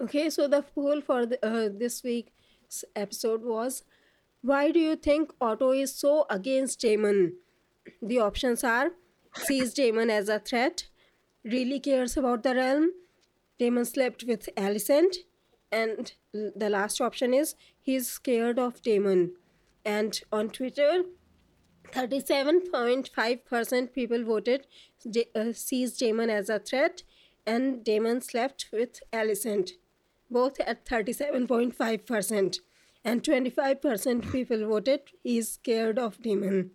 [0.01, 3.83] Okay, so the poll for the, uh, this week's episode was
[4.43, 7.33] Why do you think Otto is so against Daemon?
[8.01, 8.91] The options are
[9.35, 10.87] sees Daemon as a threat,
[11.45, 12.93] really cares about the realm,
[13.59, 15.17] Daemon slept with Alicent,
[15.73, 19.33] and the last option is he's scared of Daemon.
[19.85, 21.05] And on Twitter,
[21.93, 24.67] 37.5% people voted
[25.35, 27.05] uh, sees Daemon as a threat,
[27.47, 29.71] and Daemon slept with Alicent,
[30.31, 32.59] both at 37.5%.
[33.03, 36.73] And 25% people voted he's scared of Daemon.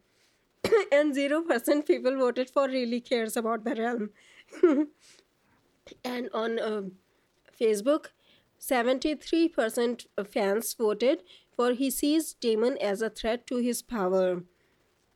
[0.92, 4.10] and 0% people voted for really cares about the realm.
[6.04, 6.94] and on um
[7.60, 8.08] Facebook,
[8.60, 11.23] 73% of fans voted
[11.56, 14.44] for he sees Daemon as a threat to his power.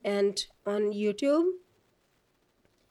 [0.04, 1.52] And on YouTube,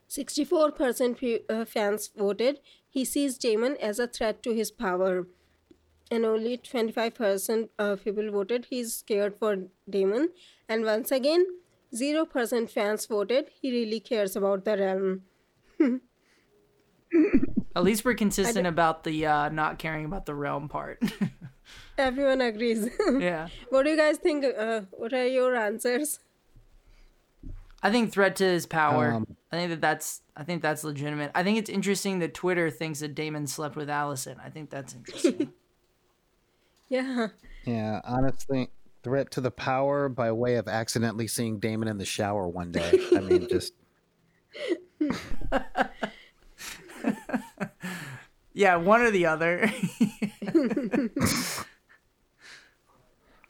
[0.09, 2.59] 64% pe- uh, fans voted
[2.89, 5.27] he sees Daemon as a threat to his power.
[6.11, 10.29] And only 25% of people voted he's scared for Daemon.
[10.67, 11.45] And once again,
[11.93, 15.21] 0% fans voted he really cares about the realm.
[17.75, 21.01] At least we're consistent about the uh, not caring about the realm part.
[21.97, 22.89] Everyone agrees.
[23.19, 23.47] Yeah.
[23.69, 24.45] what do you guys think?
[24.45, 26.19] Uh, what are your answers?
[27.83, 29.13] I think threat to his power.
[29.13, 31.31] Um, I think that that's I think that's legitimate.
[31.35, 34.37] I think it's interesting that Twitter thinks that Daemon slept with Alicent.
[34.43, 35.53] I think that's interesting.
[36.91, 37.27] Yeah.
[37.65, 38.71] Yeah, honestly,
[39.03, 42.99] threat to the power by way of accidentally seeing Daemon in the shower one day.
[43.15, 43.73] I mean, just
[48.53, 49.71] yeah, one or the other.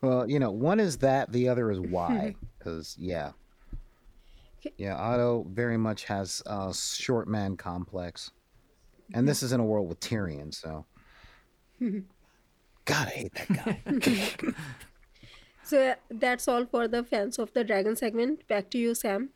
[0.01, 2.35] well, you know, one is that, the other is why.
[2.59, 3.31] Because yeah,
[4.75, 8.31] yeah, Otto very much has a short man complex,
[9.13, 10.85] and this is in a world with Tyrion, so.
[11.79, 14.53] God, I hate that guy.
[15.69, 18.47] So that's all for the fans of the dragon segment.
[18.47, 19.29] Back to you, Sam.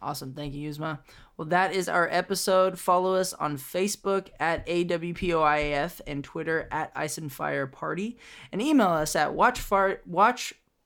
[0.00, 0.32] Awesome.
[0.32, 1.00] Thank you, Uzma.
[1.36, 2.78] Well, that is our episode.
[2.78, 8.18] Follow us on Facebook at AWPOIAF and Twitter at Ice and Fire Party.
[8.52, 9.60] And email us at watch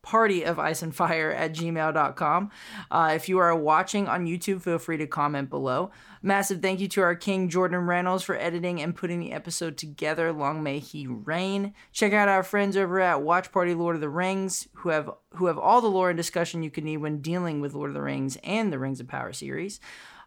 [0.08, 2.50] party of ice and fire at gmail.com
[2.90, 5.90] uh, if you are watching on youtube feel free to comment below.
[6.22, 10.32] Massive thank you to our king Jordan Rannells for editing and putting the episode together.
[10.32, 11.74] Long may he reign.
[11.92, 15.46] Check out our friends over at watch party lord of the rings who have who
[15.46, 18.00] have all the lore and discussion you can need when dealing with lord of the
[18.00, 19.78] rings and the rings of power series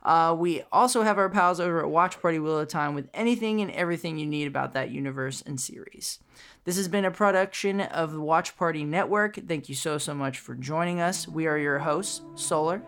[0.04, 3.62] uh, we also have our pals over at Watch Party Wheel of Time with anything
[3.62, 6.20] and everything you need about that universe and series.
[6.64, 9.36] This has been a production of the Watch Party Network.
[9.48, 11.28] Thank you so, so much for joining us.
[11.28, 12.82] We are your hosts, Solar,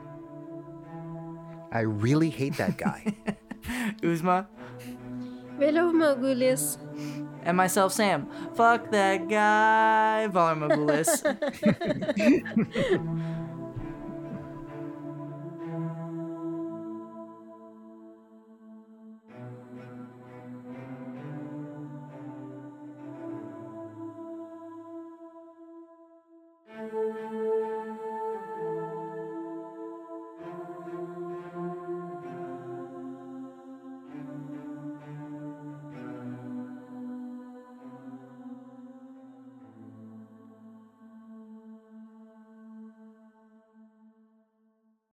[1.73, 3.15] I really hate that guy.
[4.03, 4.45] Uzma,
[5.57, 6.77] Valar Morghulis.
[7.41, 8.27] and myself, Sam.
[8.53, 11.23] Fuck that guy, Valar Morghulis.